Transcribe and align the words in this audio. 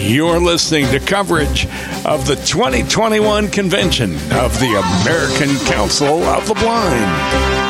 You're 0.00 0.40
listening 0.40 0.86
to 0.86 0.98
coverage 0.98 1.66
of 2.06 2.26
the 2.26 2.34
2021 2.34 3.48
convention 3.50 4.14
of 4.32 4.58
the 4.58 4.82
American 5.02 5.54
Council 5.66 6.22
of 6.22 6.48
the 6.48 6.54
Blind. 6.54 7.60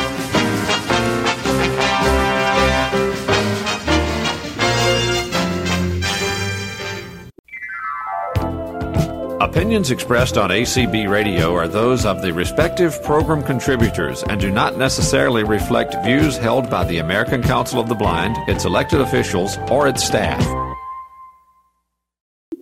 Opinions 9.42 9.90
expressed 9.90 10.38
on 10.38 10.51
ACB 10.51 11.10
Radio 11.10 11.53
are 11.56 11.67
those 11.67 12.06
of 12.06 12.22
the 12.22 12.33
respective 12.33 13.03
program 13.03 13.42
contributors 13.42 14.22
and 14.22 14.40
do 14.40 14.53
not 14.53 14.78
necessarily 14.78 15.42
reflect 15.42 15.97
views 16.05 16.37
held 16.37 16.70
by 16.70 16.84
the 16.84 16.98
American 16.98 17.42
Council 17.42 17.80
of 17.80 17.88
the 17.88 17.95
Blind, 17.97 18.37
its 18.48 18.65
elected 18.65 19.01
officials, 19.01 19.59
or 19.69 19.88
its 19.88 20.05
staff. 20.05 20.59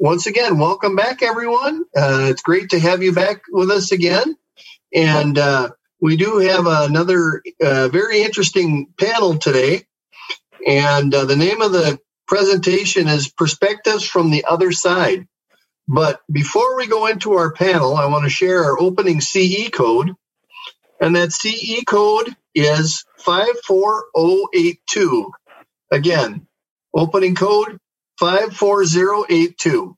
Once 0.01 0.29
again, 0.29 0.59
welcome 0.59 0.95
back, 0.95 1.25
everyone. 1.25 1.83
Uh, 1.97 2.29
it's 2.30 2.43
great 2.43 2.70
to 2.70 2.79
have 2.79 3.02
you 3.02 3.12
back 3.12 3.43
with 3.51 3.69
us 3.69 3.91
again. 3.91 4.37
And 4.95 5.37
uh, 5.37 5.70
we 6.01 6.16
do 6.16 6.39
have 6.39 6.69
another 6.69 7.43
uh, 7.61 7.89
very 7.89 8.23
interesting 8.23 8.95
panel 8.97 9.39
today. 9.39 9.83
And 10.65 11.12
uh, 11.12 11.25
the 11.25 11.34
name 11.34 11.62
of 11.62 11.73
the 11.73 11.98
presentation 12.29 13.09
is 13.09 13.29
Perspectives 13.29 14.05
from 14.05 14.30
the 14.30 14.45
Other 14.48 14.70
Side. 14.70 15.27
But 15.89 16.20
before 16.30 16.77
we 16.77 16.87
go 16.87 17.06
into 17.06 17.33
our 17.33 17.53
panel, 17.53 17.97
I 17.97 18.06
want 18.06 18.23
to 18.23 18.30
share 18.30 18.67
our 18.67 18.78
opening 18.78 19.20
CE 19.20 19.69
code. 19.69 20.12
And 21.01 21.17
that 21.17 21.33
CE 21.33 21.83
code 21.84 22.37
is 22.55 23.05
54082. 23.19 25.33
Again, 25.91 26.47
opening 26.95 27.34
code 27.34 27.80
54082. 28.18 29.96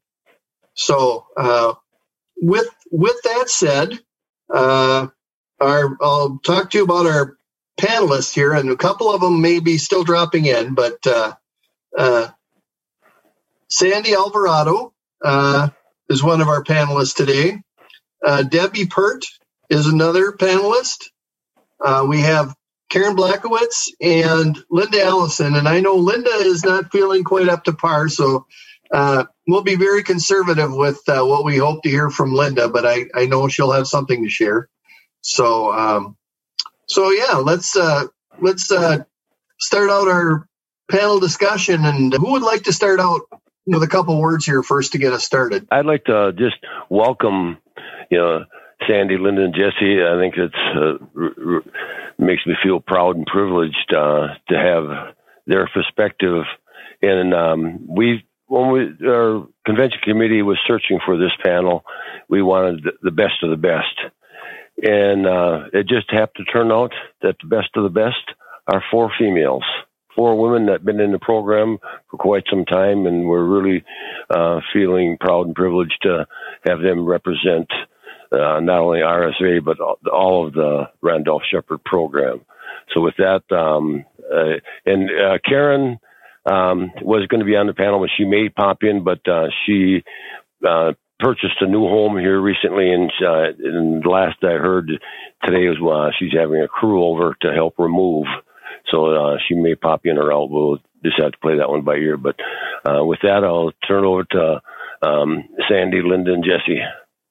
So, 0.74 1.26
uh, 1.36 1.74
with 2.36 2.68
with 2.90 3.16
that 3.24 3.48
said, 3.48 3.98
uh, 4.52 5.08
our 5.60 5.96
I'll 6.00 6.38
talk 6.38 6.70
to 6.70 6.78
you 6.78 6.84
about 6.84 7.06
our 7.06 7.36
panelists 7.80 8.34
here, 8.34 8.52
and 8.52 8.70
a 8.70 8.76
couple 8.76 9.12
of 9.12 9.20
them 9.20 9.40
may 9.40 9.60
be 9.60 9.78
still 9.78 10.04
dropping 10.04 10.46
in, 10.46 10.74
but 10.74 11.06
uh, 11.06 11.34
uh 11.96 12.28
Sandy 13.68 14.14
Alvarado 14.14 14.92
uh, 15.24 15.68
is 16.08 16.22
one 16.22 16.40
of 16.40 16.48
our 16.48 16.64
panelists 16.64 17.14
today. 17.14 17.62
Uh, 18.24 18.42
Debbie 18.42 18.86
Pert 18.86 19.24
is 19.70 19.86
another 19.86 20.32
panelist. 20.32 21.04
We 22.08 22.20
have 22.20 22.54
Karen 22.90 23.16
Blackowitz 23.16 23.88
and 24.00 24.58
Linda 24.68 25.02
Allison. 25.02 25.54
And 25.54 25.66
I 25.66 25.80
know 25.80 25.94
Linda 25.94 26.30
is 26.30 26.64
not 26.64 26.92
feeling 26.92 27.24
quite 27.24 27.48
up 27.48 27.64
to 27.64 27.72
par, 27.72 28.08
so 28.08 28.46
uh, 28.92 29.24
we'll 29.46 29.62
be 29.62 29.76
very 29.76 30.02
conservative 30.02 30.72
with 30.72 31.00
uh, 31.08 31.24
what 31.24 31.44
we 31.44 31.56
hope 31.56 31.82
to 31.84 31.88
hear 31.88 32.10
from 32.10 32.32
Linda, 32.32 32.68
but 32.68 32.84
I, 32.84 33.06
I 33.14 33.26
know 33.26 33.48
she'll 33.48 33.70
have 33.70 33.86
something 33.86 34.24
to 34.24 34.28
share. 34.28 34.68
So, 35.22 35.72
um, 35.72 36.16
so 36.86 37.10
yeah, 37.10 37.34
let's 37.34 37.76
uh, 37.76 38.06
let's 38.40 38.70
uh, 38.72 39.04
start 39.60 39.90
out 39.90 40.08
our 40.08 40.48
panel 40.90 41.20
discussion. 41.20 41.84
And 41.84 42.12
who 42.12 42.32
would 42.32 42.42
like 42.42 42.64
to 42.64 42.72
start 42.72 42.98
out 42.98 43.20
with 43.66 43.82
a 43.84 43.88
couple 43.88 44.20
words 44.20 44.44
here 44.44 44.62
first 44.62 44.92
to 44.92 44.98
get 44.98 45.12
us 45.12 45.24
started. 45.24 45.68
I'd 45.70 45.86
like 45.86 46.04
to 46.06 46.32
just 46.32 46.56
welcome, 46.88 47.58
you 48.10 48.18
know, 48.18 48.44
Sandy, 48.88 49.18
Linda, 49.18 49.44
and 49.44 49.54
Jesse. 49.54 50.02
I 50.02 50.18
think 50.18 50.34
it's 50.36 50.54
uh, 50.74 51.60
makes 52.20 52.46
me 52.46 52.54
feel 52.62 52.80
proud 52.80 53.16
and 53.16 53.26
privileged 53.26 53.92
uh, 53.94 54.28
to 54.48 54.56
have 54.56 55.14
their 55.46 55.68
perspective. 55.68 56.44
And 57.02 57.34
um, 57.34 57.86
we, 57.88 58.24
when 58.46 58.70
we, 58.70 59.08
our 59.08 59.46
convention 59.64 59.98
committee 60.04 60.42
was 60.42 60.58
searching 60.66 61.00
for 61.04 61.16
this 61.16 61.32
panel, 61.44 61.84
we 62.28 62.42
wanted 62.42 62.84
the 63.02 63.10
best 63.10 63.42
of 63.42 63.50
the 63.50 63.56
best. 63.56 64.12
And 64.82 65.26
uh, 65.26 65.64
it 65.72 65.86
just 65.88 66.10
happened 66.10 66.46
to 66.46 66.52
turn 66.52 66.72
out 66.72 66.92
that 67.22 67.36
the 67.40 67.48
best 67.48 67.70
of 67.74 67.82
the 67.82 67.90
best 67.90 68.36
are 68.66 68.82
four 68.90 69.10
females 69.18 69.64
four 70.14 70.36
women 70.38 70.66
that 70.66 70.72
have 70.72 70.84
been 70.84 71.00
in 71.00 71.12
the 71.12 71.18
program 71.18 71.78
for 72.10 72.16
quite 72.16 72.44
some 72.50 72.64
time, 72.64 73.06
and 73.06 73.26
we're 73.26 73.44
really 73.44 73.84
uh, 74.28 74.60
feeling 74.72 75.16
proud 75.18 75.46
and 75.46 75.54
privileged 75.54 75.98
to 76.02 76.26
have 76.66 76.80
them 76.80 77.06
represent 77.06 77.68
uh, 78.32 78.60
not 78.60 78.80
only 78.80 79.00
RSA 79.00 79.64
but 79.64 79.78
all 79.80 80.46
of 80.46 80.54
the 80.54 80.84
Randolph 81.00 81.42
Sheppard 81.50 81.84
program. 81.84 82.42
So 82.94 83.00
with 83.00 83.14
that, 83.18 83.42
um, 83.54 84.04
uh, 84.32 84.58
and 84.86 85.10
uh, 85.10 85.38
Karen 85.44 85.98
um, 86.46 86.92
was 87.02 87.26
going 87.28 87.40
to 87.40 87.46
be 87.46 87.56
on 87.56 87.66
the 87.66 87.74
panel, 87.74 88.00
but 88.00 88.10
she 88.16 88.24
may 88.24 88.48
pop 88.48 88.78
in, 88.82 89.04
but 89.04 89.26
uh, 89.28 89.48
she 89.64 90.02
uh, 90.66 90.92
purchased 91.18 91.60
a 91.60 91.66
new 91.66 91.82
home 91.82 92.18
here 92.18 92.40
recently, 92.40 92.92
and, 92.92 93.12
uh, 93.24 93.52
and 93.58 94.04
last 94.06 94.38
I 94.42 94.52
heard 94.52 94.90
today 95.44 95.68
was 95.68 96.14
she's 96.18 96.32
having 96.36 96.62
a 96.62 96.68
crew 96.68 97.04
over 97.04 97.36
to 97.42 97.52
help 97.52 97.74
remove 97.78 98.26
so 98.90 99.36
she 99.46 99.54
may 99.54 99.74
pop 99.74 100.00
in 100.04 100.18
or 100.18 100.32
out. 100.32 100.50
We'll 100.50 100.78
just 101.04 101.20
have 101.20 101.32
to 101.32 101.38
play 101.38 101.58
that 101.58 101.68
one 101.68 101.82
by 101.82 101.94
ear. 101.94 102.16
But 102.16 102.36
with 103.06 103.20
that, 103.22 103.44
I'll 103.44 103.72
turn 103.86 104.04
over 104.04 104.24
to 104.24 104.60
um, 105.02 105.44
Sandy, 105.68 106.02
Linda, 106.02 106.32
and 106.32 106.44
Jesse. 106.44 106.80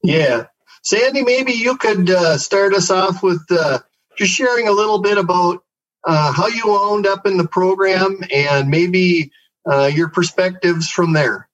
Yeah. 0.04 0.46
Sandy, 0.84 1.24
maybe 1.24 1.54
you 1.54 1.78
could 1.78 2.10
uh, 2.10 2.38
start 2.38 2.74
us 2.74 2.90
off 2.90 3.22
with 3.22 3.44
uh, 3.50 3.80
just 4.18 4.34
sharing 4.34 4.68
a 4.68 4.72
little 4.72 5.02
bit 5.02 5.18
about 5.18 5.64
uh, 6.06 6.32
how 6.32 6.48
you 6.48 6.64
wound 6.66 7.06
up 7.06 7.26
in 7.26 7.38
the 7.38 7.48
program 7.48 8.20
and 8.34 8.70
maybe 8.70 9.32
uh, 9.70 9.90
your 9.94 10.10
perspectives 10.10 10.90
from 10.90 11.14
there. 11.14 11.48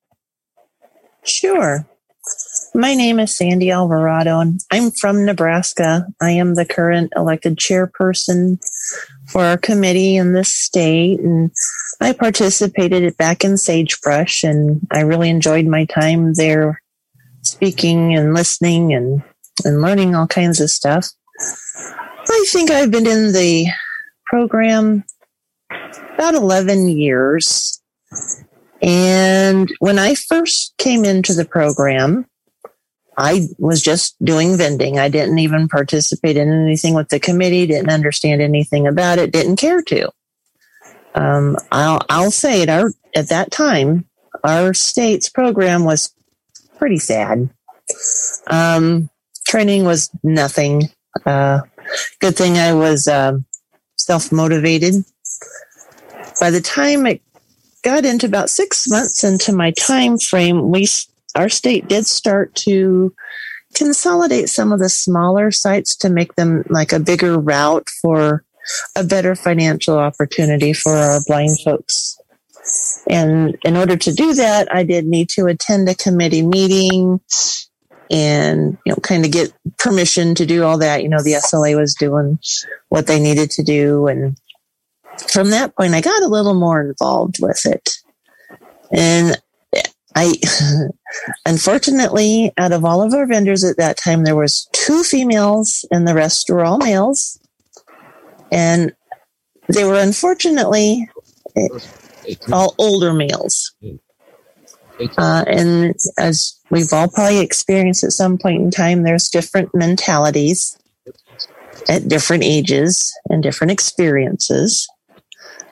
Sure. 1.23 1.85
My 2.73 2.93
name 2.93 3.19
is 3.19 3.35
Sandy 3.35 3.71
Alvarado, 3.71 4.39
and 4.39 4.59
I'm 4.71 4.91
from 4.91 5.25
Nebraska. 5.25 6.07
I 6.21 6.31
am 6.31 6.55
the 6.55 6.65
current 6.65 7.13
elected 7.15 7.57
chairperson 7.57 8.59
for 9.27 9.43
our 9.43 9.57
committee 9.57 10.17
in 10.17 10.33
this 10.33 10.53
state, 10.53 11.19
and 11.19 11.51
I 12.01 12.13
participated 12.13 13.15
back 13.17 13.43
in 13.43 13.57
Sagebrush, 13.57 14.43
and 14.43 14.85
I 14.91 15.01
really 15.01 15.29
enjoyed 15.29 15.65
my 15.65 15.85
time 15.85 16.33
there, 16.33 16.81
speaking 17.45 18.15
and 18.15 18.33
listening 18.33 18.93
and 18.93 19.23
and 19.63 19.81
learning 19.81 20.15
all 20.15 20.27
kinds 20.27 20.59
of 20.59 20.69
stuff. 20.69 21.07
I 22.27 22.45
think 22.47 22.71
I've 22.71 22.91
been 22.91 23.07
in 23.07 23.31
the 23.31 23.67
program 24.25 25.03
about 26.15 26.33
11 26.33 26.89
years. 26.89 27.81
And 28.81 29.71
when 29.79 29.99
I 29.99 30.15
first 30.15 30.73
came 30.77 31.05
into 31.05 31.33
the 31.33 31.45
program, 31.45 32.25
I 33.17 33.47
was 33.57 33.81
just 33.81 34.15
doing 34.23 34.57
vending. 34.57 34.99
I 34.99 35.07
didn't 35.07 35.39
even 35.39 35.69
participate 35.69 36.35
in 36.35 36.51
anything 36.51 36.93
with 36.93 37.09
the 37.09 37.19
committee, 37.19 37.65
didn't 37.65 37.91
understand 37.91 38.41
anything 38.41 38.87
about 38.87 39.19
it, 39.19 39.31
didn't 39.31 39.55
care 39.55 39.81
to. 39.83 40.11
Um, 41.13 41.57
I'll, 41.71 42.01
I'll 42.09 42.31
say 42.31 42.61
it, 42.61 42.69
our, 42.69 42.91
at 43.15 43.29
that 43.29 43.51
time, 43.51 44.05
our 44.43 44.73
state's 44.73 45.29
program 45.29 45.85
was 45.85 46.13
pretty 46.77 46.97
sad. 46.97 47.49
Um, 48.47 49.09
training 49.47 49.85
was 49.85 50.09
nothing. 50.23 50.89
Uh, 51.25 51.61
good 52.19 52.35
thing 52.35 52.57
I 52.57 52.73
was 52.73 53.07
uh, 53.07 53.37
self 53.95 54.31
motivated. 54.31 55.03
By 56.39 56.51
the 56.51 56.61
time 56.61 57.05
it 57.05 57.21
got 57.83 58.05
into 58.05 58.25
about 58.25 58.49
six 58.49 58.85
months 58.89 59.23
into 59.23 59.53
my 59.53 59.71
time 59.71 60.17
frame, 60.17 60.69
we 60.69 60.87
our 61.35 61.49
state 61.49 61.87
did 61.87 62.05
start 62.05 62.55
to 62.55 63.13
consolidate 63.73 64.49
some 64.49 64.71
of 64.71 64.79
the 64.79 64.89
smaller 64.89 65.51
sites 65.51 65.95
to 65.97 66.09
make 66.09 66.35
them 66.35 66.63
like 66.69 66.93
a 66.93 66.99
bigger 66.99 67.37
route 67.37 67.87
for 68.01 68.43
a 68.95 69.03
better 69.03 69.35
financial 69.35 69.97
opportunity 69.97 70.73
for 70.73 70.95
our 70.95 71.19
blind 71.27 71.57
folks. 71.63 72.17
And 73.09 73.57
in 73.63 73.77
order 73.77 73.95
to 73.95 74.13
do 74.13 74.33
that, 74.33 74.73
I 74.73 74.83
did 74.83 75.05
need 75.05 75.29
to 75.29 75.45
attend 75.45 75.87
a 75.87 75.95
committee 75.95 76.45
meeting 76.45 77.19
and, 78.09 78.77
you 78.85 78.91
know, 78.91 78.97
kind 78.97 79.25
of 79.25 79.31
get 79.31 79.53
permission 79.77 80.35
to 80.35 80.45
do 80.45 80.63
all 80.63 80.77
that. 80.79 81.03
You 81.03 81.09
know, 81.09 81.21
the 81.21 81.33
SLA 81.33 81.77
was 81.77 81.95
doing 81.95 82.39
what 82.89 83.07
they 83.07 83.19
needed 83.19 83.51
to 83.51 83.63
do. 83.63 84.07
And 84.07 84.37
from 85.29 85.51
that 85.51 85.75
point, 85.75 85.93
I 85.93 86.01
got 86.01 86.23
a 86.23 86.27
little 86.27 86.53
more 86.53 86.81
involved 86.81 87.37
with 87.39 87.65
it. 87.65 87.89
And 88.91 89.39
I, 90.15 90.33
unfortunately, 91.45 92.51
out 92.57 92.71
of 92.71 92.85
all 92.85 93.01
of 93.01 93.13
our 93.13 93.27
vendors 93.27 93.63
at 93.63 93.77
that 93.77 93.97
time, 93.97 94.23
there 94.23 94.35
was 94.35 94.67
two 94.71 95.03
females 95.03 95.85
and 95.91 96.07
the 96.07 96.15
rest 96.15 96.49
were 96.49 96.63
all 96.63 96.77
males. 96.77 97.39
And 98.51 98.93
they 99.67 99.83
were 99.83 99.99
unfortunately 99.99 101.09
all 102.51 102.75
older 102.77 103.13
males. 103.13 103.73
Uh, 105.17 105.43
and 105.47 105.93
as 106.17 106.57
we've 106.69 106.93
all 106.93 107.09
probably 107.09 107.39
experienced 107.39 108.03
at 108.03 108.11
some 108.11 108.37
point 108.37 108.61
in 108.61 108.71
time, 108.71 109.03
there's 109.03 109.27
different 109.27 109.69
mentalities 109.73 110.77
at 111.89 112.07
different 112.07 112.43
ages 112.43 113.13
and 113.29 113.43
different 113.43 113.71
experiences. 113.71 114.87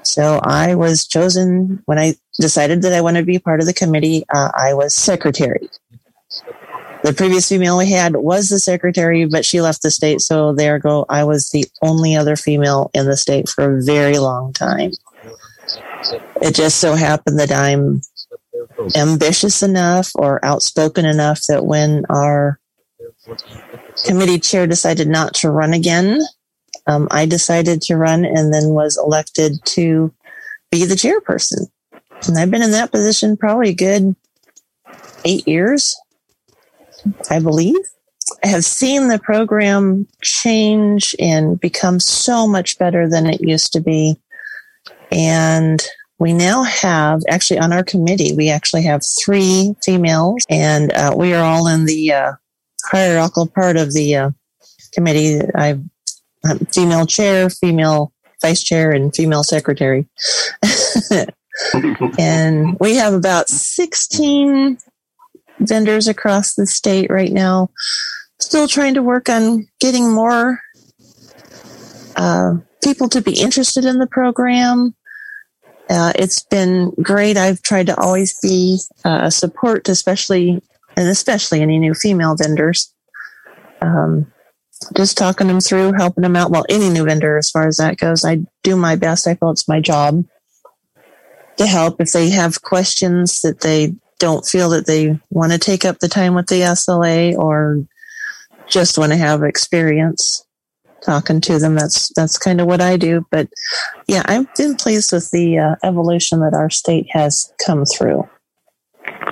So 0.03 0.41
I 0.43 0.75
was 0.75 1.07
chosen 1.07 1.81
when 1.85 1.97
I 1.97 2.15
decided 2.39 2.81
that 2.81 2.93
I 2.93 3.01
wanted 3.01 3.21
to 3.21 3.25
be 3.25 3.39
part 3.39 3.61
of 3.61 3.65
the 3.65 3.73
committee, 3.73 4.25
uh, 4.33 4.51
I 4.53 4.73
was 4.73 4.93
secretary. 4.93 5.69
The 7.03 7.13
previous 7.13 7.49
female 7.49 7.77
we 7.77 7.89
had 7.89 8.15
was 8.15 8.47
the 8.47 8.59
secretary, 8.59 9.25
but 9.25 9.43
she 9.45 9.59
left 9.59 9.81
the 9.81 9.91
state. 9.91 10.21
So 10.21 10.53
there 10.53 10.79
go. 10.79 11.05
I 11.09 11.25
was 11.25 11.49
the 11.49 11.65
only 11.81 12.15
other 12.15 12.37
female 12.37 12.91
in 12.93 13.05
the 13.05 13.17
state 13.17 13.49
for 13.49 13.77
a 13.77 13.83
very 13.83 14.19
long 14.19 14.53
time. 14.53 14.91
It 16.41 16.55
just 16.55 16.79
so 16.79 16.95
happened 16.95 17.39
that 17.39 17.51
I'm 17.51 18.01
ambitious 18.95 19.63
enough 19.63 20.11
or 20.15 20.43
outspoken 20.43 21.05
enough 21.05 21.41
that 21.47 21.65
when 21.65 22.05
our 22.09 22.59
committee 24.05 24.39
chair 24.39 24.67
decided 24.67 25.07
not 25.07 25.33
to 25.35 25.49
run 25.49 25.73
again, 25.73 26.19
um, 26.87 27.07
I 27.11 27.25
decided 27.25 27.81
to 27.83 27.97
run 27.97 28.25
and 28.25 28.53
then 28.53 28.69
was 28.69 28.97
elected 28.97 29.63
to 29.65 30.13
be 30.71 30.85
the 30.85 30.95
chairperson. 30.95 31.67
And 32.27 32.37
I've 32.37 32.51
been 32.51 32.63
in 32.63 32.71
that 32.71 32.91
position 32.91 33.37
probably 33.37 33.69
a 33.69 33.75
good 33.75 34.15
eight 35.25 35.47
years, 35.47 35.95
I 37.29 37.39
believe. 37.39 37.75
I 38.43 38.47
have 38.47 38.65
seen 38.65 39.07
the 39.07 39.19
program 39.19 40.07
change 40.21 41.15
and 41.19 41.59
become 41.59 41.99
so 41.99 42.47
much 42.47 42.77
better 42.77 43.07
than 43.09 43.27
it 43.27 43.41
used 43.41 43.73
to 43.73 43.81
be. 43.81 44.17
And 45.11 45.83
we 46.19 46.33
now 46.33 46.63
have 46.63 47.21
actually 47.29 47.59
on 47.59 47.73
our 47.73 47.83
committee, 47.83 48.33
we 48.35 48.49
actually 48.49 48.83
have 48.83 49.01
three 49.23 49.75
females, 49.83 50.43
and 50.49 50.91
uh, 50.93 51.13
we 51.15 51.33
are 51.33 51.43
all 51.43 51.67
in 51.67 51.85
the 51.85 52.13
uh, 52.13 52.31
hierarchical 52.85 53.47
part 53.47 53.77
of 53.77 53.93
the 53.93 54.15
uh, 54.15 54.29
committee. 54.93 55.41
I'm 55.55 55.89
female 56.71 57.05
chair, 57.05 57.49
female 57.49 58.13
vice 58.41 58.63
chair, 58.63 58.91
and 58.91 59.15
female 59.15 59.43
secretary. 59.43 60.07
and 62.19 62.77
we 62.79 62.95
have 62.95 63.13
about 63.13 63.49
16 63.49 64.77
vendors 65.59 66.07
across 66.07 66.55
the 66.55 66.65
state 66.65 67.09
right 67.09 67.31
now. 67.31 67.69
Still 68.39 68.67
trying 68.67 68.95
to 68.95 69.03
work 69.03 69.29
on 69.29 69.67
getting 69.79 70.11
more 70.11 70.59
uh, 72.15 72.55
people 72.83 73.09
to 73.09 73.21
be 73.21 73.39
interested 73.39 73.85
in 73.85 73.99
the 73.99 74.07
program. 74.07 74.95
Uh, 75.89 76.13
it's 76.15 76.43
been 76.43 76.91
great. 77.01 77.37
I've 77.37 77.61
tried 77.61 77.87
to 77.87 77.99
always 77.99 78.39
be 78.41 78.79
uh, 79.05 79.21
a 79.23 79.31
support, 79.31 79.89
especially 79.89 80.61
and 80.95 81.07
especially 81.07 81.61
any 81.61 81.79
new 81.79 81.93
female 81.93 82.35
vendors. 82.35 82.93
Um, 83.81 84.31
just 84.95 85.17
talking 85.17 85.47
them 85.47 85.59
through, 85.59 85.93
helping 85.93 86.23
them 86.23 86.35
out. 86.35 86.51
Well, 86.51 86.65
any 86.69 86.89
new 86.89 87.05
vendor, 87.05 87.37
as 87.37 87.49
far 87.49 87.67
as 87.67 87.77
that 87.77 87.97
goes, 87.97 88.25
I 88.25 88.39
do 88.63 88.75
my 88.75 88.95
best. 88.95 89.27
I 89.27 89.35
feel 89.35 89.51
it's 89.51 89.67
my 89.67 89.79
job 89.79 90.25
to 91.57 91.65
help 91.65 92.01
if 92.01 92.11
they 92.11 92.29
have 92.29 92.61
questions 92.61 93.41
that 93.41 93.61
they 93.61 93.93
don't 94.19 94.45
feel 94.45 94.69
that 94.69 94.87
they 94.87 95.19
want 95.29 95.51
to 95.51 95.57
take 95.57 95.85
up 95.85 95.99
the 95.99 96.07
time 96.07 96.33
with 96.33 96.47
the 96.47 96.61
SLA 96.61 97.37
or 97.37 97.85
just 98.67 98.97
want 98.97 99.11
to 99.11 99.17
have 99.17 99.43
experience 99.43 100.45
talking 101.03 101.41
to 101.41 101.59
them. 101.59 101.75
That's 101.75 102.11
that's 102.15 102.37
kind 102.37 102.61
of 102.61 102.67
what 102.67 102.81
I 102.81 102.97
do. 102.97 103.25
But 103.31 103.49
yeah, 104.07 104.23
I've 104.25 104.53
been 104.55 104.75
pleased 104.75 105.11
with 105.11 105.29
the 105.31 105.59
uh, 105.59 105.75
evolution 105.83 106.39
that 106.41 106.53
our 106.53 106.69
state 106.69 107.07
has 107.11 107.53
come 107.63 107.85
through 107.85 108.27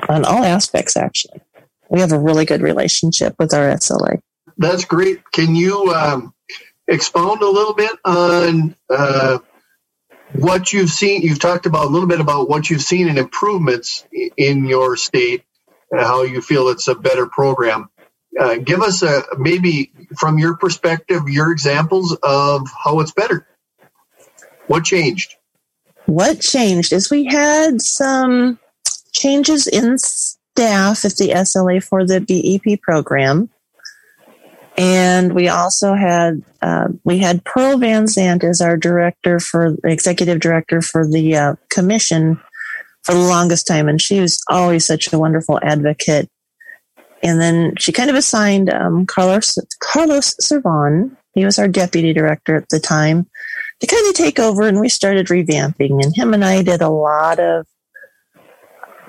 on 0.10 0.26
all 0.26 0.44
aspects. 0.44 0.98
Actually, 0.98 1.42
we 1.90 2.00
have 2.00 2.12
a 2.12 2.20
really 2.20 2.46
good 2.46 2.62
relationship 2.62 3.36
with 3.40 3.54
our 3.54 3.70
SLA. 3.70 4.20
That's 4.58 4.86
great. 4.86 5.20
Can 5.32 5.56
you 5.56 5.94
um, 5.94 6.34
expound 6.88 7.42
a 7.42 7.50
little 7.50 7.74
bit 7.74 7.92
on 8.06 8.76
uh, 8.90 9.40
what 10.34 10.74
you've 10.74 10.90
seen? 10.90 11.22
You've 11.22 11.40
talked 11.40 11.66
about 11.66 11.86
a 11.86 11.90
little 11.90 12.08
bit 12.08 12.20
about 12.20 12.50
what 12.50 12.70
you've 12.70 12.82
seen 12.82 13.08
in 13.08 13.18
improvements 13.18 14.06
in 14.38 14.66
your 14.66 14.98
state, 14.98 15.44
and 15.90 16.02
how 16.02 16.24
you 16.24 16.42
feel 16.42 16.70
it's 16.70 16.88
a 16.88 16.96
better 16.96 17.26
program. 17.26 17.90
Uh, 18.40 18.56
give 18.56 18.82
us 18.82 19.02
a 19.04 19.24
maybe 19.38 19.91
from 20.18 20.38
your 20.38 20.56
perspective 20.58 21.24
your 21.28 21.52
examples 21.52 22.18
of 22.24 22.68
how 22.84 23.00
it's 23.00 23.12
better. 23.12 23.48
What 24.68 24.84
changed? 24.84 25.36
What 26.06 26.40
changed 26.40 26.94
is 26.94 27.10
we 27.10 27.26
had 27.26 27.82
some 27.82 28.60
changes 29.14 29.68
in 29.68 29.98
staff 29.98 31.06
at 31.06 31.16
the 31.18 31.30
SLA 31.30 31.84
for 31.84 32.06
the 32.06 32.20
BEP 32.20 32.82
program. 32.82 33.50
And 34.78 35.34
we 35.34 35.50
also 35.50 35.94
had 35.94 36.42
uh, 36.62 36.88
we 37.04 37.18
had 37.18 37.44
Pearl 37.44 37.78
Van 37.78 38.08
Zandt 38.08 38.44
as 38.44 38.62
our 38.62 38.78
director 38.78 39.40
for 39.40 39.76
executive 39.84 40.40
director 40.40 40.82
for 40.82 41.06
the 41.06 41.36
uh, 41.36 41.56
commission 41.70 42.40
for 43.04 43.14
the 43.14 43.20
longest 43.20 43.68
time, 43.68 43.90
and 43.90 44.00
she 44.00 44.20
was 44.20 44.42
always 44.48 44.86
such 44.86 45.12
a 45.12 45.20
wonderful 45.20 45.60
advocate. 45.62 46.30
And 47.24 47.40
then 47.40 47.74
she 47.78 47.92
kind 47.92 48.10
of 48.10 48.16
assigned 48.16 48.70
um, 48.70 49.06
Carlos 49.06 49.58
Carlos 49.80 50.36
Servan. 50.40 51.16
He 51.34 51.46
was 51.46 51.60
our 51.60 51.68
deputy 51.68 52.14
director 52.14 52.56
at 52.56 52.70
the 52.70 52.80
time 52.80 53.28
to 53.80 53.88
kind 53.88 54.08
of 54.08 54.16
take 54.16 54.40
over, 54.40 54.68
and 54.68 54.80
we 54.80 54.90
started 54.90 55.28
revamping. 55.28 56.04
And 56.04 56.16
him 56.16 56.34
and 56.34 56.44
I 56.44 56.62
did 56.62 56.82
a 56.82 56.90
lot 56.90 57.40
of 57.40 57.66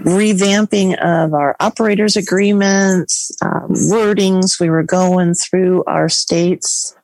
revamping 0.00 0.94
of 0.98 1.34
our 1.34 1.56
operators 1.60 2.16
agreements, 2.16 3.30
um, 3.42 3.68
wordings. 3.70 4.60
We 4.60 4.70
were 4.70 4.82
going 4.82 5.34
through 5.34 5.84
our 5.84 6.08
states, 6.08 6.96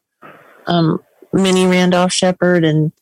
um, 0.67 1.03
mini 1.33 1.67
Randolph 1.67 2.13
Sheppard 2.13 2.65
and 2.65 2.93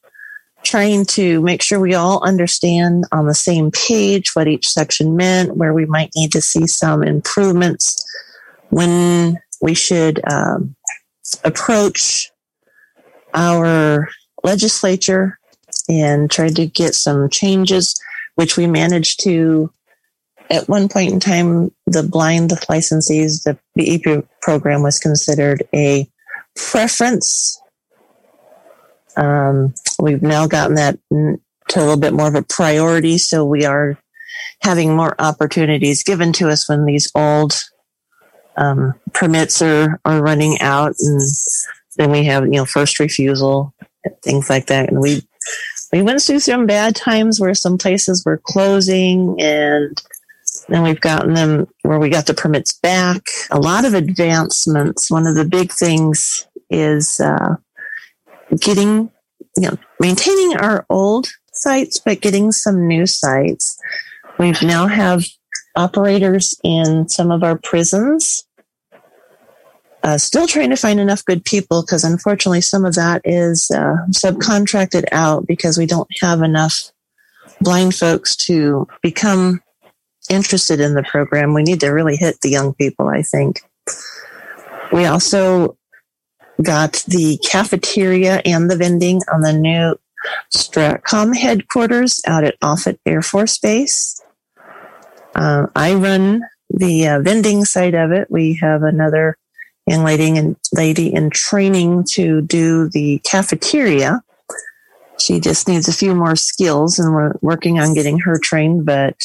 trying 0.66 1.04
to 1.06 1.40
make 1.42 1.62
sure 1.62 1.78
we 1.78 1.94
all 1.94 2.22
understand 2.24 3.04
on 3.12 3.26
the 3.26 3.34
same 3.34 3.70
page 3.70 4.34
what 4.34 4.48
each 4.48 4.68
section 4.68 5.16
meant, 5.16 5.56
where 5.56 5.72
we 5.72 5.86
might 5.86 6.10
need 6.16 6.32
to 6.32 6.40
see 6.40 6.66
some 6.66 7.02
improvements, 7.02 7.96
when 8.70 9.38
we 9.62 9.74
should 9.74 10.20
um, 10.30 10.74
approach 11.44 12.30
our 13.32 14.08
legislature 14.42 15.38
and 15.88 16.30
try 16.30 16.48
to 16.48 16.66
get 16.66 16.94
some 16.94 17.28
changes, 17.30 17.94
which 18.34 18.56
we 18.56 18.66
managed 18.66 19.22
to 19.22 19.70
at 20.50 20.68
one 20.68 20.88
point 20.88 21.12
in 21.12 21.20
time, 21.20 21.72
the 21.86 22.02
blind 22.02 22.50
licensees, 22.50 23.42
the 23.42 23.58
BEP 23.74 24.26
program 24.42 24.82
was 24.82 24.98
considered 24.98 25.62
a 25.74 26.08
preference. 26.54 27.60
Um, 29.16 29.74
we've 29.98 30.22
now 30.22 30.46
gotten 30.46 30.76
that 30.76 30.98
to 31.10 31.78
a 31.78 31.80
little 31.80 31.96
bit 31.96 32.12
more 32.12 32.28
of 32.28 32.34
a 32.34 32.42
priority. 32.42 33.18
So 33.18 33.44
we 33.44 33.64
are 33.64 33.98
having 34.62 34.94
more 34.94 35.14
opportunities 35.18 36.02
given 36.02 36.32
to 36.34 36.48
us 36.48 36.68
when 36.68 36.84
these 36.84 37.10
old 37.14 37.54
um, 38.56 38.94
permits 39.12 39.60
are, 39.62 40.00
are 40.04 40.22
running 40.22 40.60
out. 40.60 40.94
And 41.00 41.20
then 41.96 42.10
we 42.10 42.24
have, 42.24 42.44
you 42.44 42.52
know, 42.52 42.64
first 42.64 42.98
refusal, 42.98 43.74
things 44.22 44.48
like 44.48 44.66
that. 44.66 44.90
And 44.90 45.00
we, 45.00 45.22
we 45.92 46.02
went 46.02 46.22
through 46.22 46.40
some 46.40 46.66
bad 46.66 46.96
times 46.96 47.40
where 47.40 47.54
some 47.54 47.78
places 47.78 48.24
were 48.24 48.40
closing 48.44 49.40
and 49.40 50.00
then 50.68 50.82
we've 50.82 51.00
gotten 51.00 51.34
them 51.34 51.66
where 51.82 51.98
we 51.98 52.08
got 52.08 52.26
the 52.26 52.34
permits 52.34 52.72
back. 52.72 53.22
A 53.50 53.60
lot 53.60 53.84
of 53.84 53.94
advancements. 53.94 55.10
One 55.10 55.26
of 55.26 55.34
the 55.34 55.44
big 55.44 55.72
things 55.72 56.46
is 56.70 57.20
uh, 57.20 57.56
getting, 58.58 59.10
you 59.56 59.68
know, 59.68 59.76
maintaining 60.00 60.56
our 60.56 60.86
old 60.90 61.28
sites, 61.52 61.98
but 61.98 62.20
getting 62.20 62.52
some 62.52 62.86
new 62.86 63.06
sites. 63.06 63.78
We've 64.38 64.62
now 64.62 64.86
have 64.86 65.24
operators 65.76 66.58
in 66.62 67.08
some 67.08 67.30
of 67.30 67.42
our 67.42 67.58
prisons. 67.58 68.46
Uh, 70.02 70.18
still 70.18 70.46
trying 70.46 70.70
to 70.70 70.76
find 70.76 71.00
enough 71.00 71.24
good 71.24 71.44
people 71.44 71.82
because 71.82 72.04
unfortunately 72.04 72.60
some 72.60 72.84
of 72.84 72.94
that 72.94 73.20
is 73.24 73.70
uh, 73.72 73.96
subcontracted 74.10 75.04
out 75.10 75.46
because 75.46 75.76
we 75.76 75.86
don't 75.86 76.08
have 76.20 76.42
enough 76.42 76.92
blind 77.60 77.94
folks 77.94 78.36
to 78.36 78.86
become 79.02 79.60
interested 80.30 80.80
in 80.80 80.94
the 80.94 81.02
program, 81.02 81.54
we 81.54 81.62
need 81.62 81.80
to 81.80 81.88
really 81.88 82.16
hit 82.16 82.40
the 82.40 82.50
young 82.50 82.74
people, 82.74 83.08
I 83.08 83.22
think. 83.22 83.62
We 84.92 85.06
also 85.06 85.75
got 86.62 87.04
the 87.06 87.38
cafeteria 87.38 88.40
and 88.44 88.70
the 88.70 88.76
vending 88.76 89.20
on 89.32 89.42
the 89.42 89.52
new 89.52 89.96
Stratcom 90.54 91.36
headquarters 91.36 92.20
out 92.26 92.44
at 92.44 92.56
Offutt 92.62 92.98
Air 93.06 93.22
Force 93.22 93.58
Base. 93.58 94.20
Uh, 95.34 95.66
I 95.76 95.94
run 95.94 96.42
the 96.70 97.06
uh, 97.06 97.20
vending 97.20 97.64
side 97.64 97.94
of 97.94 98.10
it. 98.10 98.30
We 98.30 98.54
have 98.54 98.82
another 98.82 99.36
young 99.86 100.02
lady 100.04 100.36
and 100.36 100.56
lady 100.72 101.12
in 101.12 101.30
training 101.30 102.04
to 102.12 102.40
do 102.42 102.88
the 102.88 103.20
cafeteria. 103.24 104.22
She 105.18 105.40
just 105.40 105.68
needs 105.68 105.88
a 105.88 105.92
few 105.92 106.14
more 106.14 106.36
skills, 106.36 106.98
and 106.98 107.14
we're 107.14 107.34
working 107.40 107.78
on 107.78 107.94
getting 107.94 108.18
her 108.20 108.38
trained. 108.38 108.84
But 108.84 109.16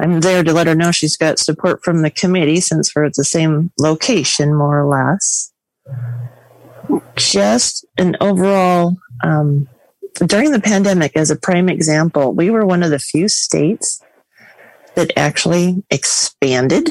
I'm 0.00 0.20
there 0.20 0.42
to 0.42 0.52
let 0.52 0.66
her 0.66 0.74
know 0.74 0.90
she's 0.92 1.16
got 1.16 1.38
support 1.38 1.82
from 1.82 2.02
the 2.02 2.10
committee 2.10 2.60
since 2.60 2.94
we're 2.94 3.04
at 3.04 3.14
the 3.14 3.24
same 3.24 3.70
location, 3.78 4.54
more 4.54 4.80
or 4.80 4.86
less. 4.86 5.52
Just 7.16 7.84
an 7.98 8.16
overall 8.20 8.96
um, 9.22 9.68
during 10.26 10.50
the 10.50 10.60
pandemic, 10.60 11.16
as 11.16 11.30
a 11.30 11.36
prime 11.36 11.68
example, 11.68 12.32
we 12.32 12.50
were 12.50 12.66
one 12.66 12.82
of 12.82 12.90
the 12.90 12.98
few 12.98 13.28
states 13.28 14.02
that 14.94 15.12
actually 15.16 15.82
expanded. 15.90 16.90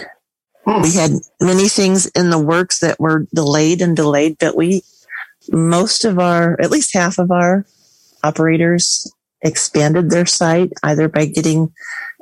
Hmm. 0.66 0.82
We 0.82 0.94
had 0.94 1.12
many 1.42 1.68
things 1.68 2.08
in 2.08 2.30
the 2.30 2.40
works 2.40 2.80
that 2.80 3.00
were 3.00 3.28
delayed 3.34 3.82
and 3.82 3.96
delayed, 3.96 4.38
but 4.40 4.56
we, 4.56 4.84
most 5.52 6.06
of 6.06 6.20
our, 6.20 6.60
at 6.62 6.72
least 6.72 6.94
half 6.94 7.18
of 7.18 7.32
our 7.32 7.66
operators 8.24 9.12
expanded 9.42 10.10
their 10.10 10.26
site 10.26 10.72
either 10.84 11.08
by 11.08 11.26
getting 11.26 11.72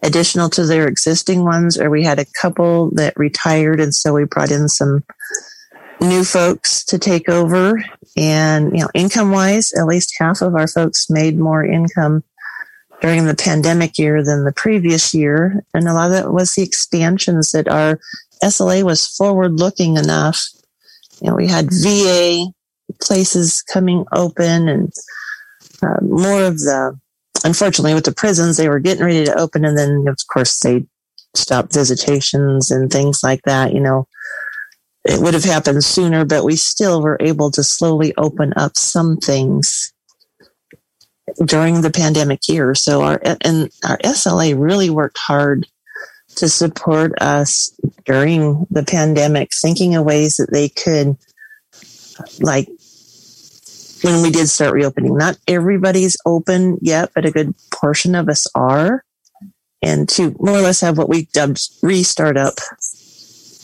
additional 0.03 0.49
to 0.49 0.65
their 0.65 0.87
existing 0.87 1.43
ones 1.43 1.79
or 1.79 1.89
we 1.89 2.03
had 2.03 2.19
a 2.19 2.25
couple 2.39 2.91
that 2.91 3.13
retired 3.15 3.79
and 3.79 3.95
so 3.95 4.13
we 4.13 4.25
brought 4.25 4.51
in 4.51 4.67
some 4.67 5.03
new 6.01 6.23
folks 6.23 6.83
to 6.85 6.99
take 6.99 7.29
over. 7.29 7.83
And 8.17 8.71
you 8.73 8.81
know 8.81 8.89
income 8.93 9.31
wise 9.31 9.73
at 9.73 9.87
least 9.87 10.15
half 10.19 10.41
of 10.41 10.55
our 10.55 10.67
folks 10.67 11.09
made 11.09 11.37
more 11.37 11.65
income 11.65 12.23
during 13.01 13.25
the 13.25 13.35
pandemic 13.35 13.97
year 13.97 14.23
than 14.23 14.45
the 14.45 14.53
previous 14.53 15.13
year. 15.13 15.63
And 15.73 15.87
a 15.87 15.93
lot 15.93 16.11
of 16.11 16.11
that 16.11 16.31
was 16.31 16.53
the 16.53 16.63
expansions 16.63 17.51
that 17.51 17.67
our 17.67 17.99
sla 18.43 18.83
was 18.83 19.07
forward 19.07 19.59
looking 19.59 19.97
enough. 19.97 20.41
You 21.21 21.29
know 21.29 21.35
we 21.35 21.47
had 21.47 21.69
va 21.71 22.45
places 23.01 23.61
coming 23.61 24.05
open 24.11 24.69
and 24.69 24.93
uh, 25.81 25.99
more 26.01 26.43
of 26.43 26.59
the 26.59 26.97
unfortunately 27.43 27.93
with 27.93 28.05
the 28.05 28.13
prisons 28.13 28.55
they 28.55 28.69
were 28.69 28.79
getting 28.79 29.03
ready 29.03 29.25
to 29.25 29.37
open. 29.37 29.65
And 29.65 29.77
then 29.77 30.05
of 30.07 30.17
course 30.31 30.59
they 30.59 30.85
stopped 31.33 31.73
visitations 31.73 32.71
and 32.71 32.89
things 32.89 33.21
like 33.21 33.41
that 33.43 33.73
you 33.73 33.81
know 33.81 34.07
it 35.05 35.21
would 35.21 35.33
have 35.33 35.43
happened 35.43 35.83
sooner 35.83 36.25
but 36.25 36.43
we 36.43 36.55
still 36.55 37.01
were 37.01 37.17
able 37.19 37.51
to 37.51 37.63
slowly 37.63 38.13
open 38.17 38.53
up 38.55 38.75
some 38.75 39.17
things 39.17 39.93
during 41.43 41.81
the 41.81 41.91
pandemic 41.91 42.47
year 42.47 42.75
so 42.75 43.01
our 43.01 43.19
and 43.41 43.69
our 43.87 43.97
sla 43.99 44.57
really 44.57 44.89
worked 44.89 45.17
hard 45.17 45.67
to 46.35 46.49
support 46.49 47.13
us 47.21 47.77
during 48.03 48.65
the 48.69 48.83
pandemic 48.83 49.49
thinking 49.61 49.95
of 49.95 50.05
ways 50.05 50.35
that 50.37 50.51
they 50.51 50.69
could 50.69 51.17
like 52.39 52.67
when 54.01 54.21
we 54.21 54.29
did 54.29 54.47
start 54.47 54.73
reopening. 54.73 55.17
Not 55.17 55.37
everybody's 55.47 56.17
open 56.25 56.77
yet, 56.81 57.11
but 57.15 57.25
a 57.25 57.31
good 57.31 57.55
portion 57.73 58.15
of 58.15 58.29
us 58.29 58.47
are. 58.53 59.03
And 59.81 60.07
to 60.09 60.35
more 60.39 60.57
or 60.57 60.61
less 60.61 60.81
have 60.81 60.97
what 60.97 61.09
we 61.09 61.25
dubbed 61.33 61.59
restart 61.81 62.37
up 62.37 62.55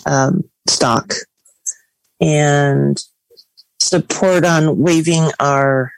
um, 0.05 0.43
stock 0.67 1.13
and 2.21 3.03
support 3.79 4.45
on 4.45 4.77
waiving 4.77 5.31
our 5.39 5.91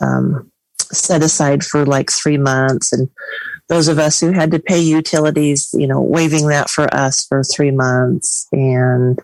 um, 0.00 0.50
set 0.92 1.22
aside 1.22 1.64
for 1.64 1.84
like 1.84 2.10
three 2.10 2.38
months. 2.38 2.92
And 2.92 3.10
those 3.68 3.88
of 3.88 3.98
us 3.98 4.20
who 4.20 4.32
had 4.32 4.52
to 4.52 4.60
pay 4.60 4.80
utilities, 4.80 5.68
you 5.72 5.86
know, 5.86 6.00
waiving 6.00 6.46
that 6.48 6.70
for 6.70 6.92
us 6.94 7.26
for 7.26 7.42
three 7.42 7.72
months. 7.72 8.46
And 8.52 9.18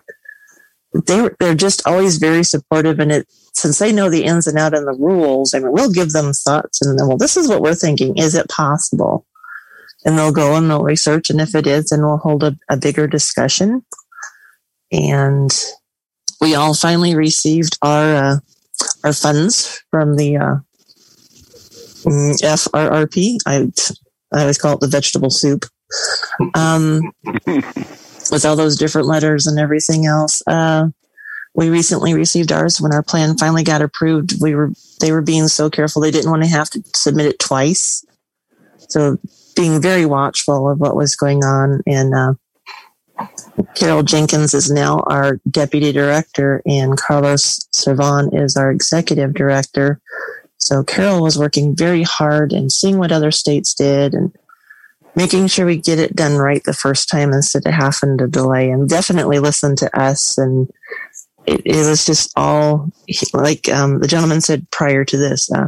they 1.07 1.29
they're 1.39 1.55
just 1.55 1.87
always 1.87 2.17
very 2.17 2.43
supportive. 2.43 2.99
And 2.99 3.11
it 3.11 3.27
since 3.53 3.79
they 3.79 3.91
know 3.91 4.09
the 4.09 4.25
ins 4.25 4.47
and 4.47 4.57
out 4.57 4.75
and 4.75 4.87
the 4.87 4.97
rules 4.99 5.53
I 5.53 5.59
mean 5.59 5.71
we'll 5.71 5.91
give 5.91 6.11
them 6.11 6.33
thoughts 6.33 6.81
and 6.81 6.97
then 6.97 7.07
well 7.07 7.17
this 7.17 7.37
is 7.37 7.47
what 7.47 7.61
we're 7.61 7.75
thinking. 7.75 8.17
Is 8.17 8.35
it 8.35 8.49
possible? 8.49 9.25
And 10.05 10.17
they'll 10.17 10.33
go 10.33 10.55
and 10.55 10.69
they'll 10.69 10.83
research. 10.83 11.29
And 11.29 11.39
if 11.39 11.55
it 11.55 11.65
is 11.65 11.89
then 11.89 12.01
we'll 12.01 12.17
hold 12.17 12.43
a, 12.43 12.57
a 12.69 12.77
bigger 12.77 13.07
discussion. 13.07 13.85
And 14.91 15.51
we 16.43 16.55
all 16.55 16.73
finally 16.73 17.15
received 17.15 17.77
our 17.81 18.15
uh, 18.15 18.35
our 19.03 19.13
funds 19.13 19.81
from 19.89 20.17
the 20.17 20.37
uh, 20.37 20.55
mm, 22.03 22.35
FRRP 22.41 23.37
I 23.47 23.71
I 24.33 24.41
always 24.41 24.57
call 24.57 24.73
it 24.73 24.81
the 24.81 24.87
vegetable 24.87 25.29
soup 25.29 25.65
um, 26.53 27.01
with 27.45 28.45
all 28.45 28.55
those 28.55 28.77
different 28.77 29.07
letters 29.07 29.47
and 29.47 29.57
everything 29.57 30.05
else. 30.05 30.41
Uh, 30.45 30.89
we 31.55 31.69
recently 31.69 32.13
received 32.13 32.51
ours 32.51 32.81
when 32.81 32.93
our 32.93 33.03
plan 33.03 33.37
finally 33.37 33.63
got 33.63 33.81
approved. 33.81 34.41
We 34.41 34.53
were 34.53 34.71
they 34.99 35.11
were 35.11 35.21
being 35.21 35.47
so 35.47 35.69
careful 35.69 36.01
they 36.01 36.11
didn't 36.11 36.31
want 36.31 36.43
to 36.43 36.49
have 36.49 36.69
to 36.71 36.83
submit 36.93 37.27
it 37.27 37.39
twice. 37.39 38.05
So 38.89 39.17
being 39.55 39.81
very 39.81 40.05
watchful 40.05 40.69
of 40.69 40.79
what 40.79 40.95
was 40.95 41.15
going 41.15 41.43
on 41.43 41.81
and 41.87 42.13
uh, 42.13 42.33
Carol 43.75 44.03
Jenkins 44.03 44.53
is 44.53 44.71
now 44.71 44.99
our 45.07 45.39
deputy 45.49 45.91
director 45.91 46.61
and 46.65 46.97
Carlos 46.97 47.67
Servan 47.71 48.33
is 48.35 48.55
our 48.57 48.71
executive 48.71 49.33
director. 49.33 49.99
So 50.57 50.83
Carol 50.83 51.21
was 51.21 51.37
working 51.37 51.75
very 51.75 52.03
hard 52.03 52.53
and 52.53 52.71
seeing 52.71 52.97
what 52.97 53.11
other 53.11 53.31
states 53.31 53.73
did 53.73 54.13
and 54.13 54.35
making 55.15 55.47
sure 55.47 55.65
we 55.65 55.77
get 55.77 55.99
it 55.99 56.15
done 56.15 56.37
right 56.37 56.63
the 56.63 56.73
first 56.73 57.09
time 57.09 57.33
instead 57.33 57.65
of 57.67 57.73
having 57.73 58.17
to 58.17 58.27
delay 58.27 58.69
and 58.69 58.89
definitely 58.89 59.39
listen 59.39 59.75
to 59.75 59.99
us. 59.99 60.37
And 60.37 60.71
it, 61.45 61.61
it 61.65 61.87
was 61.87 62.05
just 62.05 62.31
all 62.35 62.89
like 63.33 63.67
um, 63.69 63.99
the 63.99 64.07
gentleman 64.07 64.41
said 64.41 64.69
prior 64.71 65.03
to 65.03 65.17
this 65.17 65.51
uh, 65.51 65.67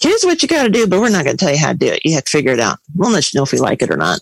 here's 0.00 0.22
what 0.22 0.40
you 0.40 0.46
got 0.46 0.62
to 0.62 0.70
do 0.70 0.86
but 0.86 1.00
we're 1.00 1.08
not 1.08 1.24
going 1.24 1.36
to 1.36 1.44
tell 1.44 1.52
you 1.52 1.58
how 1.58 1.72
to 1.72 1.78
do 1.78 1.88
it. 1.88 2.00
You 2.04 2.14
have 2.14 2.24
to 2.24 2.30
figure 2.30 2.52
it 2.52 2.60
out. 2.60 2.78
We'll 2.94 3.10
let 3.10 3.32
you 3.32 3.38
know 3.38 3.42
if 3.42 3.52
we 3.52 3.58
like 3.58 3.82
it 3.82 3.90
or 3.90 3.96
not 3.96 4.20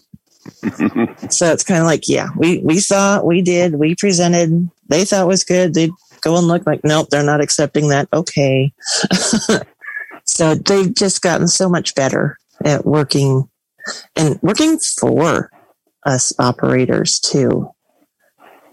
so 1.30 1.52
it's 1.52 1.64
kind 1.64 1.80
of 1.80 1.86
like 1.86 2.08
yeah 2.08 2.28
we 2.36 2.58
we 2.58 2.78
saw 2.78 3.22
we 3.22 3.42
did 3.42 3.74
we 3.74 3.94
presented. 3.94 4.70
They 4.88 5.04
thought 5.04 5.26
was 5.26 5.44
good. 5.44 5.74
They'd 5.74 5.90
go 6.22 6.36
and 6.36 6.48
look 6.48 6.66
like 6.66 6.80
nope 6.84 7.08
they're 7.10 7.22
not 7.22 7.40
accepting 7.40 7.88
that. 7.88 8.08
Okay. 8.12 8.72
So 10.28 10.54
they've 10.54 10.94
just 10.94 11.22
gotten 11.22 11.48
so 11.48 11.68
much 11.68 11.94
better 11.94 12.36
at 12.64 12.84
working 12.84 13.48
and 14.14 14.38
working 14.42 14.78
for 14.78 15.50
us 16.04 16.32
operators 16.38 17.18
too. 17.18 17.70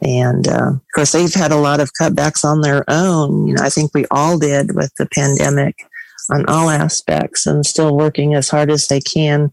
And 0.02 0.48
uh, 0.48 0.74
of 0.74 0.82
course, 0.94 1.14
they've 1.14 1.34
had 1.34 1.54
a 1.54 1.58
lot 1.58 1.80
of 1.80 1.92
cutbacks 2.00 2.44
on 2.44 2.62
their 2.62 2.84
own. 2.90 3.48
You 3.48 3.56
know, 3.56 3.64
I 3.64 3.70
think 3.70 3.92
we 3.94 4.06
all 4.12 4.38
did 4.38 4.76
with 4.76 4.94
the 5.00 5.08
pandemic 5.08 5.76
on 6.30 6.46
all 6.48 6.70
aspects, 6.70 7.46
and 7.48 7.66
still 7.66 7.96
working 7.96 8.36
as 8.36 8.50
hard 8.50 8.70
as 8.70 8.88
they 8.88 9.00
can 9.00 9.52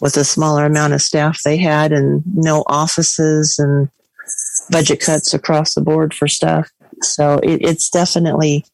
with 0.00 0.14
the 0.14 0.24
smaller 0.24 0.64
amount 0.64 0.92
of 0.92 1.02
staff 1.02 1.40
they 1.44 1.56
had, 1.56 1.92
and 1.92 2.22
no 2.26 2.64
offices 2.66 3.56
and 3.58 3.88
budget 4.70 5.00
cuts 5.00 5.34
across 5.34 5.74
the 5.74 5.80
board 5.80 6.14
for 6.14 6.28
stuff. 6.28 6.70
So 7.02 7.38
it, 7.42 7.60
it's 7.62 7.90
definitely 7.90 8.64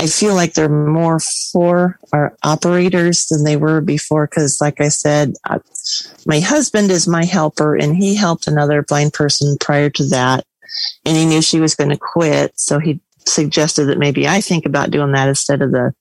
I 0.00 0.06
feel 0.06 0.34
like 0.34 0.54
they're 0.54 0.68
more 0.68 1.20
for 1.52 1.98
our 2.12 2.36
operators 2.42 3.26
than 3.26 3.44
they 3.44 3.56
were 3.56 3.80
before. 3.80 4.26
Cause 4.26 4.60
like 4.60 4.80
I 4.80 4.88
said, 4.88 5.34
uh, 5.48 5.60
my 6.26 6.40
husband 6.40 6.90
is 6.90 7.06
my 7.06 7.24
helper 7.24 7.76
and 7.76 7.96
he 7.96 8.14
helped 8.16 8.46
another 8.46 8.82
blind 8.82 9.12
person 9.12 9.56
prior 9.60 9.90
to 9.90 10.04
that. 10.08 10.44
And 11.04 11.16
he 11.16 11.24
knew 11.24 11.40
she 11.40 11.60
was 11.60 11.74
going 11.74 11.90
to 11.90 11.98
quit. 11.98 12.58
So 12.58 12.78
he 12.78 13.00
suggested 13.26 13.84
that 13.86 13.98
maybe 13.98 14.26
I 14.26 14.40
think 14.40 14.66
about 14.66 14.90
doing 14.90 15.12
that 15.12 15.28
instead 15.28 15.62
of 15.62 15.70
the 15.70 15.94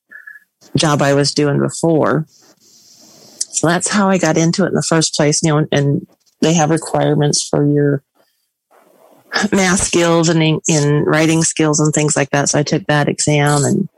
job 0.76 1.02
I 1.02 1.14
was 1.14 1.34
doing 1.34 1.60
before. 1.60 2.26
So 3.52 3.68
that's 3.68 3.90
how 3.90 4.10
I 4.10 4.18
got 4.18 4.38
into 4.38 4.64
it 4.64 4.70
in 4.70 4.76
the 4.76 4.82
first 4.82 5.16
place. 5.16 5.44
You 5.44 5.50
know, 5.50 5.68
and 5.72 6.08
they 6.42 6.54
have 6.54 6.70
requirements 6.70 7.48
for 7.48 7.66
your 7.66 8.04
math 9.52 9.82
skills 9.82 10.30
and 10.30 10.42
in, 10.42 10.60
in, 10.68 11.04
writing 11.04 11.44
skills 11.44 11.80
and 11.80 11.94
things 11.94 12.16
like 12.16 12.30
that. 12.32 12.50
So 12.50 12.60
I 12.60 12.64
took 12.64 12.86
that 12.88 13.08
exam 13.08 13.64
and 13.64 13.90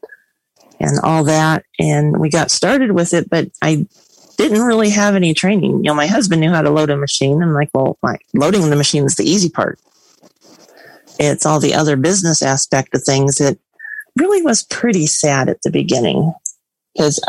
and 0.79 1.00
all 1.01 1.24
that, 1.24 1.63
and 1.79 2.19
we 2.19 2.29
got 2.29 2.51
started 2.51 2.91
with 2.91 3.13
it. 3.13 3.29
But 3.29 3.50
I 3.62 3.88
didn't 4.38 4.63
really 4.63 4.89
have 4.89 5.15
any 5.15 5.33
training. 5.33 5.77
You 5.77 5.83
know, 5.83 5.93
my 5.93 6.07
husband 6.07 6.41
knew 6.41 6.50
how 6.50 6.62
to 6.62 6.69
load 6.69 6.89
a 6.89 6.98
machine. 6.98 7.41
I'm 7.41 7.53
like, 7.53 7.69
well, 7.74 7.98
my, 8.03 8.17
loading 8.33 8.69
the 8.69 8.75
machine 8.75 9.05
is 9.05 9.15
the 9.15 9.29
easy 9.29 9.50
part. 9.50 9.79
It's 11.19 11.45
all 11.45 11.60
the 11.60 11.75
other 11.75 11.95
business 11.95 12.41
aspect 12.41 12.95
of 12.95 13.03
things 13.03 13.36
that 13.36 13.57
really 14.17 14.41
was 14.41 14.63
pretty 14.63 15.05
sad 15.07 15.48
at 15.48 15.62
the 15.62 15.69
beginning 15.69 16.33
because 16.94 17.20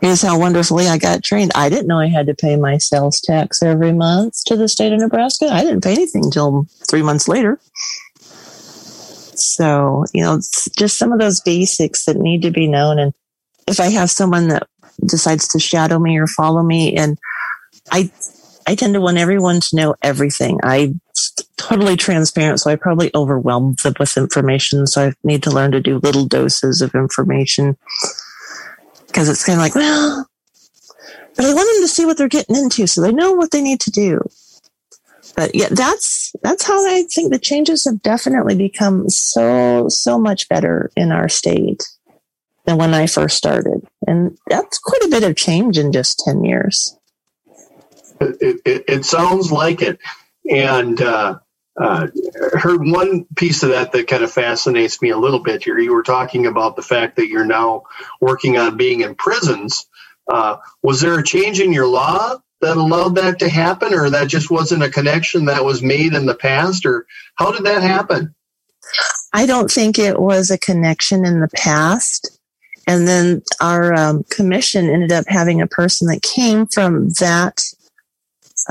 here's 0.00 0.22
how 0.22 0.38
wonderfully 0.38 0.86
I 0.86 0.98
got 0.98 1.24
trained. 1.24 1.52
I 1.54 1.68
didn't 1.68 1.86
know 1.86 1.98
I 1.98 2.08
had 2.08 2.26
to 2.26 2.34
pay 2.34 2.56
my 2.56 2.78
sales 2.78 3.20
tax 3.20 3.62
every 3.62 3.92
month 3.92 4.44
to 4.46 4.56
the 4.56 4.68
state 4.68 4.92
of 4.92 5.00
Nebraska. 5.00 5.46
I 5.46 5.62
didn't 5.62 5.84
pay 5.84 5.92
anything 5.92 6.24
until 6.24 6.66
three 6.88 7.02
months 7.02 7.28
later. 7.28 7.58
So, 9.34 10.04
you 10.14 10.22
know, 10.22 10.40
just 10.78 10.98
some 10.98 11.12
of 11.12 11.18
those 11.18 11.40
basics 11.40 12.04
that 12.06 12.16
need 12.16 12.42
to 12.42 12.50
be 12.50 12.66
known. 12.66 12.98
And 12.98 13.12
if 13.68 13.80
I 13.80 13.90
have 13.90 14.10
someone 14.10 14.48
that 14.48 14.66
decides 15.04 15.48
to 15.48 15.58
shadow 15.58 15.98
me 15.98 16.18
or 16.18 16.26
follow 16.26 16.62
me, 16.62 16.96
and 16.96 17.18
I, 17.90 18.10
I 18.66 18.74
tend 18.74 18.94
to 18.94 19.00
want 19.00 19.18
everyone 19.18 19.60
to 19.60 19.76
know 19.76 19.94
everything. 20.02 20.58
I 20.62 20.94
totally 21.58 21.96
transparent, 21.96 22.60
so 22.60 22.70
I 22.70 22.76
probably 22.76 23.10
overwhelm 23.14 23.76
them 23.82 23.94
with 23.98 24.16
information. 24.16 24.86
So 24.86 25.08
I 25.08 25.12
need 25.22 25.42
to 25.44 25.50
learn 25.50 25.72
to 25.72 25.80
do 25.80 25.98
little 25.98 26.26
doses 26.26 26.80
of 26.80 26.94
information 26.94 27.76
because 29.16 29.30
it's 29.30 29.46
kind 29.46 29.58
of 29.58 29.62
like, 29.62 29.74
well, 29.74 30.28
but 31.36 31.46
I 31.46 31.54
want 31.54 31.74
them 31.74 31.82
to 31.84 31.88
see 31.88 32.04
what 32.04 32.18
they're 32.18 32.28
getting 32.28 32.54
into 32.54 32.86
so 32.86 33.00
they 33.00 33.12
know 33.12 33.32
what 33.32 33.50
they 33.50 33.62
need 33.62 33.80
to 33.80 33.90
do. 33.90 34.20
But 35.34 35.54
yeah, 35.54 35.68
that's 35.70 36.34
that's 36.42 36.66
how 36.66 36.86
I 36.86 37.04
think 37.04 37.32
the 37.32 37.38
changes 37.38 37.86
have 37.86 38.02
definitely 38.02 38.56
become 38.56 39.08
so 39.08 39.88
so 39.88 40.18
much 40.18 40.50
better 40.50 40.90
in 40.96 41.12
our 41.12 41.30
state. 41.30 41.82
than 42.66 42.76
when 42.76 42.92
I 42.92 43.06
first 43.06 43.38
started. 43.38 43.86
And 44.06 44.36
that's 44.48 44.78
quite 44.78 45.02
a 45.04 45.08
bit 45.08 45.22
of 45.22 45.34
change 45.34 45.78
in 45.78 45.92
just 45.92 46.20
10 46.26 46.44
years. 46.44 46.98
It, 48.20 48.60
it, 48.66 48.84
it 48.88 49.04
sounds 49.04 49.50
like 49.50 49.80
it. 49.80 49.98
And 50.50 51.00
uh, 51.00 51.38
uh, 51.78 52.08
heard 52.54 52.80
one 52.86 53.26
piece 53.36 53.62
of 53.62 53.70
that 53.70 53.92
that 53.92 54.08
kind 54.08 54.24
of 54.24 54.32
fascinates 54.32 55.02
me 55.02 55.10
a 55.10 55.18
little 55.18 55.40
bit 55.40 55.62
here. 55.62 55.78
You 55.78 55.94
were 55.94 56.02
talking 56.02 56.46
about 56.46 56.76
the 56.76 56.82
fact 56.82 57.16
that 57.16 57.28
you're 57.28 57.44
now 57.44 57.82
working 58.20 58.56
on 58.56 58.76
being 58.76 59.00
in 59.00 59.14
prisons. 59.14 59.86
Uh, 60.28 60.56
was 60.82 61.00
there 61.00 61.18
a 61.18 61.24
change 61.24 61.60
in 61.60 61.72
your 61.72 61.86
law 61.86 62.36
that 62.62 62.76
allowed 62.76 63.16
that 63.16 63.38
to 63.40 63.48
happen, 63.48 63.92
or 63.92 64.08
that 64.10 64.28
just 64.28 64.50
wasn't 64.50 64.82
a 64.82 64.90
connection 64.90 65.44
that 65.44 65.64
was 65.64 65.82
made 65.82 66.14
in 66.14 66.24
the 66.24 66.34
past, 66.34 66.86
or 66.86 67.06
how 67.34 67.52
did 67.52 67.64
that 67.64 67.82
happen? 67.82 68.34
I 69.32 69.44
don't 69.44 69.70
think 69.70 69.98
it 69.98 70.18
was 70.18 70.50
a 70.50 70.58
connection 70.58 71.26
in 71.26 71.40
the 71.40 71.50
past. 71.54 72.38
And 72.88 73.06
then 73.06 73.42
our 73.60 73.92
um, 73.94 74.24
commission 74.30 74.88
ended 74.88 75.12
up 75.12 75.24
having 75.28 75.60
a 75.60 75.66
person 75.66 76.08
that 76.08 76.22
came 76.22 76.66
from 76.66 77.10
that 77.18 77.60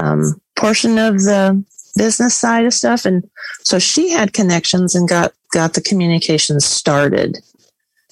um, 0.01 0.41
portion 0.55 0.97
of 0.97 1.17
the 1.19 1.63
business 1.95 2.35
side 2.35 2.65
of 2.65 2.73
stuff, 2.73 3.05
and 3.05 3.27
so 3.63 3.79
she 3.79 4.09
had 4.09 4.33
connections 4.33 4.95
and 4.95 5.07
got 5.07 5.33
got 5.51 5.73
the 5.73 5.81
communications 5.81 6.65
started. 6.65 7.37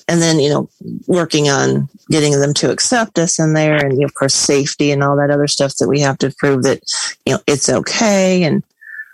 And 0.07 0.21
then 0.21 0.39
you 0.39 0.49
know, 0.49 0.69
working 1.07 1.49
on 1.49 1.87
getting 2.09 2.39
them 2.39 2.53
to 2.55 2.71
accept 2.71 3.17
us 3.17 3.39
in 3.39 3.53
there, 3.53 3.77
and 3.77 4.03
of 4.03 4.13
course, 4.15 4.35
safety 4.35 4.91
and 4.91 5.03
all 5.03 5.15
that 5.17 5.31
other 5.31 5.47
stuff 5.47 5.75
that 5.77 5.87
we 5.87 5.99
have 6.01 6.17
to 6.19 6.33
prove 6.37 6.63
that 6.63 6.81
you 7.25 7.33
know 7.33 7.39
it's 7.47 7.69
okay, 7.69 8.43
and 8.43 8.63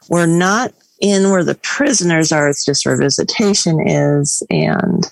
we're 0.10 0.26
not 0.26 0.74
in 1.00 1.30
where 1.30 1.44
the 1.44 1.56
prisoners 1.56 2.32
are. 2.32 2.50
It's 2.50 2.66
just 2.66 2.86
where 2.86 2.98
visitation 2.98 3.80
is, 3.88 4.42
and 4.50 5.12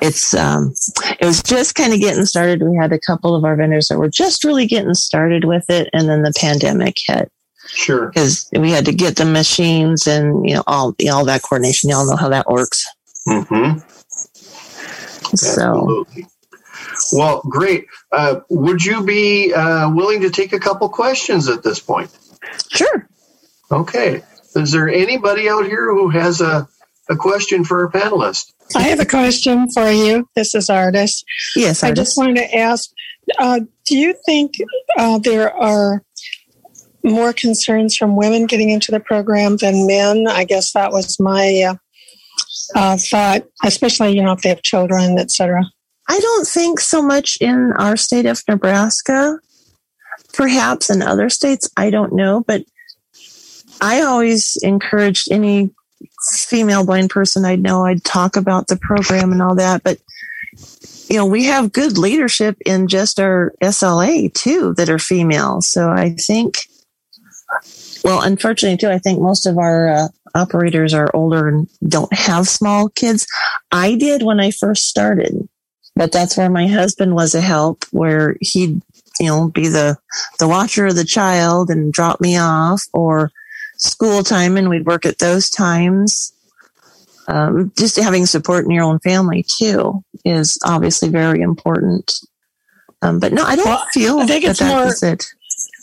it's 0.00 0.34
um, 0.34 0.74
it 1.20 1.24
was 1.24 1.42
just 1.42 1.74
kind 1.74 1.92
of 1.92 2.00
getting 2.00 2.24
started. 2.24 2.62
We 2.62 2.76
had 2.76 2.92
a 2.92 3.00
couple 3.00 3.34
of 3.34 3.44
our 3.44 3.56
vendors 3.56 3.88
that 3.88 3.98
were 3.98 4.08
just 4.08 4.44
really 4.44 4.66
getting 4.66 4.94
started 4.94 5.44
with 5.44 5.68
it, 5.68 5.88
and 5.92 6.08
then 6.08 6.22
the 6.22 6.34
pandemic 6.36 6.96
hit. 7.06 7.30
Sure. 7.68 8.08
Because 8.08 8.48
we 8.52 8.70
had 8.70 8.86
to 8.86 8.92
get 8.92 9.16
the 9.16 9.24
machines 9.24 10.06
and 10.06 10.48
you 10.48 10.56
know 10.56 10.62
all 10.66 10.94
you 10.98 11.06
know, 11.06 11.16
all 11.16 11.24
that 11.26 11.42
coordination. 11.42 11.90
Y'all 11.90 12.06
know 12.08 12.16
how 12.16 12.28
that 12.28 12.48
works. 12.48 12.86
Mm-hmm. 13.26 13.78
So. 15.36 16.04
Absolutely. 16.06 16.26
Well, 17.12 17.42
great. 17.48 17.86
Uh, 18.10 18.40
would 18.50 18.84
you 18.84 19.04
be 19.04 19.52
uh, 19.52 19.90
willing 19.90 20.20
to 20.22 20.30
take 20.30 20.52
a 20.52 20.58
couple 20.58 20.88
questions 20.88 21.48
at 21.48 21.62
this 21.62 21.78
point? 21.78 22.10
Sure. 22.70 23.08
Okay. 23.70 24.22
Is 24.56 24.72
there 24.72 24.88
anybody 24.88 25.48
out 25.48 25.66
here 25.66 25.92
who 25.92 26.08
has 26.08 26.40
a, 26.40 26.66
a 27.08 27.16
question 27.16 27.64
for 27.64 27.84
our 27.84 27.90
panelist? 27.90 28.52
I 28.74 28.82
have 28.82 29.00
a 29.00 29.06
question 29.06 29.68
for 29.72 29.88
you. 29.90 30.28
This 30.34 30.54
is 30.54 30.68
Artis. 30.68 31.22
Yes, 31.54 31.82
I 31.82 31.92
just 31.92 32.16
wanted 32.16 32.36
to 32.36 32.56
ask 32.56 32.90
uh, 33.38 33.60
do 33.84 33.96
you 33.96 34.14
think 34.24 34.54
uh, 34.96 35.18
there 35.18 35.54
are 35.54 36.02
more 37.04 37.32
concerns 37.32 37.96
from 37.96 38.16
women 38.16 38.46
getting 38.46 38.70
into 38.70 38.90
the 38.90 39.00
program 39.00 39.56
than 39.56 39.86
men? 39.86 40.26
I 40.28 40.44
guess 40.44 40.72
that 40.72 40.92
was 40.92 41.18
my 41.20 41.62
uh, 41.68 41.74
uh, 42.74 42.96
thought, 42.96 43.44
especially, 43.64 44.16
you 44.16 44.22
know, 44.22 44.32
if 44.32 44.42
they 44.42 44.48
have 44.48 44.62
children, 44.62 45.18
etc. 45.18 45.62
I 46.08 46.18
don't 46.18 46.46
think 46.46 46.80
so 46.80 47.02
much 47.02 47.38
in 47.40 47.72
our 47.76 47.96
state 47.96 48.26
of 48.26 48.42
Nebraska. 48.48 49.38
Perhaps 50.32 50.90
in 50.90 51.02
other 51.02 51.28
states, 51.28 51.70
I 51.76 51.90
don't 51.90 52.14
know. 52.14 52.44
But 52.46 52.64
I 53.80 54.02
always 54.02 54.56
encouraged 54.62 55.30
any 55.30 55.70
female 56.30 56.84
blind 56.84 57.10
person 57.10 57.44
I'd 57.44 57.62
know, 57.62 57.84
I'd 57.84 58.04
talk 58.04 58.36
about 58.36 58.68
the 58.68 58.76
program 58.76 59.32
and 59.32 59.42
all 59.42 59.54
that. 59.56 59.82
But, 59.82 59.98
you 61.08 61.16
know, 61.16 61.26
we 61.26 61.44
have 61.44 61.72
good 61.72 61.98
leadership 61.98 62.56
in 62.64 62.88
just 62.88 63.20
our 63.20 63.52
SLA 63.62 64.32
too 64.32 64.74
that 64.74 64.88
are 64.88 64.98
female. 64.98 65.60
So 65.60 65.90
I 65.90 66.10
think, 66.10 66.58
well, 68.04 68.22
unfortunately 68.22 68.76
too, 68.76 68.90
I 68.90 68.98
think 68.98 69.20
most 69.20 69.46
of 69.46 69.58
our 69.58 69.88
uh, 69.88 70.08
operators 70.34 70.94
are 70.94 71.10
older 71.14 71.48
and 71.48 71.68
don't 71.86 72.12
have 72.12 72.48
small 72.48 72.88
kids. 72.88 73.26
I 73.72 73.94
did 73.96 74.22
when 74.22 74.40
I 74.40 74.50
first 74.50 74.88
started, 74.88 75.48
but 75.96 76.12
that's 76.12 76.36
where 76.36 76.50
my 76.50 76.66
husband 76.66 77.14
was 77.14 77.34
a 77.34 77.40
help 77.40 77.84
where 77.90 78.36
he'd, 78.40 78.80
you 79.18 79.26
know, 79.26 79.48
be 79.48 79.68
the, 79.68 79.96
the 80.38 80.48
watcher 80.48 80.86
of 80.86 80.94
the 80.96 81.04
child 81.04 81.70
and 81.70 81.92
drop 81.92 82.20
me 82.20 82.36
off 82.38 82.82
or, 82.92 83.30
school 83.80 84.24
time 84.24 84.56
and 84.56 84.68
we'd 84.68 84.86
work 84.86 85.06
at 85.06 85.18
those 85.18 85.48
times. 85.48 86.32
Um, 87.28 87.70
just 87.78 87.96
having 87.96 88.26
support 88.26 88.64
in 88.64 88.72
your 88.72 88.82
own 88.82 88.98
family 88.98 89.44
too 89.46 90.02
is 90.24 90.58
obviously 90.64 91.08
very 91.10 91.42
important. 91.42 92.12
Um, 93.02 93.20
but 93.20 93.32
no, 93.32 93.44
I 93.44 93.54
don't 93.54 93.66
Well, 93.66 93.86
feel 93.92 94.18
I 94.18 94.26
think 94.26 94.44
that 94.44 94.50
it's 94.50 94.58
that 94.58 94.68
more- 94.76 94.86
is 94.88 95.02
it. 95.04 95.26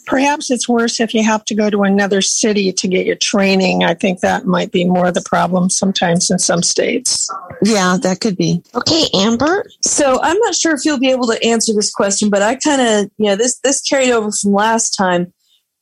Perhaps 0.05 0.51
it's 0.51 0.69
worse 0.69 0.99
if 0.99 1.13
you 1.13 1.23
have 1.23 1.43
to 1.45 1.55
go 1.55 1.69
to 1.69 1.83
another 1.83 2.21
city 2.21 2.71
to 2.73 2.87
get 2.87 3.05
your 3.05 3.15
training. 3.15 3.83
I 3.83 3.93
think 3.93 4.19
that 4.19 4.45
might 4.45 4.71
be 4.71 4.85
more 4.85 5.07
of 5.07 5.13
the 5.13 5.21
problem 5.21 5.69
sometimes 5.69 6.29
in 6.29 6.39
some 6.39 6.63
states. 6.63 7.29
Yeah, 7.61 7.97
that 8.01 8.21
could 8.21 8.37
be. 8.37 8.63
Okay, 8.75 9.07
Amber. 9.13 9.65
So 9.81 10.19
I'm 10.21 10.37
not 10.39 10.55
sure 10.55 10.73
if 10.73 10.85
you'll 10.85 10.99
be 10.99 11.11
able 11.11 11.27
to 11.27 11.43
answer 11.43 11.73
this 11.73 11.91
question, 11.91 12.29
but 12.29 12.41
I 12.41 12.55
kind 12.55 12.81
of, 12.81 13.11
you 13.17 13.27
know, 13.27 13.35
this 13.35 13.59
this 13.59 13.81
carried 13.81 14.11
over 14.11 14.31
from 14.31 14.53
last 14.53 14.91
time. 14.91 15.33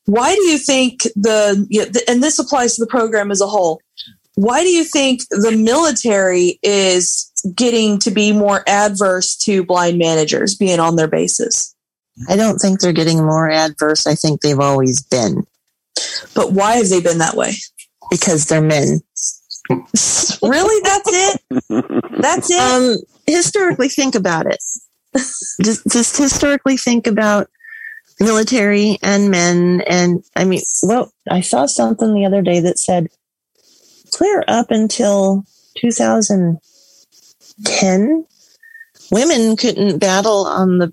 Why 0.05 0.35
do 0.35 0.41
you 0.41 0.57
think 0.57 1.03
the, 1.15 1.65
you 1.69 1.79
know, 1.81 1.85
th- 1.89 2.05
and 2.07 2.21
this 2.21 2.39
applies 2.39 2.75
to 2.75 2.83
the 2.83 2.89
program 2.89 3.31
as 3.31 3.41
a 3.41 3.47
whole? 3.47 3.81
Why 4.35 4.63
do 4.63 4.69
you 4.69 4.83
think 4.83 5.21
the 5.29 5.55
military 5.55 6.59
is 6.63 7.31
getting 7.55 7.99
to 7.99 8.11
be 8.11 8.31
more 8.31 8.63
adverse 8.67 9.35
to 9.37 9.63
blind 9.63 9.99
managers 9.99 10.55
being 10.55 10.79
on 10.79 10.95
their 10.95 11.07
bases? 11.07 11.72
I 12.29 12.35
don't 12.35 12.59
think 12.59 12.79
they're 12.79 12.93
getting 12.93 13.25
more 13.25 13.49
adverse. 13.49 14.05
I 14.05 14.13
think 14.15 14.41
they've 14.41 14.59
always 14.59 15.01
been 15.01 15.47
But 16.35 16.51
why 16.53 16.75
have 16.75 16.89
they 16.89 17.01
been 17.01 17.17
that 17.19 17.35
way? 17.35 17.53
because 18.09 18.45
they're 18.45 18.61
men. 18.61 19.01
Really? 20.41 20.81
That's 20.83 21.09
it? 21.09 21.41
That's 22.19 22.51
it? 22.51 22.59
Um, 22.59 22.97
historically, 23.25 23.87
think 23.87 24.13
about 24.13 24.45
it. 24.45 24.61
just, 25.15 25.87
just 25.89 26.17
historically 26.17 26.75
think 26.75 27.07
about 27.07 27.49
military 28.19 28.97
and 29.01 29.31
men. 29.31 29.81
And 29.87 30.21
I 30.35 30.43
mean, 30.43 30.59
well, 30.83 31.13
I 31.31 31.39
saw 31.39 31.65
something 31.65 32.13
the 32.13 32.25
other 32.25 32.41
day 32.41 32.59
that 32.59 32.77
said 32.77 33.07
clear 34.11 34.43
up 34.49 34.69
until 34.69 35.45
2010, 35.77 38.25
women 39.11 39.55
couldn't 39.55 39.99
battle 39.99 40.45
on 40.45 40.79
the, 40.79 40.91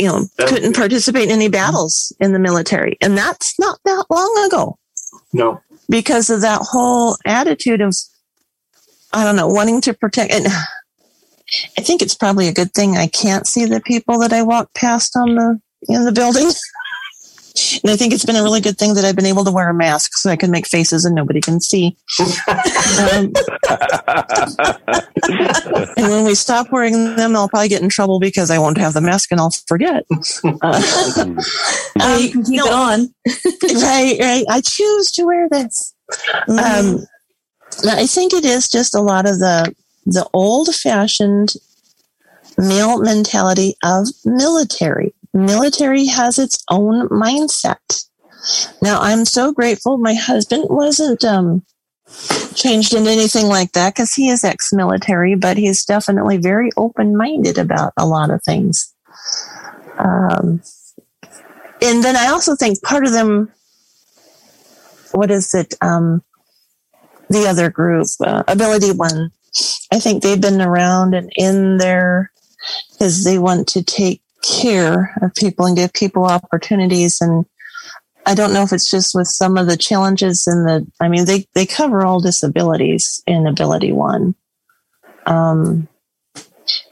you 0.00 0.06
know, 0.06 0.26
couldn't 0.38 0.74
participate 0.74 1.24
in 1.24 1.30
any 1.30 1.48
battles 1.48 2.12
in 2.20 2.32
the 2.32 2.38
military. 2.38 2.96
And 3.00 3.16
that's 3.16 3.58
not 3.58 3.78
that 3.84 4.04
long 4.10 4.44
ago 4.46 4.78
No. 5.32 5.60
because 5.88 6.30
of 6.30 6.40
that 6.40 6.60
whole 6.62 7.16
attitude 7.26 7.80
of 7.80 7.94
I 9.12 9.24
don't 9.24 9.36
know, 9.36 9.48
wanting 9.48 9.80
to 9.82 9.94
protect 9.94 10.32
and 10.32 10.46
I 11.76 11.80
think 11.80 12.00
it's 12.00 12.14
probably 12.14 12.46
a 12.48 12.52
good 12.54 12.72
thing 12.72 12.96
I 12.96 13.08
can't 13.08 13.46
see 13.46 13.64
the 13.64 13.80
people 13.80 14.20
that 14.20 14.32
I 14.32 14.42
walk 14.42 14.72
past 14.74 15.16
on 15.16 15.34
the 15.34 15.60
in 15.88 16.04
the 16.04 16.12
building. 16.12 16.50
And 17.82 17.90
I 17.90 17.96
think 17.96 18.12
it's 18.12 18.24
been 18.24 18.36
a 18.36 18.42
really 18.42 18.60
good 18.60 18.78
thing 18.78 18.94
that 18.94 19.04
I've 19.04 19.16
been 19.16 19.26
able 19.26 19.44
to 19.44 19.50
wear 19.52 19.68
a 19.70 19.74
mask 19.74 20.14
so 20.14 20.30
I 20.30 20.36
can 20.36 20.50
make 20.50 20.66
faces 20.66 21.04
and 21.04 21.14
nobody 21.14 21.40
can 21.40 21.60
see. 21.60 21.96
um, 22.18 23.32
and 25.96 26.08
when 26.08 26.24
we 26.24 26.34
stop 26.34 26.70
wearing 26.72 27.16
them, 27.16 27.36
I'll 27.36 27.48
probably 27.48 27.68
get 27.68 27.82
in 27.82 27.88
trouble 27.88 28.20
because 28.20 28.50
I 28.50 28.58
won't 28.58 28.78
have 28.78 28.94
the 28.94 29.00
mask 29.00 29.30
and 29.30 29.40
I'll 29.40 29.50
forget. 29.66 30.04
Uh, 30.44 30.82
Oh, 32.02 32.18
you 32.18 32.30
can 32.30 32.44
keep 32.44 32.56
no. 32.56 32.66
it 32.66 32.72
on. 32.72 33.14
right, 33.82 34.16
right. 34.20 34.44
I 34.48 34.60
choose 34.64 35.10
to 35.12 35.24
wear 35.24 35.48
this. 35.50 35.94
Um, 36.48 37.06
I 37.88 38.06
think 38.06 38.32
it 38.32 38.44
is 38.44 38.68
just 38.68 38.94
a 38.94 39.00
lot 39.00 39.26
of 39.26 39.38
the 39.38 39.74
the 40.06 40.26
old 40.32 40.74
fashioned 40.74 41.54
male 42.56 43.00
mentality 43.00 43.76
of 43.84 44.08
military. 44.24 45.14
Military 45.32 46.06
has 46.06 46.38
its 46.38 46.62
own 46.70 47.08
mindset. 47.08 48.04
Now, 48.82 49.00
I'm 49.00 49.24
so 49.24 49.52
grateful 49.52 49.98
my 49.98 50.14
husband 50.14 50.66
wasn't 50.68 51.24
um, 51.24 51.64
changed 52.54 52.94
into 52.94 53.10
anything 53.10 53.46
like 53.46 53.72
that 53.72 53.94
because 53.94 54.14
he 54.14 54.28
is 54.28 54.44
ex 54.44 54.72
military, 54.72 55.34
but 55.34 55.56
he's 55.56 55.84
definitely 55.84 56.38
very 56.38 56.70
open 56.76 57.16
minded 57.16 57.58
about 57.58 57.92
a 57.96 58.06
lot 58.06 58.30
of 58.30 58.42
things. 58.42 58.92
Um, 59.98 60.62
and 61.82 62.02
then 62.02 62.16
I 62.16 62.28
also 62.28 62.56
think 62.56 62.82
part 62.82 63.04
of 63.04 63.12
them, 63.12 63.52
what 65.12 65.30
is 65.30 65.54
it? 65.54 65.74
Um, 65.80 66.22
the 67.28 67.46
other 67.46 67.70
group, 67.70 68.06
uh, 68.24 68.42
Ability 68.48 68.92
One. 68.92 69.30
I 69.92 70.00
think 70.00 70.22
they've 70.22 70.40
been 70.40 70.60
around 70.60 71.14
and 71.14 71.32
in 71.36 71.78
there 71.78 72.32
because 72.92 73.24
they 73.24 73.38
want 73.38 73.68
to 73.68 73.82
take 73.82 74.22
care 74.42 75.14
of 75.22 75.34
people 75.34 75.66
and 75.66 75.76
give 75.76 75.92
people 75.92 76.24
opportunities. 76.24 77.20
And 77.20 77.44
I 78.26 78.34
don't 78.34 78.52
know 78.52 78.62
if 78.62 78.72
it's 78.72 78.90
just 78.90 79.14
with 79.14 79.26
some 79.26 79.56
of 79.56 79.66
the 79.66 79.76
challenges 79.76 80.46
in 80.46 80.64
the, 80.64 80.86
I 81.00 81.08
mean, 81.08 81.24
they, 81.26 81.46
they 81.54 81.66
cover 81.66 82.04
all 82.04 82.20
disabilities 82.20 83.22
in 83.26 83.46
Ability 83.46 83.92
One. 83.92 84.34
Um, 85.26 85.88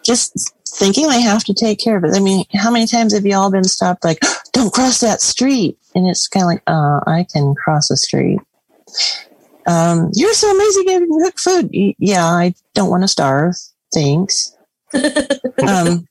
just 0.05 0.53
thinking 0.67 1.07
I 1.07 1.19
have 1.19 1.45
to 1.45 1.55
take 1.55 1.79
care 1.79 1.97
of 1.97 2.05
it. 2.05 2.15
I 2.15 2.21
mean, 2.21 2.45
how 2.55 2.71
many 2.71 2.87
times 2.87 3.13
have 3.15 3.27
you 3.27 3.35
all 3.35 3.51
been 3.51 3.65
stopped 3.65 4.05
like, 4.05 4.21
don't 4.53 4.73
cross 4.73 5.01
that 5.01 5.21
street? 5.21 5.79
And 5.95 6.09
it's 6.09 6.29
kind 6.29 6.45
of 6.45 6.49
like, 6.49 6.63
uh, 6.67 7.01
I 7.07 7.27
can 7.33 7.55
cross 7.55 7.91
a 7.91 7.97
street. 7.97 8.41
Um, 9.67 10.11
you're 10.15 10.33
so 10.33 10.51
amazing 10.51 10.89
at 10.95 11.09
cook 11.09 11.39
food. 11.39 11.71
Yeah, 11.99 12.25
I 12.25 12.55
don't 12.75 12.89
want 12.89 13.03
to 13.03 13.09
starve. 13.09 13.55
Thanks. 13.93 14.57
um, 15.67 16.07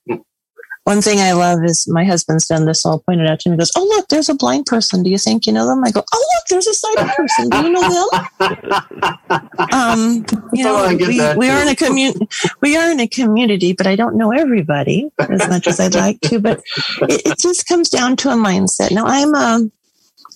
one 0.87 1.01
thing 1.01 1.19
I 1.19 1.33
love 1.33 1.65
is 1.65 1.85
my 1.85 2.05
husband's 2.05 2.47
done 2.47 2.63
this. 2.63 2.85
all 2.85 2.99
pointed 2.99 3.23
point 3.23 3.29
out 3.29 3.39
to 3.41 3.49
him. 3.49 3.55
He 3.55 3.57
goes, 3.57 3.73
"Oh, 3.75 3.83
look, 3.83 4.07
there's 4.07 4.29
a 4.29 4.33
blind 4.33 4.67
person. 4.67 5.03
Do 5.03 5.09
you 5.09 5.17
think 5.17 5.45
you 5.45 5.51
know 5.51 5.67
them?" 5.67 5.83
I 5.83 5.91
go, 5.91 6.01
"Oh, 6.13 6.25
look, 6.33 6.45
there's 6.49 6.65
a 6.65 6.73
sighted 6.73 7.09
person. 7.13 7.49
Do 7.49 7.57
you 7.57 7.69
know 7.73 8.09
them?" 8.09 9.49
um, 9.73 10.25
you 10.53 10.63
know, 10.63 10.85
Oh, 10.85 10.95
we, 10.95 11.19
we 11.35 11.49
are 11.49 11.61
in 11.61 11.67
a 11.67 11.75
community. 11.75 12.25
We 12.61 12.77
are 12.77 12.89
in 12.89 13.01
a 13.01 13.07
community, 13.07 13.73
but 13.73 13.85
I 13.85 13.97
don't 13.97 14.15
know 14.15 14.31
everybody 14.31 15.09
as 15.19 15.49
much 15.49 15.67
as 15.67 15.77
I'd 15.81 15.93
like 15.93 16.21
to. 16.21 16.39
But 16.39 16.61
it, 17.01 17.21
it 17.25 17.37
just 17.37 17.67
comes 17.67 17.89
down 17.89 18.15
to 18.17 18.29
a 18.29 18.35
mindset. 18.35 18.91
Now, 18.91 19.07
I'm 19.07 19.35
um, 19.35 19.73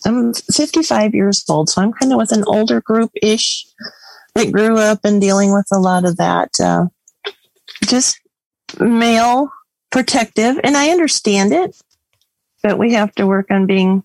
I'm 0.05 0.33
55 0.33 1.15
years 1.15 1.45
old, 1.47 1.69
so 1.69 1.81
I'm 1.81 1.93
kind 1.93 2.11
of 2.11 2.17
with 2.17 2.33
an 2.33 2.43
older 2.45 2.81
group 2.81 3.11
ish 3.21 3.65
that 4.35 4.51
grew 4.51 4.77
up 4.77 4.99
and 5.05 5.21
dealing 5.21 5.53
with 5.53 5.67
a 5.71 5.79
lot 5.79 6.03
of 6.03 6.17
that. 6.17 6.49
Uh, 6.59 6.87
just 7.85 8.19
male 8.81 9.49
protective, 9.91 10.59
and 10.63 10.75
I 10.77 10.89
understand 10.89 11.53
it, 11.53 11.75
but 12.63 12.79
we 12.79 12.93
have 12.93 13.13
to 13.15 13.27
work 13.27 13.51
on 13.51 13.65
being 13.65 14.03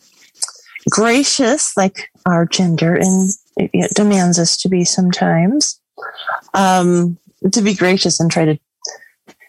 gracious, 0.90 1.76
like 1.76 2.10
our 2.26 2.46
gender, 2.46 2.94
and 2.94 3.30
it, 3.56 3.94
demands 3.94 4.38
us 4.38 4.56
to 4.58 4.68
be 4.68 4.84
sometimes. 4.84 5.80
Um, 6.54 7.18
to 7.52 7.62
be 7.62 7.74
gracious 7.74 8.20
and 8.20 8.30
try 8.30 8.44
to, 8.44 8.58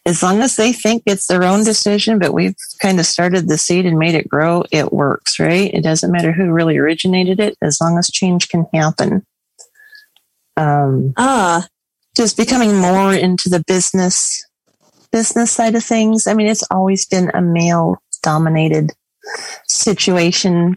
as 0.05 0.21
long 0.23 0.41
as 0.41 0.55
they 0.55 0.71
think 0.71 1.03
it's 1.05 1.27
their 1.27 1.43
own 1.43 1.63
decision, 1.63 2.19
but 2.19 2.33
we've 2.33 2.55
kind 2.81 2.99
of 2.99 3.05
started 3.05 3.47
the 3.47 3.57
seed 3.57 3.85
and 3.85 3.97
made 3.97 4.15
it 4.15 4.29
grow, 4.29 4.63
it 4.71 4.93
works, 4.93 5.39
right? 5.39 5.73
It 5.73 5.81
doesn't 5.81 6.11
matter 6.11 6.31
who 6.31 6.51
really 6.51 6.77
originated 6.77 7.39
it, 7.39 7.57
as 7.61 7.79
long 7.81 7.97
as 7.97 8.09
change 8.09 8.49
can 8.49 8.67
happen. 8.73 9.25
Um, 10.55 11.13
Ah, 11.17 11.67
just 12.15 12.37
becoming 12.37 12.75
more 12.77 13.13
into 13.13 13.49
the 13.49 13.63
business 13.67 14.46
business 15.11 15.51
side 15.51 15.75
of 15.75 15.83
things. 15.83 16.27
I 16.27 16.33
mean, 16.33 16.47
it's 16.47 16.63
always 16.71 17.05
been 17.05 17.31
a 17.33 17.41
male 17.41 18.01
dominated 18.23 18.91
situation 19.67 20.75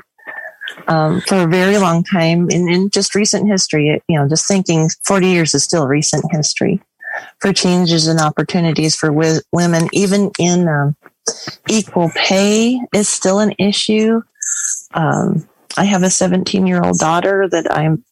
um, 0.88 1.20
for 1.22 1.42
a 1.42 1.46
very 1.46 1.78
long 1.78 2.02
time. 2.04 2.48
And 2.50 2.68
in 2.70 2.90
just 2.90 3.14
recent 3.14 3.48
history, 3.48 4.02
you 4.08 4.18
know, 4.18 4.28
just 4.28 4.46
thinking 4.46 4.88
40 5.06 5.28
years 5.28 5.54
is 5.54 5.64
still 5.64 5.86
recent 5.86 6.24
history 6.30 6.80
for 7.40 7.52
changes 7.52 8.06
and 8.06 8.20
opportunities 8.20 8.96
for 8.96 9.08
wi- 9.08 9.40
women, 9.52 9.88
even 9.92 10.30
in 10.38 10.68
um, 10.68 10.96
equal 11.68 12.10
pay 12.14 12.80
is 12.94 13.08
still 13.08 13.40
an 13.40 13.54
issue. 13.58 14.22
Um, 14.94 15.48
I 15.76 15.84
have 15.84 16.02
a 16.02 16.10
17 16.10 16.66
year 16.66 16.82
old 16.82 16.98
daughter 16.98 17.48
that 17.48 17.72
I'm 17.72 18.04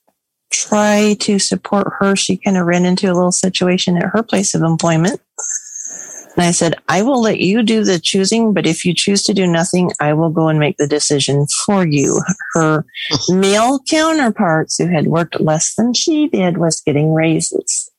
try 0.50 1.14
to 1.20 1.38
support 1.38 1.92
her. 1.98 2.16
She 2.16 2.36
kind 2.36 2.56
of 2.56 2.66
ran 2.66 2.84
into 2.84 3.10
a 3.10 3.14
little 3.14 3.32
situation 3.32 3.96
at 3.96 4.10
her 4.12 4.22
place 4.22 4.54
of 4.54 4.62
employment. 4.62 5.20
And 6.38 6.46
I 6.46 6.52
said, 6.52 6.76
I 6.88 7.02
will 7.02 7.20
let 7.20 7.40
you 7.40 7.64
do 7.64 7.82
the 7.82 7.98
choosing, 7.98 8.54
but 8.54 8.64
if 8.64 8.84
you 8.84 8.94
choose 8.94 9.24
to 9.24 9.34
do 9.34 9.44
nothing, 9.44 9.90
I 9.98 10.12
will 10.12 10.30
go 10.30 10.46
and 10.46 10.60
make 10.60 10.76
the 10.76 10.86
decision 10.86 11.48
for 11.66 11.84
you. 11.84 12.22
Her 12.54 12.86
male 13.28 13.80
counterparts 13.90 14.78
who 14.78 14.86
had 14.86 15.08
worked 15.08 15.40
less 15.40 15.74
than 15.74 15.94
she 15.94 16.28
did 16.28 16.58
was 16.58 16.80
getting 16.80 17.12
raises. 17.12 17.90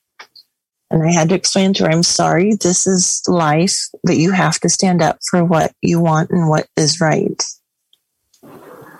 And 0.89 1.03
I 1.03 1.11
had 1.11 1.27
to 1.29 1.35
explain 1.35 1.73
to 1.73 1.83
her, 1.83 1.91
I'm 1.91 2.01
sorry, 2.01 2.55
this 2.55 2.87
is 2.87 3.21
life, 3.27 3.77
but 4.05 4.15
you 4.15 4.31
have 4.31 4.57
to 4.61 4.69
stand 4.69 5.01
up 5.01 5.19
for 5.29 5.43
what 5.43 5.73
you 5.81 5.99
want 5.99 6.29
and 6.29 6.47
what 6.47 6.65
is 6.77 7.01
right. 7.01 7.43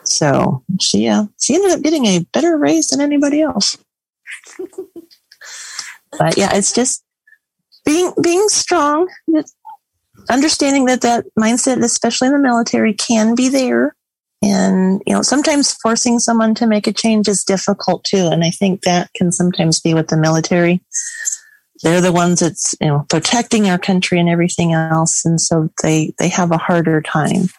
So 0.04 0.66
she, 0.82 1.08
uh, 1.08 1.28
she 1.40 1.56
ended 1.56 1.72
up 1.72 1.82
getting 1.82 2.06
a 2.08 2.26
better 2.34 2.58
raise 2.58 2.90
than 2.90 3.00
anybody 3.00 3.42
else. 3.42 3.78
but 6.20 6.38
yeah, 6.38 6.54
it's 6.54 6.74
just 6.74 7.06
being 7.90 8.14
being 8.22 8.48
strong, 8.50 9.10
understanding 10.30 10.86
that 10.86 11.02
that 11.02 11.26
mindset, 11.38 11.84
especially 11.84 12.28
in 12.28 12.34
the 12.34 12.40
military, 12.40 12.94
can 12.94 13.34
be 13.34 13.50
there. 13.50 13.96
And 14.44 15.02
you 15.08 15.14
know, 15.14 15.24
sometimes 15.24 15.74
forcing 15.74 16.20
someone 16.20 16.54
to 16.56 16.68
make 16.68 16.86
a 16.86 16.94
change 16.94 17.28
is 17.28 17.44
difficult 17.44 18.04
too. 18.04 18.28
And 18.32 18.44
I 18.44 18.52
think 18.52 18.84
that 18.84 19.12
can 19.16 19.32
sometimes 19.32 19.82
be 19.82 19.96
with 19.96 20.08
the 20.08 20.18
military. 20.18 20.82
They're 21.82 22.02
the 22.02 22.14
ones 22.14 22.42
that's 22.42 22.76
you 22.80 22.88
know 22.88 23.06
protecting 23.10 23.68
our 23.70 23.80
country 23.80 24.20
and 24.20 24.30
everything 24.30 24.74
else, 24.74 25.26
and 25.26 25.42
so 25.42 25.70
they 25.82 26.14
they 26.20 26.30
have 26.30 26.52
a 26.52 26.58
harder 26.58 27.02
time 27.02 27.50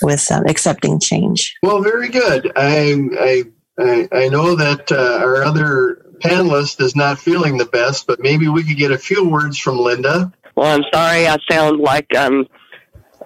with 0.00 0.30
uh, 0.32 0.42
accepting 0.48 0.98
change. 0.98 1.54
Well, 1.62 1.82
very 1.82 2.08
good. 2.08 2.52
I 2.56 2.96
I 3.20 3.44
I, 3.78 4.08
I 4.12 4.28
know 4.28 4.56
that 4.56 4.90
uh, 4.90 5.18
our 5.22 5.42
other 5.44 6.05
panelist 6.20 6.80
is 6.80 6.96
not 6.96 7.18
feeling 7.18 7.58
the 7.58 7.66
best, 7.66 8.06
but 8.06 8.20
maybe 8.20 8.48
we 8.48 8.64
could 8.64 8.76
get 8.76 8.90
a 8.90 8.98
few 8.98 9.28
words 9.28 9.58
from 9.58 9.78
Linda. 9.78 10.32
Well, 10.54 10.74
I'm 10.74 10.84
sorry. 10.92 11.26
I 11.26 11.36
sound 11.50 11.80
like 11.80 12.14
um, 12.16 12.46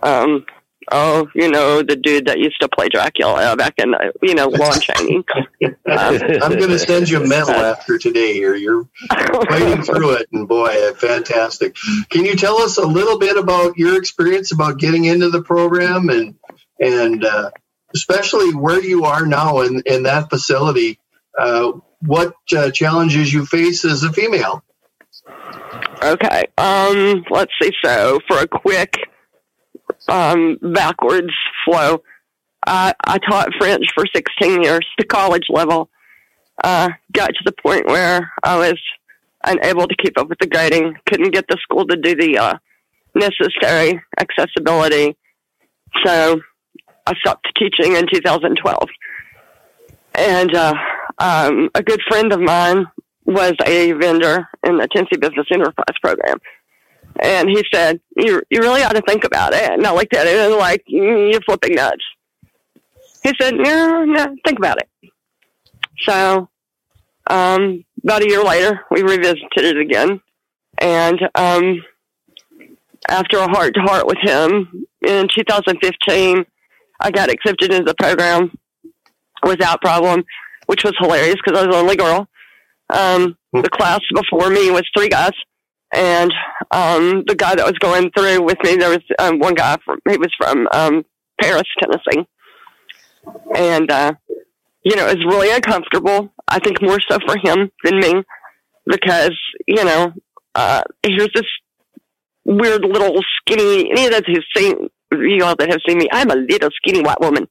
um, 0.02 0.44
oh, 0.90 1.28
you 1.34 1.50
know, 1.50 1.82
the 1.82 1.96
dude 1.96 2.26
that 2.26 2.38
used 2.38 2.60
to 2.60 2.68
play 2.68 2.88
Dracula 2.88 3.56
back 3.56 3.74
in, 3.78 3.94
uh, 3.94 4.10
you 4.22 4.34
know, 4.34 4.48
Lon 4.48 4.80
Chaney. 4.80 5.24
I'm 5.86 6.58
going 6.58 6.70
to 6.70 6.78
send 6.78 7.08
you 7.08 7.22
a 7.22 7.26
medal 7.26 7.50
after 7.54 7.98
today. 7.98 8.32
Here, 8.34 8.54
you're 8.54 8.88
fighting 9.08 9.82
through 9.82 10.12
it, 10.14 10.28
and 10.32 10.48
boy, 10.48 10.92
fantastic. 10.94 11.76
Can 12.08 12.24
you 12.24 12.36
tell 12.36 12.58
us 12.58 12.78
a 12.78 12.86
little 12.86 13.18
bit 13.18 13.36
about 13.36 13.76
your 13.76 13.96
experience 13.96 14.52
about 14.52 14.78
getting 14.78 15.04
into 15.04 15.30
the 15.30 15.42
program 15.42 16.08
and 16.08 16.36
and 16.78 17.24
uh, 17.24 17.50
especially 17.94 18.54
where 18.54 18.82
you 18.82 19.04
are 19.04 19.26
now 19.26 19.60
in 19.60 19.82
in 19.86 20.04
that 20.04 20.30
facility? 20.30 20.98
Uh, 21.38 21.72
what 22.00 22.34
uh, 22.56 22.70
challenges 22.70 23.32
you 23.32 23.46
face 23.46 23.84
as 23.84 24.02
a 24.02 24.12
female? 24.12 24.62
Okay. 26.02 26.44
Um, 26.56 27.24
let's 27.30 27.52
see. 27.60 27.72
So, 27.84 28.20
for 28.26 28.38
a 28.38 28.48
quick 28.48 28.96
um, 30.08 30.58
backwards 30.62 31.32
flow, 31.64 32.02
I, 32.66 32.94
I 33.04 33.18
taught 33.18 33.54
French 33.58 33.86
for 33.94 34.04
16 34.14 34.62
years, 34.62 34.86
the 34.98 35.04
college 35.04 35.46
level. 35.50 35.90
Uh, 36.62 36.90
got 37.12 37.28
to 37.28 37.42
the 37.44 37.52
point 37.52 37.86
where 37.86 38.30
I 38.42 38.58
was 38.58 38.78
unable 39.44 39.86
to 39.86 39.96
keep 39.96 40.18
up 40.18 40.28
with 40.28 40.38
the 40.38 40.46
grading, 40.46 40.94
couldn't 41.06 41.32
get 41.32 41.46
the 41.48 41.56
school 41.62 41.86
to 41.86 41.96
do 41.96 42.14
the 42.14 42.38
uh, 42.38 42.58
necessary 43.14 44.00
accessibility. 44.18 45.16
So, 46.04 46.40
I 47.06 47.14
stopped 47.20 47.48
teaching 47.58 47.96
in 47.96 48.06
2012. 48.12 48.88
And 50.14 50.54
uh, 50.54 50.74
um, 51.20 51.70
a 51.74 51.82
good 51.82 52.00
friend 52.08 52.32
of 52.32 52.40
mine 52.40 52.86
was 53.24 53.52
a 53.66 53.92
vendor 53.92 54.48
in 54.66 54.78
the 54.78 54.88
Tennessee 54.88 55.18
Business 55.18 55.46
Enterprise 55.52 55.96
Program. 56.02 56.38
And 57.20 57.48
he 57.48 57.62
said, 57.72 58.00
you, 58.16 58.42
you 58.50 58.60
really 58.60 58.82
ought 58.82 58.94
to 58.94 59.02
think 59.02 59.24
about 59.24 59.52
it. 59.52 59.70
And 59.70 59.86
I 59.86 59.92
looked 59.92 60.14
at 60.14 60.26
it 60.26 60.36
and 60.36 60.54
like, 60.54 60.84
"Mm, 60.90 61.30
you're 61.30 61.40
flipping 61.42 61.74
nuts. 61.74 62.04
He 63.22 63.32
said, 63.40 63.54
no, 63.54 64.04
no, 64.04 64.34
think 64.46 64.58
about 64.58 64.78
it. 64.78 64.88
So, 66.08 66.48
um, 67.28 67.84
about 68.02 68.22
a 68.22 68.28
year 68.28 68.42
later, 68.42 68.80
we 68.90 69.02
revisited 69.02 69.42
it 69.56 69.76
again. 69.76 70.20
And 70.78 71.20
um, 71.34 71.82
after 73.08 73.38
a 73.38 73.48
heart 73.48 73.74
to 73.74 73.80
heart 73.82 74.06
with 74.06 74.18
him 74.22 74.86
in 75.06 75.28
2015, 75.36 76.46
I 77.00 77.10
got 77.10 77.30
accepted 77.30 77.72
into 77.72 77.84
the 77.84 77.94
program 77.94 78.52
without 79.44 79.82
problem, 79.82 80.24
which 80.70 80.84
was 80.84 80.94
hilarious 81.00 81.34
because 81.44 81.58
I 81.58 81.66
was 81.66 81.74
the 81.74 81.82
only 81.82 81.96
girl. 81.96 82.28
Um, 82.90 83.36
the 83.52 83.68
class 83.68 83.98
before 84.14 84.50
me 84.50 84.70
was 84.70 84.88
three 84.96 85.08
guys, 85.08 85.32
and 85.92 86.32
um, 86.70 87.24
the 87.26 87.34
guy 87.34 87.56
that 87.56 87.66
was 87.66 87.76
going 87.80 88.12
through 88.16 88.44
with 88.44 88.56
me, 88.62 88.76
there 88.76 88.90
was 88.90 89.02
um, 89.18 89.40
one 89.40 89.54
guy 89.54 89.78
from 89.84 89.98
he 90.08 90.16
was 90.16 90.32
from 90.38 90.68
um, 90.70 91.04
Paris, 91.40 91.64
Tennessee, 91.80 92.24
and 93.56 93.90
uh, 93.90 94.12
you 94.84 94.94
know 94.94 95.08
it 95.08 95.18
was 95.18 95.26
really 95.26 95.50
uncomfortable. 95.52 96.32
I 96.46 96.60
think 96.60 96.80
more 96.80 97.00
so 97.00 97.18
for 97.26 97.36
him 97.36 97.72
than 97.82 97.98
me 97.98 98.22
because 98.86 99.36
you 99.66 99.84
know 99.84 100.12
uh, 100.54 100.82
here's 101.04 101.32
this 101.34 101.50
weird 102.44 102.84
little 102.84 103.20
skinny. 103.40 103.90
Any 103.90 104.06
of 104.06 104.12
those 104.12 104.22
who've 104.24 104.44
seen 104.56 104.88
you 105.10 105.44
all 105.44 105.56
that 105.56 105.68
have 105.68 105.80
seen 105.88 105.98
me, 105.98 106.06
I'm 106.12 106.30
a 106.30 106.36
little 106.36 106.70
skinny 106.76 107.02
white 107.02 107.20
woman. 107.20 107.48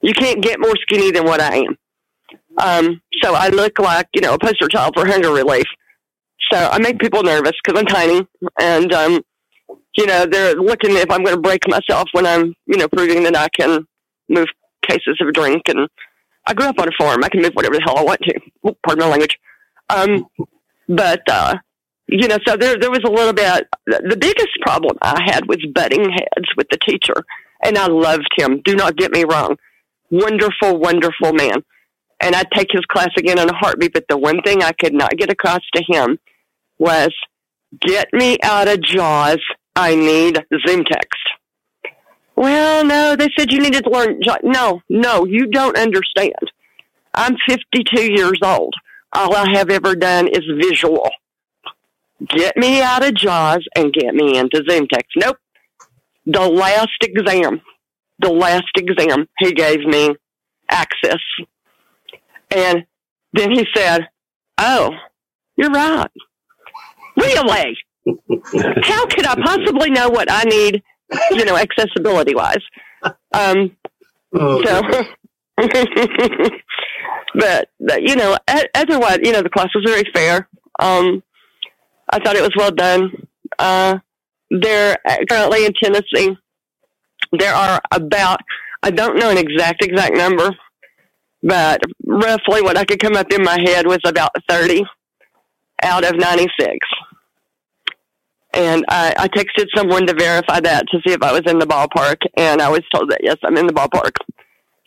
You 0.00 0.14
can't 0.14 0.42
get 0.42 0.58
more 0.58 0.74
skinny 0.88 1.10
than 1.10 1.24
what 1.24 1.42
I 1.42 1.56
am. 1.56 1.76
Um, 2.58 3.00
so 3.22 3.34
I 3.34 3.48
look 3.48 3.78
like, 3.78 4.08
you 4.14 4.20
know, 4.20 4.34
a 4.34 4.38
poster 4.38 4.68
child 4.68 4.94
for 4.96 5.06
hunger 5.06 5.32
relief. 5.32 5.66
So 6.52 6.58
I 6.58 6.78
make 6.78 6.98
people 6.98 7.22
nervous 7.22 7.52
because 7.64 7.80
I'm 7.80 7.86
tiny 7.86 8.26
and, 8.60 8.92
um, 8.92 9.22
you 9.96 10.06
know, 10.06 10.26
they're 10.26 10.54
looking 10.54 10.92
if 10.96 11.10
I'm 11.10 11.22
going 11.22 11.36
to 11.36 11.40
break 11.40 11.68
myself 11.68 12.08
when 12.12 12.26
I'm, 12.26 12.54
you 12.66 12.76
know, 12.76 12.88
proving 12.88 13.22
that 13.24 13.36
I 13.36 13.48
can 13.48 13.86
move 14.28 14.46
cases 14.86 15.18
of 15.20 15.32
drink. 15.32 15.62
And 15.68 15.88
I 16.46 16.54
grew 16.54 16.66
up 16.66 16.78
on 16.78 16.88
a 16.88 16.92
farm. 16.98 17.24
I 17.24 17.28
can 17.28 17.42
move 17.42 17.52
whatever 17.54 17.76
the 17.76 17.82
hell 17.82 17.98
I 17.98 18.02
want 18.02 18.20
to. 18.22 18.40
Oop, 18.68 18.78
Pardon 18.84 19.04
my 19.04 19.10
language. 19.10 19.38
Um, 19.88 20.26
but, 20.88 21.22
uh, 21.28 21.54
you 22.06 22.28
know, 22.28 22.38
so 22.46 22.56
there 22.56 22.76
there 22.78 22.90
was 22.90 23.00
a 23.04 23.10
little 23.10 23.32
bit. 23.32 23.66
The 23.86 24.16
biggest 24.18 24.50
problem 24.60 24.98
I 25.00 25.22
had 25.24 25.48
was 25.48 25.58
butting 25.74 26.10
heads 26.10 26.48
with 26.56 26.66
the 26.70 26.76
teacher, 26.76 27.14
and 27.62 27.78
I 27.78 27.86
loved 27.86 28.28
him. 28.36 28.60
Do 28.62 28.74
not 28.74 28.96
get 28.96 29.10
me 29.10 29.24
wrong, 29.24 29.56
wonderful, 30.10 30.78
wonderful 30.78 31.32
man, 31.32 31.64
and 32.24 32.34
I'd 32.34 32.50
take 32.52 32.68
his 32.70 32.84
class 32.86 33.10
again 33.16 33.38
in 33.38 33.48
a 33.48 33.54
heartbeat. 33.54 33.92
But 33.92 34.06
the 34.08 34.18
one 34.18 34.42
thing 34.42 34.62
I 34.62 34.72
could 34.72 34.94
not 34.94 35.16
get 35.16 35.30
across 35.30 35.60
to 35.74 35.84
him 35.86 36.18
was, 36.78 37.10
"Get 37.80 38.12
me 38.12 38.38
out 38.42 38.68
of 38.68 38.80
JAWS. 38.80 39.40
I 39.76 39.94
need 39.94 40.44
ZoomText." 40.52 41.24
Well, 42.36 42.84
no, 42.84 43.14
they 43.14 43.28
said 43.38 43.52
you 43.52 43.60
needed 43.60 43.84
to 43.84 43.90
learn. 43.90 44.20
No, 44.42 44.82
no, 44.88 45.24
you 45.24 45.46
don't 45.46 45.78
understand. 45.78 46.50
I'm 47.14 47.36
52 47.48 48.12
years 48.12 48.40
old. 48.42 48.74
All 49.12 49.36
I 49.36 49.56
have 49.56 49.70
ever 49.70 49.94
done 49.94 50.26
is 50.26 50.42
visual 50.60 51.08
get 52.28 52.56
me 52.56 52.80
out 52.80 53.04
of 53.04 53.14
JAWS 53.14 53.66
and 53.76 53.92
get 53.92 54.14
me 54.14 54.38
into 54.38 54.62
ZoomText. 54.62 55.16
Nope. 55.16 55.36
The 56.26 56.48
last 56.48 56.90
exam, 57.02 57.60
the 58.18 58.30
last 58.30 58.70
exam, 58.76 59.26
he 59.38 59.52
gave 59.52 59.80
me 59.80 60.14
access. 60.70 61.20
And 62.54 62.84
then 63.32 63.50
he 63.50 63.66
said, 63.74 64.08
Oh, 64.58 64.90
you're 65.56 65.70
right. 65.70 66.06
Really? 67.16 67.76
How 68.82 69.06
could 69.06 69.26
I 69.26 69.34
possibly 69.42 69.90
know 69.90 70.08
what 70.08 70.30
I 70.30 70.44
need, 70.44 70.82
you 71.30 71.44
know, 71.44 71.56
accessibility 71.56 72.34
wise? 72.34 72.62
Um, 73.32 73.76
oh, 74.34 74.62
so, 74.64 74.82
but, 77.34 77.68
but, 77.80 78.02
you 78.02 78.16
know, 78.16 78.36
otherwise, 78.74 79.18
you 79.22 79.32
know, 79.32 79.42
the 79.42 79.50
class 79.50 79.68
was 79.74 79.84
very 79.86 80.04
fair. 80.12 80.48
Um, 80.78 81.22
I 82.10 82.18
thought 82.18 82.36
it 82.36 82.42
was 82.42 82.54
well 82.56 82.70
done. 82.70 83.26
Uh, 83.58 83.98
they're 84.50 84.96
currently 85.28 85.66
in 85.66 85.72
Tennessee. 85.82 86.36
There 87.32 87.54
are 87.54 87.80
about, 87.92 88.40
I 88.82 88.90
don't 88.90 89.18
know 89.18 89.30
an 89.30 89.38
exact, 89.38 89.82
exact 89.82 90.14
number, 90.14 90.50
but 91.44 91.80
roughly 92.04 92.62
what 92.62 92.76
I 92.76 92.84
could 92.84 93.00
come 93.00 93.16
up 93.16 93.32
in 93.32 93.42
my 93.42 93.58
head 93.64 93.86
was 93.86 94.00
about 94.04 94.30
30 94.48 94.82
out 95.82 96.04
of 96.04 96.16
96. 96.16 96.78
And 98.54 98.84
I, 98.88 99.14
I 99.16 99.28
texted 99.28 99.66
someone 99.76 100.06
to 100.06 100.14
verify 100.14 100.60
that 100.60 100.86
to 100.90 100.98
see 101.06 101.12
if 101.12 101.22
I 101.22 101.32
was 101.32 101.42
in 101.46 101.58
the 101.58 101.66
ballpark, 101.66 102.18
and 102.36 102.62
I 102.62 102.70
was 102.70 102.82
told 102.94 103.10
that 103.10 103.20
yes, 103.22 103.36
I'm 103.44 103.56
in 103.56 103.66
the 103.66 103.72
ballpark. 103.72 104.12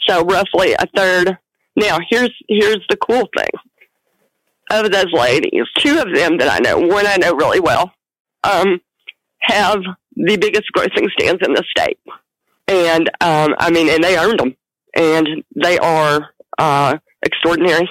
So 0.08 0.24
roughly 0.24 0.74
a 0.74 0.86
third. 0.96 1.38
Now 1.76 2.00
here's 2.10 2.34
here's 2.48 2.84
the 2.90 2.98
cool 2.98 3.28
thing 3.38 3.50
of 4.70 4.92
those 4.92 5.12
ladies, 5.14 5.64
two 5.78 6.00
of 6.00 6.14
them 6.14 6.38
that 6.38 6.50
I 6.50 6.60
know, 6.60 6.78
one 6.80 7.08
I 7.08 7.18
know 7.18 7.34
really 7.34 7.60
well, 7.60 7.92
um, 8.44 8.82
have 9.40 9.80
the 10.16 10.38
biggest 10.38 10.66
grossing 10.76 11.10
stands 11.12 11.42
in 11.46 11.54
the 11.54 11.64
state. 11.76 12.00
And, 12.68 13.10
um, 13.22 13.56
I 13.60 13.70
mean, 13.72 13.90
and 13.90 14.04
they 14.04 14.18
earned 14.18 14.40
them. 14.40 14.56
And 14.94 15.44
they 15.56 15.78
are, 15.78 16.30
uh, 16.58 16.98
extraordinary 17.24 17.90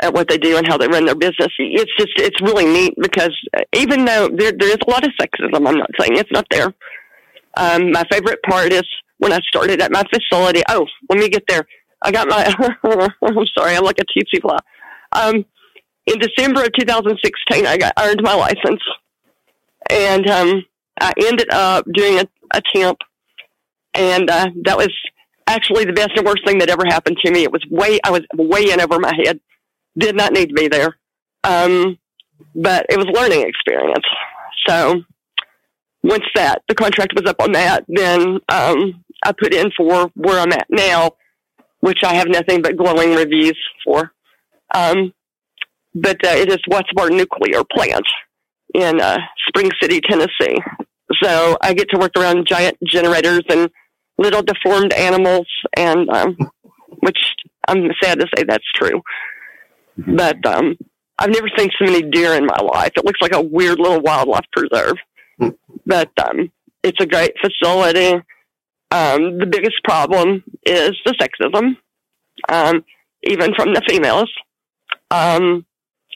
at 0.00 0.12
what 0.12 0.28
they 0.28 0.38
do 0.38 0.56
and 0.56 0.66
how 0.66 0.76
they 0.76 0.88
run 0.88 1.06
their 1.06 1.14
business. 1.14 1.48
It's 1.58 1.92
just, 1.98 2.12
it's 2.18 2.40
really 2.42 2.66
neat 2.66 2.94
because 3.00 3.34
even 3.74 4.04
though 4.04 4.28
there, 4.28 4.52
there 4.52 4.68
is 4.68 4.78
a 4.86 4.90
lot 4.90 5.06
of 5.06 5.12
sexism, 5.20 5.66
I'm 5.66 5.78
not 5.78 5.90
saying 5.98 6.18
it's 6.18 6.32
not 6.32 6.46
there. 6.50 6.74
Um, 7.56 7.92
my 7.92 8.04
favorite 8.10 8.42
part 8.42 8.72
is 8.72 8.84
when 9.18 9.32
I 9.32 9.40
started 9.48 9.80
at 9.80 9.90
my 9.90 10.02
facility. 10.12 10.62
Oh, 10.68 10.86
let 11.08 11.18
me 11.18 11.28
get 11.28 11.44
there. 11.48 11.66
I 12.02 12.12
got 12.12 12.28
my, 12.28 12.44
I'm 13.22 13.46
sorry, 13.56 13.76
I'm 13.76 13.84
like 13.84 13.98
a 13.98 14.04
tsetse 14.04 14.40
fly. 14.42 14.58
Um, 15.12 15.44
in 16.06 16.18
December 16.18 16.62
of 16.62 16.72
2016, 16.78 17.66
I 17.66 17.76
got 17.78 17.94
earned 17.98 18.20
my 18.22 18.34
license, 18.34 18.82
and 19.90 20.28
um, 20.28 20.64
I 21.00 21.12
ended 21.24 21.52
up 21.52 21.84
doing 21.92 22.20
a, 22.20 22.28
a 22.52 22.62
temp, 22.74 22.98
and 23.94 24.30
uh, 24.30 24.46
that 24.64 24.76
was 24.76 24.90
actually 25.46 25.84
the 25.84 25.92
best 25.92 26.12
and 26.16 26.26
worst 26.26 26.44
thing 26.46 26.58
that 26.58 26.70
ever 26.70 26.84
happened 26.86 27.16
to 27.24 27.30
me. 27.30 27.42
It 27.42 27.52
was 27.52 27.64
way 27.70 27.98
I 28.04 28.10
was 28.10 28.22
way 28.34 28.70
in 28.70 28.80
over 28.80 28.98
my 28.98 29.12
head. 29.24 29.40
Did 29.98 30.16
not 30.16 30.32
need 30.32 30.48
to 30.48 30.54
be 30.54 30.68
there, 30.68 30.96
um, 31.44 31.98
but 32.54 32.86
it 32.90 32.96
was 32.96 33.06
a 33.06 33.18
learning 33.18 33.46
experience. 33.46 34.04
So 34.66 35.02
once 36.02 36.24
that 36.34 36.62
the 36.68 36.74
contract 36.74 37.12
was 37.14 37.28
up 37.28 37.40
on 37.40 37.52
that, 37.52 37.84
then 37.88 38.40
um, 38.48 39.04
I 39.24 39.32
put 39.32 39.54
in 39.54 39.70
for 39.76 40.10
where 40.14 40.38
I'm 40.38 40.52
at 40.52 40.66
now, 40.68 41.12
which 41.80 42.00
I 42.04 42.14
have 42.14 42.28
nothing 42.28 42.62
but 42.62 42.76
glowing 42.76 43.14
reviews 43.14 43.58
for. 43.84 44.12
Um, 44.74 45.12
but 45.94 46.22
uh, 46.24 46.30
it 46.30 46.50
is 46.50 46.58
Watts-Bar 46.68 47.10
Nuclear 47.10 47.62
Plant 47.72 48.04
in 48.74 49.00
uh, 49.00 49.18
Spring 49.48 49.70
City, 49.80 50.00
Tennessee. 50.00 50.56
So 51.22 51.56
I 51.62 51.72
get 51.72 51.88
to 51.90 51.98
work 51.98 52.12
around 52.18 52.46
giant 52.46 52.76
generators 52.84 53.42
and 53.48 53.70
little 54.18 54.42
deformed 54.42 54.92
animals, 54.92 55.46
and 55.76 56.08
um, 56.10 56.36
which 57.00 57.18
I'm 57.68 57.90
sad 58.02 58.20
to 58.20 58.26
say 58.36 58.44
that's 58.44 58.64
true. 58.74 59.02
But 59.98 60.44
um, 60.46 60.76
I've 61.18 61.30
never 61.30 61.48
seen 61.56 61.70
so 61.78 61.90
many 61.90 62.02
deer 62.02 62.34
in 62.34 62.46
my 62.46 62.58
life. 62.74 62.92
It 62.96 63.04
looks 63.04 63.20
like 63.22 63.34
a 63.34 63.42
weird 63.42 63.78
little 63.78 64.00
wildlife 64.00 64.44
preserve. 64.52 64.94
but 65.86 66.10
um, 66.24 66.50
it's 66.82 67.00
a 67.00 67.06
great 67.06 67.32
facility. 67.40 68.14
Um, 68.90 69.38
the 69.38 69.46
biggest 69.46 69.82
problem 69.84 70.44
is 70.64 70.92
the 71.04 71.14
sexism, 71.14 71.76
um, 72.48 72.84
even 73.24 73.54
from 73.54 73.74
the 73.74 73.82
females. 73.88 74.30
Um, 75.10 75.66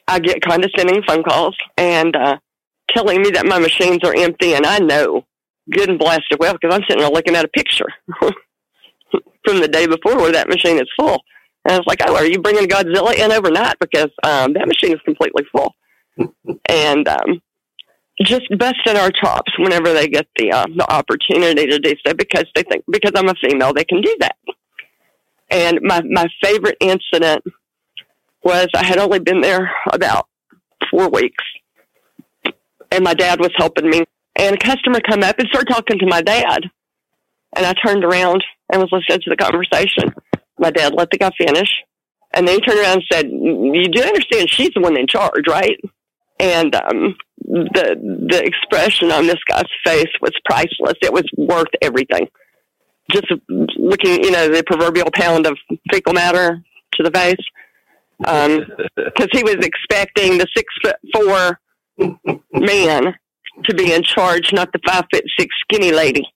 I 0.06 0.18
get 0.18 0.42
condescending 0.42 1.02
phone 1.06 1.22
calls 1.22 1.56
and 1.76 2.14
uh, 2.14 2.38
telling 2.90 3.22
me 3.22 3.30
that 3.30 3.46
my 3.46 3.58
machines 3.58 4.00
are 4.04 4.14
empty, 4.16 4.54
and 4.54 4.66
I 4.66 4.78
know 4.78 5.24
good 5.70 5.88
and 5.88 5.98
blasted 5.98 6.38
well 6.38 6.54
because 6.54 6.74
I'm 6.74 6.82
sitting 6.88 7.02
there 7.02 7.10
looking 7.10 7.36
at 7.36 7.44
a 7.44 7.48
picture 7.48 7.86
from 9.44 9.60
the 9.60 9.68
day 9.68 9.86
before 9.86 10.16
where 10.16 10.32
that 10.32 10.48
machine 10.48 10.76
is 10.76 10.88
full. 10.98 11.22
And 11.64 11.74
I 11.74 11.78
was 11.78 11.86
like, 11.86 12.00
"Oh, 12.06 12.16
are 12.16 12.24
you 12.24 12.40
bringing 12.40 12.68
Godzilla 12.68 13.14
in 13.14 13.32
overnight 13.32 13.78
because 13.80 14.10
um, 14.22 14.54
that 14.54 14.66
machine 14.66 14.92
is 14.92 15.00
completely 15.04 15.44
full?" 15.52 15.74
and 16.68 17.06
um, 17.08 17.42
just 18.22 18.46
busting 18.58 18.96
our 18.96 19.10
chops 19.10 19.52
whenever 19.58 19.92
they 19.92 20.08
get 20.08 20.26
the 20.36 20.52
uh, 20.52 20.66
the 20.76 20.90
opportunity 20.90 21.66
to 21.66 21.78
do 21.78 21.94
so 22.06 22.14
because 22.14 22.46
they 22.54 22.62
think 22.62 22.84
because 22.90 23.12
I'm 23.14 23.28
a 23.28 23.34
female 23.42 23.72
they 23.72 23.84
can 23.84 24.00
do 24.00 24.16
that. 24.20 24.36
And 25.50 25.80
my 25.82 26.02
my 26.02 26.28
favorite 26.42 26.76
incident 26.80 27.44
was 28.42 28.68
I 28.74 28.84
had 28.84 28.98
only 28.98 29.18
been 29.18 29.40
there 29.40 29.70
about 29.92 30.28
four 30.90 31.08
weeks, 31.08 31.44
and 32.90 33.04
my 33.04 33.14
dad 33.14 33.40
was 33.40 33.50
helping 33.56 33.88
me. 33.88 34.04
And 34.36 34.56
a 34.56 34.58
customer 34.58 35.00
come 35.00 35.22
up 35.22 35.38
and 35.38 35.48
started 35.48 35.72
talking 35.72 35.98
to 35.98 36.06
my 36.06 36.22
dad, 36.22 36.62
and 37.56 37.66
I 37.66 37.74
turned 37.84 38.04
around 38.04 38.42
and 38.72 38.80
was 38.80 38.90
listening 38.92 39.20
to 39.24 39.30
the 39.30 39.36
conversation. 39.36 40.14
My 40.58 40.70
dad 40.70 40.94
let 40.94 41.10
the 41.10 41.18
guy 41.18 41.30
finish, 41.36 41.68
and 42.32 42.46
then 42.46 42.56
he 42.56 42.60
turned 42.60 42.80
around 42.80 42.98
and 42.98 43.04
said, 43.10 43.26
"You 43.30 43.88
do 43.88 44.02
understand 44.02 44.50
she's 44.50 44.70
the 44.74 44.80
one 44.80 44.98
in 44.98 45.06
charge, 45.06 45.48
right?" 45.48 45.78
And 46.38 46.74
um, 46.74 47.16
the 47.38 47.96
the 48.30 48.42
expression 48.44 49.10
on 49.10 49.26
this 49.26 49.40
guy's 49.48 49.64
face 49.84 50.12
was 50.20 50.32
priceless. 50.44 50.94
It 51.02 51.12
was 51.12 51.24
worth 51.36 51.68
everything. 51.82 52.28
Just 53.10 53.26
looking, 53.48 54.22
you 54.22 54.30
know, 54.30 54.48
the 54.48 54.62
proverbial 54.64 55.10
pound 55.12 55.46
of 55.46 55.58
fecal 55.90 56.12
matter 56.12 56.62
to 56.94 57.02
the 57.02 57.10
face 57.10 57.36
because 58.20 58.48
um, 58.48 59.28
he 59.32 59.42
was 59.42 59.56
expecting 59.56 60.38
the 60.38 60.46
six 60.54 60.72
foot 60.82 60.96
four 61.14 61.60
man 62.52 63.14
to 63.64 63.74
be 63.74 63.92
in 63.92 64.02
charge, 64.02 64.52
not 64.52 64.72
the 64.72 64.80
five 64.86 65.04
foot 65.12 65.24
six 65.38 65.54
skinny 65.62 65.92
lady. 65.92 66.26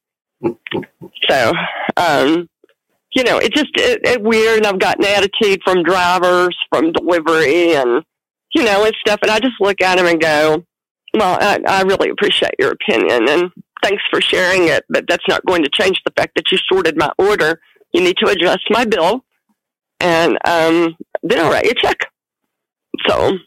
So, 1.29 1.53
um, 1.97 2.49
you 3.13 3.25
know, 3.25 3.39
it 3.39 3.53
just 3.53 3.71
it, 3.77 4.01
it 4.05 4.23
weird. 4.23 4.59
And 4.59 4.67
I've 4.67 4.79
gotten 4.79 5.05
attitude 5.05 5.61
from 5.65 5.83
drivers, 5.83 6.57
from 6.71 6.93
delivery, 6.93 7.75
and 7.75 8.03
you 8.53 8.65
know, 8.65 8.85
and 8.85 8.95
stuff. 9.07 9.21
And 9.23 9.31
I 9.31 9.39
just 9.41 9.55
look 9.61 9.81
at 9.81 9.97
them 9.97 10.07
and 10.07 10.21
go, 10.21 10.65
"Well, 11.15 11.39
I, 11.41 11.61
I 11.67 11.83
really 11.83 12.11
appreciate 12.11 12.55
your 12.59 12.73
opinion, 12.73 13.29
and 13.29 13.51
thanks 13.83 14.03
for 14.11 14.21
sharing 14.21 14.69
it, 14.69 14.85
but 14.89 15.05
that's 15.09 15.27
not 15.29 15.47
going 15.47 15.63
to 15.63 15.71
change 15.73 16.01
the 16.05 16.13
fact 16.17 16.35
that 16.37 16.51
you 16.51 16.59
sorted 16.71 16.97
my 16.97 17.11
order. 17.19 17.61
You 17.93 18.01
need 18.01 18.17
to 18.19 18.31
adjust 18.31 18.63
my 18.71 18.85
bill." 18.85 19.25
And 20.01 20.37
um, 20.47 20.97
they 21.23 21.37
don't 21.37 21.51
write 21.51 21.65
you 21.65 21.71
a 21.71 21.75
check. 21.75 21.99
So 23.07 23.39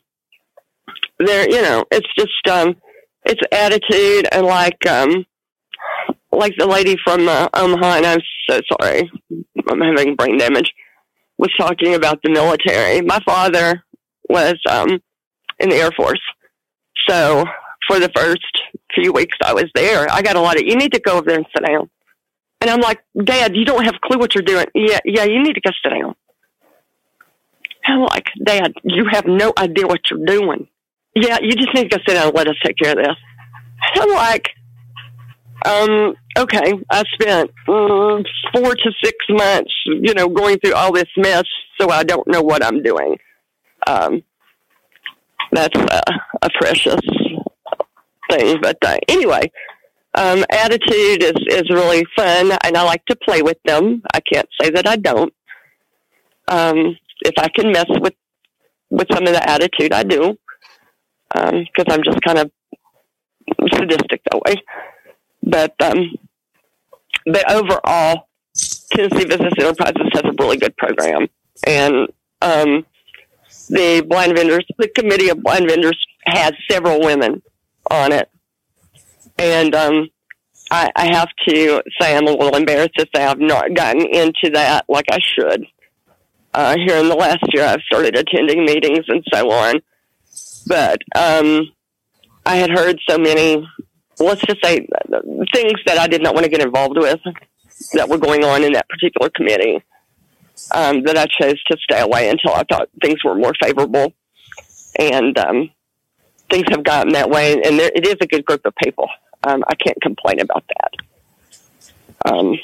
there, 1.20 1.50
you 1.50 1.62
know, 1.62 1.86
it's 1.92 2.08
just 2.18 2.48
um, 2.50 2.76
it's 3.28 3.42
attitude 3.52 4.28
and 4.32 4.46
like 4.46 4.86
um, 4.88 5.26
like 6.32 6.54
the 6.58 6.68
lady 6.68 6.96
from 7.04 7.28
uh, 7.28 7.50
Omaha, 7.54 7.98
and 7.98 8.06
I'm 8.06 8.20
so 8.50 8.62
sorry, 8.72 9.12
I'm 9.70 9.82
having 9.82 10.16
brain 10.16 10.38
damage. 10.38 10.74
Was 11.38 11.54
talking 11.60 11.94
about 11.94 12.20
the 12.24 12.32
military. 12.32 13.02
My 13.02 13.20
father 13.24 13.84
was 14.28 14.56
um, 14.68 14.88
in 15.60 15.70
the 15.70 15.76
Air 15.76 15.92
Force, 15.96 16.22
so 17.08 17.46
for 17.88 18.00
the 18.00 18.10
first 18.16 18.42
few 18.96 19.14
weeks 19.14 19.38
I 19.44 19.54
was 19.54 19.66
there, 19.76 20.08
I 20.12 20.22
got 20.22 20.36
a 20.36 20.42
lot 20.42 20.56
of. 20.56 20.64
You 20.64 20.76
need 20.76 20.94
to 20.94 21.00
go 21.00 21.18
over 21.18 21.26
there 21.28 21.38
and 21.38 21.46
sit 21.56 21.66
down. 21.66 21.90
And 22.60 22.72
I'm 22.72 22.82
like, 22.82 23.00
Dad, 23.24 23.56
you 23.56 23.66
don't 23.66 23.86
have 23.86 23.96
a 23.96 24.08
clue 24.08 24.18
what 24.18 24.34
you're 24.34 24.42
doing. 24.42 24.66
Yeah, 24.74 25.00
yeah, 25.06 25.26
you 25.26 25.44
need 25.44 25.54
to 25.54 25.62
go 25.62 25.70
sit 25.84 25.92
down. 25.92 26.16
I'm 27.86 28.02
like, 28.02 28.30
Dad, 28.44 28.74
you 28.84 29.06
have 29.12 29.26
no 29.28 29.54
idea 29.58 29.86
what 29.86 30.02
you're 30.10 30.26
doing. 30.26 30.68
Yeah, 31.22 31.38
you 31.42 31.52
just 31.54 31.74
need 31.74 31.90
to 31.90 31.98
go 31.98 32.04
sit 32.08 32.16
down 32.16 32.28
and 32.28 32.36
let 32.36 32.48
us 32.48 32.56
take 32.64 32.78
care 32.78 32.92
of 32.92 32.98
this. 32.98 33.16
I'm 33.96 34.10
like, 34.14 34.50
um, 35.66 36.16
okay, 36.38 36.74
I 36.90 37.04
spent 37.20 37.52
um, 37.68 38.24
four 38.54 38.76
to 38.76 38.92
six 39.04 39.18
months, 39.30 39.74
you 39.86 40.14
know, 40.14 40.28
going 40.28 40.60
through 40.60 40.74
all 40.74 40.92
this 40.94 41.10
mess, 41.18 41.44
so 41.80 41.90
I 41.90 42.04
don't 42.04 42.28
know 42.28 42.42
what 42.42 42.64
I'm 42.64 42.84
doing. 42.84 43.18
Um, 43.86 44.24
that's 45.52 45.76
uh, 45.76 46.02
a 46.42 46.50
precious 46.60 47.02
thing. 48.30 48.58
But 48.62 48.78
uh, 48.84 48.98
anyway, 49.08 49.52
um, 50.14 50.46
attitude 50.52 51.24
is, 51.24 51.34
is 51.48 51.70
really 51.70 52.06
fun, 52.16 52.52
and 52.64 52.78
I 52.78 52.84
like 52.84 53.06
to 53.06 53.16
play 53.16 53.42
with 53.42 53.58
them. 53.66 54.04
I 54.14 54.20
can't 54.20 54.48
say 54.62 54.70
that 54.72 54.88
I 54.88 54.98
don't. 54.98 55.34
Um, 56.50 56.98
if 57.22 57.34
I 57.38 57.50
can 57.50 57.72
mess 57.72 57.88
with 57.90 58.14
with 58.90 59.08
some 59.14 59.28
of 59.28 59.34
the 59.34 59.50
attitude, 59.50 59.92
I 59.92 60.04
do, 60.04 60.38
because 61.34 61.86
um, 61.88 61.92
I'm 61.92 62.04
just 62.04 62.22
kind 62.22 62.40
of 62.40 62.52
sadistic 63.74 64.22
that 64.32 64.42
way. 64.46 64.56
But 65.44 65.76
um, 65.82 66.16
but 67.26 67.52
overall, 67.52 68.28
Tennessee 68.92 69.26
Business 69.26 69.54
Enterprises 69.60 70.10
has 70.14 70.24
a 70.24 70.34
really 70.40 70.58
good 70.58 70.76
program, 70.78 71.28
and 71.66 72.08
um, 72.42 72.86
the 73.70 74.06
blind 74.08 74.36
vendors, 74.36 74.66
the 74.78 74.90
committee 74.90 75.30
of 75.30 75.42
blind 75.42 75.70
vendors, 75.70 75.98
has 76.26 76.54
several 76.70 77.02
women 77.02 77.42
on 77.90 78.12
it, 78.12 78.30
and 79.38 79.76
um, 79.76 80.10
I, 80.72 80.90
I 80.96 81.06
have 81.16 81.30
to 81.48 81.84
say 82.00 82.16
I'm 82.16 82.28
a 82.28 82.32
little 82.32 82.56
embarrassed 82.56 82.96
to 82.98 83.08
say 83.16 83.24
I've 83.24 83.40
not 83.40 83.74
gotten 83.74 84.02
into 84.02 84.52
that 84.54 84.86
like 84.90 85.06
I 85.12 85.20
should. 85.20 85.66
Uh, 86.54 86.76
here 86.86 86.98
in 86.98 87.08
the 87.08 87.16
last 87.16 87.44
year, 87.54 87.66
I've 87.66 87.82
started 87.82 88.18
attending 88.18 88.66
meetings 88.66 89.06
and 89.08 89.24
so 89.32 89.52
on, 89.52 89.80
but 90.68 91.02
um, 91.16 91.72
I 92.46 92.58
had 92.58 92.70
heard 92.70 93.00
so 93.08 93.18
many 93.18 93.66
let's 94.20 94.42
just 94.42 94.64
say 94.64 94.88
things 95.54 95.80
that 95.86 95.98
I 95.98 96.08
did 96.08 96.24
not 96.24 96.34
want 96.34 96.46
to 96.46 96.50
get 96.50 96.62
involved 96.62 96.98
with 96.98 97.20
that 97.94 98.10
were 98.10 98.18
going 98.18 98.44
on 98.44 98.64
in 98.64 98.74
that 98.74 98.90
particular 98.90 99.30
committee 99.30 99.84
um, 100.74 101.04
that 101.04 101.18
I 101.18 101.26
chose 101.26 101.62
to 101.66 101.78
stay 101.78 102.02
away 102.02 102.30
until 102.30 102.54
I 102.54 102.64
thought 102.64 102.90
things 103.02 103.24
were 103.24 103.36
more 103.36 103.54
favorable. 103.62 104.14
And 105.00 105.38
um, 105.38 105.70
things 106.50 106.66
have 106.72 106.84
gotten 106.84 107.14
that 107.14 107.30
way, 107.30 107.54
and 107.54 107.78
there, 107.78 107.92
it 107.94 108.06
is 108.08 108.16
a 108.22 108.26
good 108.26 108.46
group 108.46 108.66
of 108.66 108.74
people. 108.84 109.08
Um, 109.44 109.64
I 109.68 109.76
can't 109.76 110.02
complain 110.02 110.40
about 110.40 110.64
that. 110.68 112.32
Um, 112.34 112.58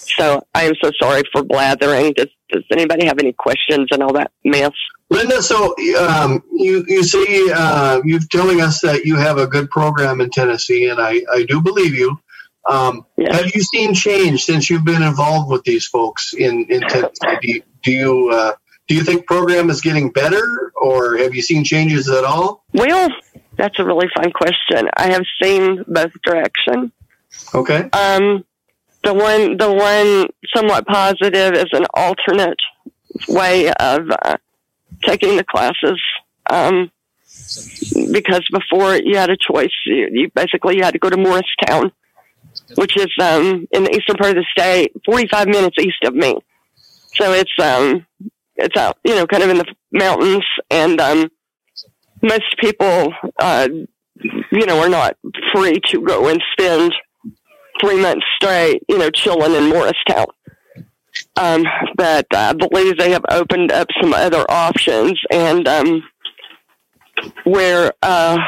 so 0.00 0.44
I 0.54 0.64
am 0.64 0.72
so 0.82 0.90
sorry 1.00 1.22
for 1.30 1.44
blathering. 1.44 2.14
Does 2.52 2.64
anybody 2.70 3.06
have 3.06 3.18
any 3.18 3.32
questions 3.32 3.88
and 3.90 4.02
all 4.02 4.12
that 4.12 4.30
mess? 4.44 4.72
Linda, 5.10 5.42
so 5.42 5.74
um, 5.98 6.42
you 6.52 6.84
you 6.88 7.02
say 7.04 7.50
uh, 7.54 8.00
you're 8.04 8.20
telling 8.30 8.60
us 8.60 8.80
that 8.80 9.04
you 9.04 9.16
have 9.16 9.38
a 9.38 9.46
good 9.46 9.70
program 9.70 10.20
in 10.20 10.30
Tennessee, 10.30 10.88
and 10.88 11.00
I, 11.00 11.22
I 11.30 11.44
do 11.44 11.60
believe 11.60 11.94
you. 11.94 12.18
Um, 12.68 13.04
yeah. 13.16 13.36
Have 13.36 13.54
you 13.54 13.60
seen 13.62 13.92
change 13.92 14.44
since 14.44 14.70
you've 14.70 14.84
been 14.84 15.02
involved 15.02 15.50
with 15.50 15.64
these 15.64 15.86
folks 15.86 16.32
in 16.32 16.64
in 16.70 16.80
Tennessee? 16.82 17.38
Do 17.42 17.48
you 17.48 17.62
do 17.82 17.92
you, 17.92 18.30
uh, 18.30 18.52
do 18.88 18.94
you 18.94 19.02
think 19.02 19.26
program 19.26 19.70
is 19.70 19.80
getting 19.80 20.10
better, 20.10 20.72
or 20.76 21.18
have 21.18 21.34
you 21.34 21.42
seen 21.42 21.64
changes 21.64 22.08
at 22.08 22.24
all? 22.24 22.64
Well, 22.72 23.10
that's 23.56 23.78
a 23.78 23.84
really 23.84 24.08
fun 24.14 24.30
question. 24.32 24.88
I 24.96 25.10
have 25.10 25.24
seen 25.42 25.84
both 25.86 26.12
direction. 26.24 26.92
Okay. 27.54 27.88
Um, 27.92 28.44
the 29.04 29.14
one 29.14 29.56
the 29.56 29.72
one 29.72 30.28
somewhat 30.54 30.86
positive 30.86 31.54
is 31.54 31.66
an 31.72 31.86
alternate 31.94 32.60
way 33.28 33.68
of 33.68 34.08
uh, 34.10 34.36
taking 35.04 35.36
the 35.36 35.44
classes. 35.44 36.00
Um, 36.50 36.90
because 38.12 38.46
before 38.52 38.96
you 38.96 39.16
had 39.16 39.30
a 39.30 39.36
choice, 39.36 39.72
you, 39.86 40.08
you, 40.12 40.30
basically 40.34 40.76
you 40.76 40.82
had 40.82 40.92
to 40.92 40.98
go 40.98 41.08
to 41.08 41.16
Morristown, 41.16 41.92
which 42.74 42.96
is 42.96 43.08
um, 43.20 43.66
in 43.72 43.84
the 43.84 43.96
eastern 43.96 44.16
part 44.16 44.36
of 44.36 44.36
the 44.36 44.46
state, 44.50 44.92
45 45.04 45.48
minutes 45.48 45.76
east 45.80 46.02
of 46.04 46.14
me. 46.14 46.34
So 47.14 47.32
it's 47.32 47.52
um, 47.60 48.06
it's 48.56 48.76
out, 48.76 48.98
you 49.04 49.14
know, 49.14 49.26
kind 49.26 49.42
of 49.42 49.50
in 49.50 49.58
the 49.58 49.74
mountains, 49.92 50.44
and 50.70 51.00
um, 51.00 51.30
most 52.22 52.56
people, 52.58 53.12
uh, 53.38 53.68
you 54.50 54.66
know, 54.66 54.80
are 54.80 54.88
not 54.88 55.16
free 55.54 55.80
to 55.88 56.00
go 56.00 56.28
and 56.28 56.42
spend 56.52 56.92
three 57.80 58.00
months 58.00 58.24
straight, 58.36 58.82
you 58.88 58.98
know, 58.98 59.10
chilling 59.10 59.54
in 59.54 59.68
Morristown. 59.68 60.26
Um, 61.36 61.64
but 61.96 62.26
I 62.32 62.52
believe 62.52 62.98
they 62.98 63.10
have 63.10 63.24
opened 63.30 63.72
up 63.72 63.88
some 64.00 64.14
other 64.14 64.44
options 64.50 65.18
and 65.30 65.66
um, 65.68 66.02
where 67.44 67.92
uh, 68.02 68.38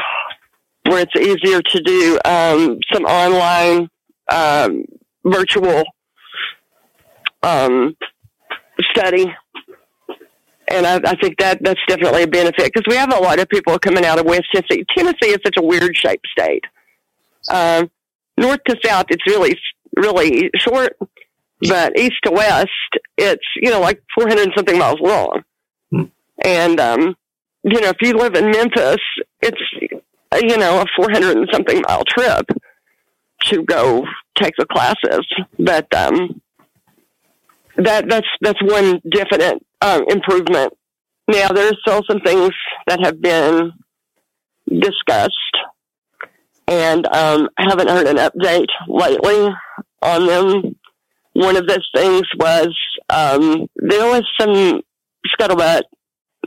where 0.83 1.05
it's 1.07 1.15
easier 1.15 1.61
to 1.61 1.81
do 1.83 2.19
um, 2.25 2.79
some 2.93 3.05
online 3.05 3.89
um, 4.29 4.85
virtual 5.23 5.83
um, 7.43 7.95
study. 8.91 9.33
And 10.67 10.85
I, 10.87 10.95
I 10.95 11.15
think 11.15 11.37
that 11.39 11.59
that's 11.61 11.79
definitely 11.87 12.23
a 12.23 12.27
benefit 12.27 12.71
because 12.73 12.83
we 12.87 12.95
have 12.95 13.13
a 13.13 13.19
lot 13.19 13.39
of 13.39 13.47
people 13.49 13.77
coming 13.77 14.05
out 14.05 14.19
of 14.19 14.25
West 14.25 14.45
Tennessee. 14.53 14.83
Tennessee 14.95 15.29
is 15.29 15.39
such 15.45 15.55
a 15.57 15.63
weird 15.63 15.95
shaped 15.95 16.27
state. 16.27 16.63
Um, 17.49 17.89
north 18.37 18.63
to 18.67 18.77
south, 18.83 19.05
it's 19.09 19.25
really, 19.27 19.57
really 19.95 20.49
short 20.57 20.97
but 21.61 21.97
east 21.97 22.15
to 22.23 22.31
west, 22.31 22.69
it's, 23.17 23.45
you 23.61 23.69
know, 23.69 23.79
like 23.79 24.01
400 24.17 24.51
something 24.55 24.77
miles 24.77 24.99
long. 24.99 25.43
And, 26.43 26.79
um, 26.79 27.15
you 27.63 27.81
know, 27.81 27.89
if 27.89 27.97
you 28.01 28.13
live 28.13 28.35
in 28.35 28.51
Memphis, 28.51 29.01
it's, 29.41 29.61
you 30.43 30.57
know, 30.57 30.81
a 30.81 30.85
400 30.97 31.37
and 31.37 31.47
something 31.51 31.81
mile 31.87 32.03
trip 32.03 32.45
to 33.45 33.63
go 33.63 34.05
take 34.35 34.53
the 34.57 34.65
classes. 34.65 35.25
But, 35.57 35.93
um, 35.95 36.41
that, 37.77 38.07
that's, 38.07 38.27
that's 38.41 38.61
one 38.61 39.01
definite, 39.09 39.65
um, 39.81 40.03
improvement. 40.09 40.73
Now, 41.27 41.49
there's 41.49 41.77
still 41.81 42.01
some 42.09 42.19
things 42.19 42.51
that 42.87 42.99
have 43.03 43.21
been 43.21 43.71
discussed 44.69 45.33
and, 46.67 47.05
um, 47.07 47.49
I 47.57 47.63
haven't 47.63 47.89
heard 47.89 48.07
an 48.07 48.17
update 48.17 48.69
lately 48.87 49.53
on 50.01 50.27
them 50.27 50.75
one 51.35 51.57
of 51.57 51.67
those 51.67 51.85
things 51.93 52.23
was 52.39 52.73
um, 53.09 53.67
there 53.75 54.05
was 54.07 54.23
some 54.39 54.81
scuttlebutt, 55.27 55.81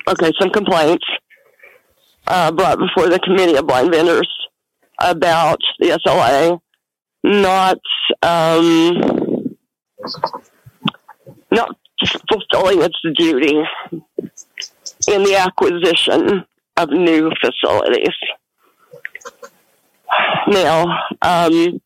okay, 0.09 0.33
some 0.41 0.49
complaints 0.49 1.05
uh, 2.27 2.51
brought 2.51 2.79
before 2.79 3.11
the 3.11 3.19
committee 3.19 3.57
of 3.57 3.67
blind 3.67 3.93
vendors 3.93 4.29
about 4.99 5.61
the 5.79 6.01
SLA 6.07 6.59
not 7.23 7.79
um, 8.23 9.57
not 11.51 11.77
fulfilling 12.31 12.81
its 12.81 12.99
duty 13.15 13.57
in 15.09 15.23
the 15.23 15.37
acquisition 15.37 16.45
of 16.79 16.91
new 16.91 17.31
facilities. 17.43 18.15
Now, 20.49 20.85
um, 21.23 21.81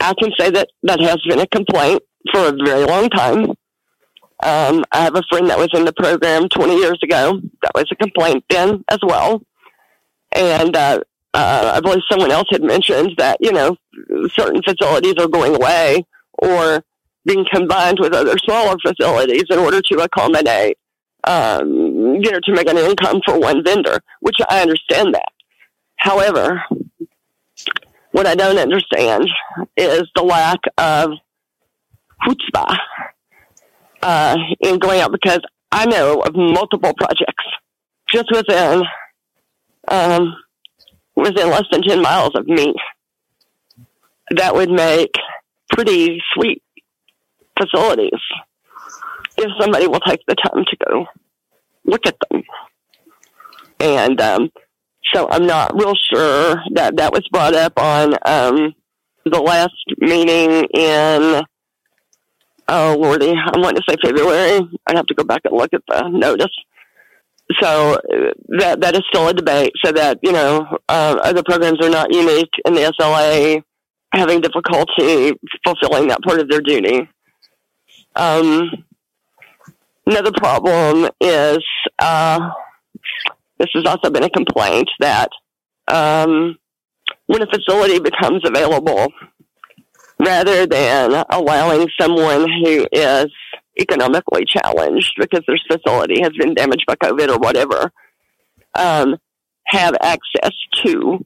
I 0.00 0.14
can 0.18 0.32
say 0.38 0.50
that 0.50 0.68
that 0.82 1.00
has 1.00 1.18
been 1.28 1.40
a 1.40 1.46
complaint 1.46 2.02
for 2.32 2.48
a 2.48 2.52
very 2.64 2.84
long 2.84 3.08
time. 3.08 3.50
Um, 4.42 4.84
I 4.92 5.02
have 5.02 5.16
a 5.16 5.22
friend 5.30 5.48
that 5.50 5.58
was 5.58 5.70
in 5.74 5.84
the 5.84 5.92
program 5.92 6.48
20 6.48 6.76
years 6.76 6.98
ago. 7.02 7.40
That 7.62 7.72
was 7.74 7.86
a 7.90 7.96
complaint 7.96 8.44
then 8.48 8.84
as 8.88 8.98
well. 9.02 9.42
And 10.32 10.74
uh, 10.76 11.00
uh, 11.34 11.72
I 11.76 11.80
believe 11.80 12.02
someone 12.10 12.30
else 12.30 12.48
had 12.50 12.62
mentioned 12.62 13.14
that, 13.18 13.38
you 13.40 13.52
know, 13.52 13.76
certain 14.28 14.62
facilities 14.62 15.14
are 15.18 15.28
going 15.28 15.54
away 15.54 16.06
or 16.38 16.82
being 17.26 17.44
combined 17.52 17.98
with 18.00 18.14
other 18.14 18.38
smaller 18.38 18.76
facilities 18.84 19.44
in 19.50 19.58
order 19.58 19.82
to 19.82 19.98
accommodate, 19.98 20.78
um, 21.24 22.14
you 22.14 22.30
know, 22.30 22.40
to 22.42 22.52
make 22.52 22.68
an 22.68 22.78
income 22.78 23.20
for 23.26 23.38
one 23.38 23.62
vendor, 23.62 24.00
which 24.20 24.36
I 24.48 24.62
understand 24.62 25.14
that. 25.14 25.32
However, 25.96 26.62
what 28.12 28.26
I 28.26 28.34
don't 28.34 28.58
understand 28.58 29.28
is 29.76 30.02
the 30.14 30.22
lack 30.22 30.60
of 30.78 31.10
chutzpah 32.26 32.76
uh, 34.02 34.36
in 34.60 34.78
going 34.78 35.00
out 35.00 35.12
because 35.12 35.40
I 35.72 35.86
know 35.86 36.20
of 36.20 36.34
multiple 36.34 36.92
projects 36.94 37.44
just 38.08 38.30
within 38.32 38.82
um, 39.88 40.34
within 41.16 41.50
less 41.50 41.64
than 41.70 41.82
ten 41.82 42.02
miles 42.02 42.34
of 42.34 42.46
me 42.46 42.74
that 44.30 44.54
would 44.54 44.70
make 44.70 45.14
pretty 45.70 46.22
sweet 46.34 46.62
facilities 47.58 48.20
if 49.36 49.50
somebody 49.60 49.86
will 49.86 50.00
take 50.00 50.20
the 50.26 50.34
time 50.34 50.64
to 50.64 50.76
go 50.88 51.06
look 51.84 52.06
at 52.06 52.16
them. 52.30 52.42
And 53.80 54.20
um, 54.20 54.52
so 55.12 55.28
I'm 55.30 55.46
not 55.46 55.74
real 55.74 55.94
sure 56.12 56.56
that 56.72 56.96
that 56.96 57.12
was 57.12 57.26
brought 57.30 57.54
up 57.54 57.78
on 57.78 58.14
um, 58.24 58.74
the 59.24 59.40
last 59.40 59.74
meeting 59.98 60.64
in 60.74 61.42
oh 62.68 62.96
lordy, 62.98 63.30
I 63.30 63.58
want 63.58 63.76
to 63.76 63.82
say 63.88 63.96
February. 64.02 64.60
I'd 64.86 64.96
have 64.96 65.06
to 65.06 65.14
go 65.14 65.24
back 65.24 65.42
and 65.44 65.56
look 65.56 65.72
at 65.74 65.82
the 65.88 66.08
notice. 66.08 66.54
so 67.60 67.94
uh, 67.94 68.32
that 68.58 68.80
that 68.80 68.94
is 68.94 69.02
still 69.08 69.28
a 69.28 69.34
debate. 69.34 69.72
So 69.84 69.92
that 69.92 70.18
you 70.22 70.32
know, 70.32 70.66
uh, 70.88 71.16
other 71.22 71.42
programs 71.42 71.84
are 71.84 71.90
not 71.90 72.12
unique 72.12 72.52
in 72.64 72.74
the 72.74 72.92
SLA 72.98 73.62
having 74.12 74.40
difficulty 74.40 75.38
fulfilling 75.64 76.08
that 76.08 76.22
part 76.22 76.40
of 76.40 76.48
their 76.48 76.60
duty. 76.60 77.08
Um, 78.16 78.70
another 80.06 80.32
problem 80.32 81.08
is 81.20 81.58
uh, 81.98 82.50
this 83.60 83.68
has 83.74 83.84
also 83.84 84.10
been 84.10 84.24
a 84.24 84.30
complaint 84.30 84.88
that 85.00 85.28
um, 85.86 86.56
when 87.26 87.42
a 87.42 87.46
facility 87.46 88.00
becomes 88.00 88.40
available, 88.44 89.12
rather 90.18 90.66
than 90.66 91.24
allowing 91.30 91.86
someone 92.00 92.48
who 92.64 92.86
is 92.90 93.26
economically 93.78 94.44
challenged 94.46 95.12
because 95.18 95.42
their 95.46 95.58
facility 95.70 96.22
has 96.22 96.32
been 96.38 96.54
damaged 96.54 96.84
by 96.86 96.94
COVID 96.96 97.28
or 97.28 97.38
whatever, 97.38 97.92
um, 98.78 99.16
have 99.66 99.94
access 100.00 100.52
to 100.76 101.24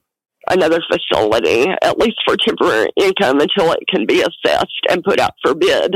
another 0.51 0.81
facility, 0.91 1.71
at 1.83 1.99
least 1.99 2.17
for 2.27 2.37
temporary 2.37 2.89
income 2.97 3.41
until 3.41 3.73
it 3.73 3.85
can 3.89 4.07
be 4.07 4.23
assessed 4.23 4.83
and 4.91 5.05
put 5.05 5.21
out 5.21 5.35
for 5.43 5.55
bid. 5.55 5.95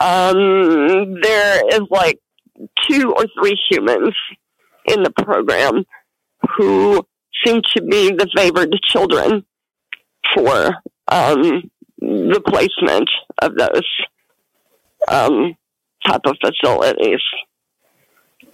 Um, 0.00 1.20
there 1.20 1.68
is 1.68 1.82
like 1.90 2.18
two 2.88 3.12
or 3.16 3.26
three 3.38 3.56
humans 3.70 4.14
in 4.86 5.02
the 5.02 5.10
program 5.10 5.84
who 6.56 7.06
seem 7.44 7.62
to 7.74 7.82
be 7.82 8.10
the 8.10 8.28
favored 8.34 8.74
children 8.82 9.44
for 10.34 10.70
um, 11.08 11.70
the 11.98 12.42
placement 12.46 13.08
of 13.40 13.54
those 13.56 13.88
um, 15.08 15.56
type 16.04 16.22
of 16.24 16.36
facilities. 16.44 17.20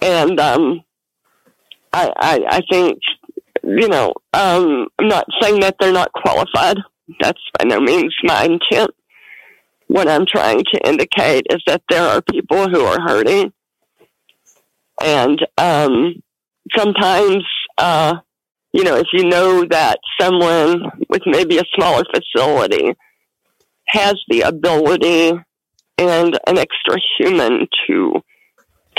And 0.01 0.39
um, 0.39 0.81
I, 1.91 2.11
I, 2.17 2.39
I 2.47 2.61
think, 2.69 2.99
you 3.63 3.87
know, 3.87 4.13
um, 4.33 4.87
I'm 4.97 5.07
not 5.07 5.25
saying 5.41 5.59
that 5.61 5.75
they're 5.79 5.91
not 5.91 6.11
qualified. 6.13 6.77
That's 7.19 7.41
by 7.57 7.65
no 7.65 7.79
means 7.79 8.15
my 8.23 8.45
intent. 8.45 8.91
What 9.87 10.07
I'm 10.07 10.25
trying 10.25 10.63
to 10.71 10.87
indicate 10.87 11.47
is 11.49 11.61
that 11.65 11.81
there 11.89 12.03
are 12.03 12.21
people 12.21 12.69
who 12.69 12.81
are 12.81 13.01
hurting. 13.01 13.51
And 15.01 15.39
um, 15.57 16.21
sometimes, 16.75 17.43
uh, 17.77 18.15
you 18.73 18.83
know, 18.83 18.95
if 18.95 19.07
you 19.13 19.25
know 19.25 19.65
that 19.65 19.99
someone 20.19 20.91
with 21.09 21.23
maybe 21.25 21.57
a 21.57 21.63
smaller 21.75 22.03
facility 22.13 22.93
has 23.87 24.15
the 24.27 24.41
ability 24.41 25.31
and 25.97 26.39
an 26.47 26.57
extra 26.57 26.97
human 27.17 27.67
to 27.87 28.21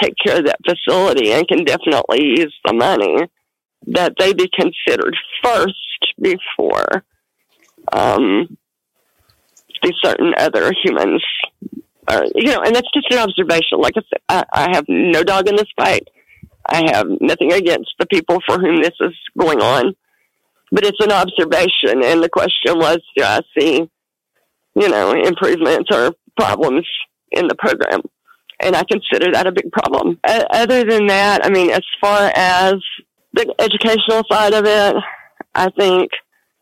take 0.01 0.15
care 0.25 0.39
of 0.39 0.47
that 0.47 0.59
facility 0.67 1.33
and 1.33 1.47
can 1.47 1.65
definitely 1.65 2.25
use 2.37 2.55
the 2.65 2.73
money, 2.73 3.29
that 3.87 4.15
they 4.19 4.33
be 4.33 4.51
considered 4.55 5.17
first 5.43 5.75
before 6.21 7.05
um, 7.93 8.57
these 9.83 9.95
certain 10.03 10.35
other 10.37 10.73
humans. 10.83 11.23
Are, 12.11 12.25
you 12.35 12.51
know, 12.51 12.61
and 12.65 12.75
that's 12.75 12.91
just 12.93 13.07
an 13.13 13.19
observation. 13.19 13.79
Like 13.79 13.95
I 13.97 14.03
said, 14.11 14.21
I, 14.29 14.45
I 14.53 14.75
have 14.75 14.85
no 14.89 15.23
dog 15.23 15.49
in 15.49 15.55
this 15.55 15.69
fight. 15.77 16.09
I 16.69 16.83
have 16.93 17.07
nothing 17.21 17.53
against 17.53 17.91
the 18.01 18.07
people 18.07 18.39
for 18.47 18.59
whom 18.59 18.83
this 18.83 18.95
is 19.01 19.15
going 19.39 19.61
on, 19.61 19.95
but 20.73 20.85
it's 20.85 20.99
an 21.01 21.13
observation. 21.13 22.03
And 22.05 22.23
the 22.23 22.29
question 22.29 22.79
was, 22.79 22.99
do 23.17 23.23
I 23.23 23.41
see, 23.57 23.89
you 24.75 24.89
know, 24.89 25.13
improvements 25.13 25.89
or 25.93 26.13
problems 26.37 26.87
in 27.31 27.47
the 27.47 27.55
program? 27.55 28.01
And 28.63 28.77
I 28.77 28.83
consider 28.85 29.33
that 29.33 29.47
a 29.47 29.53
big 29.53 29.71
problem. 29.73 30.19
Uh, 30.23 30.45
other 30.51 30.85
than 30.85 31.07
that, 31.07 31.45
I 31.45 31.51
mean, 31.51 31.71
as 31.71 31.85
far 32.01 32.31
as 32.35 32.75
the 33.33 33.55
educational 33.59 34.23
side 34.31 34.53
of 34.53 34.65
it, 34.67 34.97
I 35.55 35.69
think, 35.79 36.11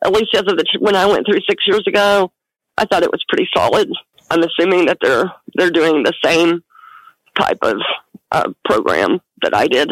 at 0.04 0.12
least 0.12 0.34
as 0.34 0.42
of 0.42 0.56
the, 0.58 0.64
when 0.78 0.94
I 0.94 1.06
went 1.06 1.26
through 1.26 1.40
six 1.48 1.64
years 1.66 1.84
ago, 1.86 2.30
I 2.76 2.84
thought 2.84 3.02
it 3.02 3.10
was 3.10 3.24
pretty 3.28 3.48
solid. 3.56 3.90
I'm 4.30 4.42
assuming 4.42 4.86
that 4.86 4.98
they're 5.00 5.30
they're 5.54 5.70
doing 5.70 6.02
the 6.02 6.14
same 6.24 6.62
type 7.38 7.58
of 7.62 7.76
uh, 8.30 8.50
program 8.64 9.20
that 9.42 9.54
I 9.54 9.66
did, 9.66 9.90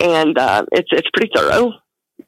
and 0.00 0.36
uh, 0.38 0.64
it's 0.72 0.88
it's 0.92 1.08
pretty 1.14 1.30
thorough. 1.34 1.72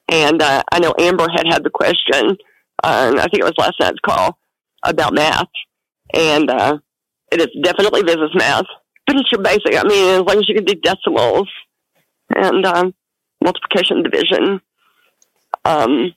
And 0.09 0.43
uh, 0.43 0.63
I 0.71 0.81
know 0.81 0.95
Amber 0.99 1.27
had 1.35 1.47
had 1.49 1.65
the 1.65 1.71
question, 1.71 2.37
uh, 2.83 3.15
I 3.17 3.23
think 3.29 3.41
it 3.41 3.45
was 3.45 3.55
last 3.57 3.77
night's 3.81 3.99
call 4.01 4.39
about 4.83 5.15
math, 5.15 5.49
and 6.13 6.51
uh, 6.51 6.79
it 7.33 7.41
is 7.41 7.49
definitely 7.63 8.03
business 8.03 8.31
math, 8.35 8.67
but 9.07 9.17
it's 9.17 9.31
your 9.33 9.43
basic. 9.43 9.75
I 9.75 9.85
mean, 9.85 10.21
as 10.21 10.23
long 10.23 10.39
as 10.39 10.49
you 10.49 10.55
can 10.55 10.65
do 10.65 10.75
decimals 10.75 11.49
and 12.35 12.67
um, 12.67 12.95
multiplication, 13.43 14.03
division, 14.03 14.61
um, 15.65 16.15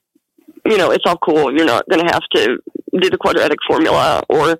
you 0.65 0.77
know, 0.77 0.91
it's 0.91 1.05
all 1.05 1.17
cool. 1.17 1.55
You're 1.55 1.65
not 1.65 1.87
going 1.89 2.05
to 2.05 2.13
have 2.13 2.23
to 2.35 2.57
do 2.99 3.09
the 3.09 3.17
quadratic 3.17 3.59
formula 3.67 4.23
or 4.29 4.59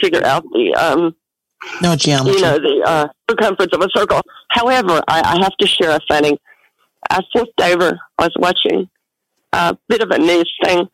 figure 0.00 0.24
out 0.24 0.44
the 0.44 0.74
um, 0.78 1.14
no 1.80 1.96
geometry. 1.96 2.34
You 2.34 2.42
know, 2.42 2.58
the 2.58 2.82
uh, 2.86 3.08
circumference 3.30 3.72
of 3.72 3.80
a 3.80 3.88
circle. 3.94 4.20
However, 4.50 5.02
I, 5.08 5.20
I 5.20 5.42
have 5.42 5.56
to 5.58 5.66
share 5.66 5.90
a 5.90 6.00
funny. 6.08 6.38
I 7.10 7.20
flipped 7.32 7.60
over. 7.60 7.98
I 8.18 8.24
was 8.24 8.32
watching 8.38 8.88
a 9.52 9.76
bit 9.88 10.02
of 10.02 10.10
a 10.10 10.18
news 10.18 10.52
thing, 10.64 10.88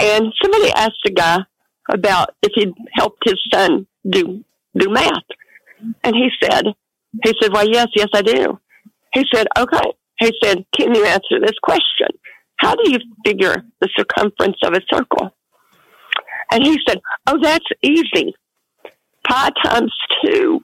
and 0.00 0.32
somebody 0.42 0.70
asked 0.72 1.04
a 1.06 1.10
guy 1.10 1.38
about 1.90 2.30
if 2.42 2.52
he'd 2.54 2.74
helped 2.94 3.22
his 3.24 3.40
son 3.52 3.86
do 4.08 4.44
do 4.76 4.90
math, 4.90 5.12
and 6.04 6.14
he 6.14 6.30
said, 6.42 6.66
he 7.24 7.34
said, 7.40 7.52
"Well, 7.52 7.68
yes, 7.68 7.88
yes, 7.94 8.08
I 8.14 8.22
do." 8.22 8.58
He 9.12 9.24
said, 9.32 9.46
"Okay." 9.58 9.92
He 10.18 10.32
said, 10.42 10.64
"Can 10.76 10.94
you 10.94 11.04
answer 11.04 11.40
this 11.40 11.58
question? 11.62 12.08
How 12.56 12.74
do 12.74 12.90
you 12.90 12.98
figure 13.24 13.64
the 13.80 13.88
circumference 13.96 14.58
of 14.62 14.74
a 14.74 14.80
circle?" 14.92 15.35
And 16.50 16.62
he 16.62 16.78
said, 16.86 17.00
"Oh, 17.26 17.38
that's 17.40 17.64
easy 17.82 18.34
pi 19.26 19.50
times 19.64 19.92
two 20.24 20.60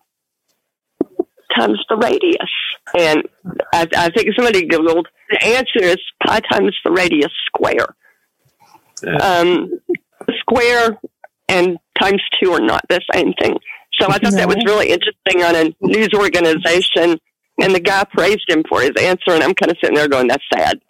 times 1.56 1.84
the 1.88 1.96
radius. 1.96 2.50
And 2.98 3.22
I, 3.72 3.86
I 3.96 4.10
think 4.10 4.34
somebody 4.34 4.66
Googled 4.66 5.06
the 5.30 5.44
answer 5.44 5.82
is 5.82 5.98
pi 6.26 6.40
times 6.50 6.76
the 6.84 6.90
radius 6.92 7.32
square. 7.46 7.94
Yeah. 9.02 9.16
Um, 9.16 9.80
square 10.40 10.98
and 11.48 11.78
times 12.00 12.22
two 12.40 12.52
are 12.52 12.60
not 12.60 12.82
the 12.88 13.00
same 13.12 13.32
thing. 13.34 13.58
So 14.00 14.06
I 14.08 14.18
thought 14.18 14.32
that 14.32 14.48
was 14.48 14.56
really 14.64 14.88
interesting 14.88 15.42
on 15.42 15.54
a 15.54 15.74
news 15.80 16.14
organization. 16.14 17.18
And 17.60 17.74
the 17.74 17.80
guy 17.80 18.04
praised 18.04 18.48
him 18.48 18.64
for 18.68 18.80
his 18.80 18.92
answer, 18.98 19.32
and 19.32 19.42
I'm 19.42 19.54
kind 19.54 19.70
of 19.70 19.76
sitting 19.78 19.94
there 19.94 20.08
going, 20.08 20.26
"That's 20.26 20.42
sad." 20.52 20.80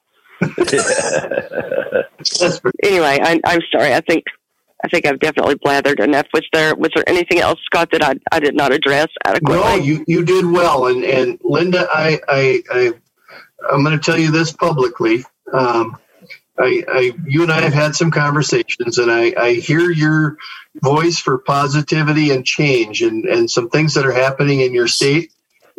anyway, 2.85 3.19
I, 3.21 3.41
I'm 3.45 3.61
sorry. 3.73 3.93
I 3.93 4.01
think 4.01 4.25
I 4.85 4.89
think 4.89 5.07
I've 5.07 5.21
definitely 5.21 5.55
blathered 5.57 6.01
enough. 6.01 6.27
Was 6.35 6.47
there 6.53 6.75
was 6.75 6.91
there 6.95 7.09
anything 7.09 7.39
else, 7.39 7.61
Scott, 7.65 7.91
that 7.93 8.03
I, 8.03 8.15
I 8.33 8.41
did 8.41 8.55
not 8.55 8.73
address 8.73 9.09
adequately? 9.25 9.59
No, 9.59 9.75
you, 9.77 10.05
you 10.09 10.25
did 10.25 10.45
well. 10.45 10.87
And 10.87 11.05
and 11.05 11.39
Linda, 11.45 11.87
I 11.91 12.21
I, 12.29 12.63
I 12.71 12.93
I'm 13.71 13.85
going 13.85 13.99
to 13.99 14.05
tell 14.05 14.19
you 14.19 14.31
this 14.31 14.53
publicly. 14.53 15.25
Um, 15.53 15.99
I, 16.59 16.85
I, 16.87 17.13
you 17.27 17.43
and 17.43 17.51
I 17.51 17.61
have 17.63 17.73
had 17.73 17.95
some 17.95 18.11
conversations, 18.11 18.99
and 18.99 19.11
I, 19.11 19.33
I 19.37 19.55
hear 19.55 19.91
your 19.91 20.37
voice 20.83 21.19
for 21.19 21.39
positivity 21.39 22.31
and 22.31 22.45
change, 22.45 23.03
and, 23.03 23.25
and 23.25 23.51
some 23.51 23.71
things 23.71 23.95
that 23.95 24.07
are 24.07 24.13
happening 24.13 24.61
in 24.61 24.75
your 24.75 24.89
state. 24.89 25.33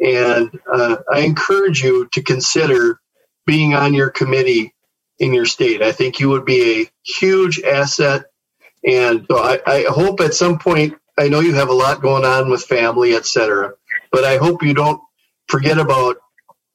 And 0.04 0.60
uh, 0.72 0.97
I 1.12 1.20
encourage 1.20 1.84
you 1.84 2.10
to 2.14 2.24
consider 2.24 2.99
being 3.45 3.76
on 3.76 3.93
your 3.93 4.10
committee 4.10 4.74
in 5.20 5.34
your 5.34 5.45
state. 5.45 5.82
I 5.82 5.91
think 5.91 6.20
you 6.20 6.30
would 6.30 6.45
be 6.45 6.82
a 6.82 6.89
huge 7.04 7.62
asset 7.62 8.26
and 8.86 9.26
so 9.30 9.38
I, 9.38 9.60
I 9.66 9.86
hope 9.88 10.20
at 10.20 10.34
some 10.34 10.60
point, 10.60 10.96
I 11.18 11.30
know 11.30 11.40
you 11.40 11.54
have 11.56 11.70
a 11.70 11.74
lot 11.74 12.02
going 12.02 12.26
on 12.26 12.50
with 12.50 12.64
family, 12.64 13.14
et 13.14 13.26
cetera, 13.26 13.74
but 14.12 14.24
I 14.24 14.38
hope 14.38 14.64
you 14.64 14.74
don't 14.74 15.02
forget 15.48 15.78
about 15.78 16.18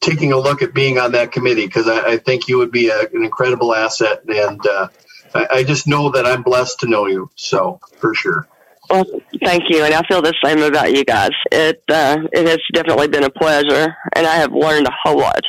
taking 0.00 0.32
a 0.32 0.38
look 0.38 0.62
at 0.62 0.74
being 0.74 0.98
on 0.98 1.12
that 1.12 1.32
committee 1.32 1.66
because 1.66 1.88
I, 1.88 2.12
I, 2.12 2.16
think 2.18 2.48
you 2.48 2.58
would 2.58 2.70
be 2.70 2.88
a, 2.88 3.00
an 3.00 3.24
incredible 3.24 3.74
asset. 3.74 4.22
And 4.28 4.64
uh, 4.64 4.88
I, 5.34 5.46
I, 5.50 5.64
just 5.64 5.88
know 5.88 6.10
that 6.12 6.24
I'm 6.24 6.42
blessed 6.42 6.80
to 6.80 6.86
know 6.86 7.06
you. 7.06 7.30
So 7.34 7.80
for 7.96 8.14
sure. 8.14 8.46
Well, 8.88 9.04
thank 9.44 9.64
you, 9.68 9.82
and 9.84 9.92
I 9.92 10.00
feel 10.08 10.22
the 10.22 10.32
same 10.42 10.62
about 10.62 10.92
you 10.92 11.04
guys. 11.04 11.32
It 11.52 11.82
uh, 11.90 12.20
it 12.32 12.48
has 12.48 12.58
definitely 12.72 13.08
been 13.08 13.24
a 13.24 13.28
pleasure, 13.28 13.94
and 14.14 14.26
I 14.26 14.36
have 14.36 14.52
learned 14.52 14.86
a 14.86 14.94
whole 15.02 15.18
lot. 15.18 15.42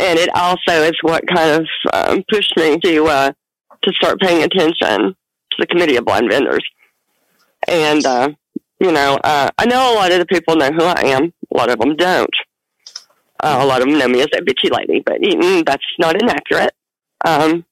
And 0.00 0.18
it 0.18 0.28
also 0.34 0.82
is 0.82 0.94
what 1.02 1.22
kind 1.32 1.62
of 1.62 1.68
um, 1.92 2.24
pushed 2.28 2.56
me 2.56 2.80
to 2.80 3.04
uh, 3.04 3.32
to 3.82 3.92
start 3.92 4.18
paying 4.18 4.42
attention 4.42 5.14
to 5.56 5.60
the 5.60 5.66
Committee 5.66 5.96
of 5.96 6.04
Blind 6.04 6.30
Vendors. 6.30 6.64
And, 7.68 8.04
uh, 8.04 8.30
you 8.80 8.92
know, 8.92 9.18
uh, 9.22 9.50
I 9.58 9.66
know 9.66 9.92
a 9.92 9.96
lot 9.96 10.12
of 10.12 10.18
the 10.18 10.26
people 10.26 10.56
know 10.56 10.70
who 10.70 10.84
I 10.84 11.02
am. 11.06 11.32
A 11.52 11.56
lot 11.56 11.70
of 11.70 11.78
them 11.78 11.96
don't. 11.96 12.34
Uh, 13.40 13.58
a 13.60 13.66
lot 13.66 13.82
of 13.82 13.88
them 13.88 13.98
know 13.98 14.08
me 14.08 14.20
as 14.20 14.28
a 14.34 14.40
bitchy 14.40 14.70
lady, 14.70 15.02
but 15.04 15.20
mm, 15.20 15.64
that's 15.64 15.84
not 15.98 16.20
inaccurate. 16.20 16.72
Um, 17.24 17.64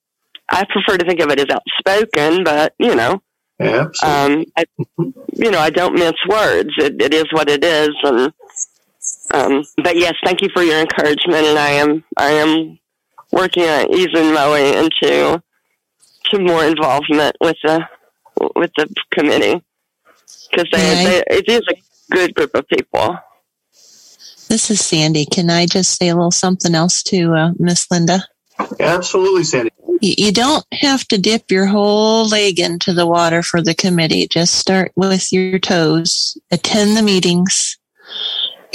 I 0.49 0.65
prefer 0.65 0.99
to 0.99 1.07
think 1.07 1.21
of 1.21 1.31
it 1.31 1.41
as 1.41 1.47
outspoken, 1.49 2.45
but, 2.45 2.75
you 2.79 2.95
know, 2.95 3.23
um, 4.03 4.45
I, 4.57 4.65
you 5.35 5.51
know, 5.51 5.59
I 5.59 5.71
don't 5.71 5.95
mince 5.95 6.17
words. 6.29 6.71
It, 6.79 7.01
it 7.01 7.15
is 7.15 7.27
what 7.33 7.49
it 7.49 7.65
is. 7.65 7.91
And 8.03 8.33
Um, 9.33 9.63
but 9.77 9.97
yes, 9.97 10.15
thank 10.25 10.43
you 10.43 10.49
for 10.53 10.63
your 10.63 10.81
encouragement, 10.81 11.47
and 11.47 11.59
I 11.59 11.71
am 11.71 12.05
I 12.17 12.31
am 12.33 12.79
working 13.33 13.63
on 13.65 13.95
easing 13.95 14.33
my 14.35 14.51
way 14.51 14.77
into 14.77 15.41
to 16.31 16.41
more 16.41 16.65
involvement 16.65 17.37
with 17.41 17.57
the 17.63 17.85
with 18.57 18.71
the 18.77 18.89
committee 19.13 19.63
because 20.51 20.67
they, 20.73 20.79
they, 21.05 21.25
it 21.37 21.49
is 21.49 21.63
a 21.71 22.15
good 22.15 22.35
group 22.35 22.55
of 22.55 22.67
people. 22.69 23.17
This 24.49 24.71
is 24.71 24.85
Sandy. 24.85 25.27
Can 25.27 25.49
I 25.49 25.67
just 25.67 25.97
say 25.97 26.09
a 26.09 26.15
little 26.15 26.31
something 26.31 26.75
else 26.75 27.03
to 27.05 27.35
uh, 27.35 27.51
Miss 27.59 27.87
Linda? 27.91 28.25
Absolutely, 28.81 29.45
Sandy. 29.45 29.71
You, 30.01 30.15
you 30.19 30.33
don't 30.33 30.65
have 30.73 31.07
to 31.09 31.19
dip 31.19 31.51
your 31.51 31.67
whole 31.67 32.27
leg 32.27 32.59
into 32.59 32.93
the 32.93 33.07
water 33.07 33.43
for 33.43 33.63
the 33.63 33.75
committee. 33.75 34.27
Just 34.27 34.55
start 34.55 34.93
with 34.97 35.33
your 35.33 35.59
toes, 35.59 36.37
attend 36.51 36.97
the 36.97 37.03
meetings. 37.03 37.79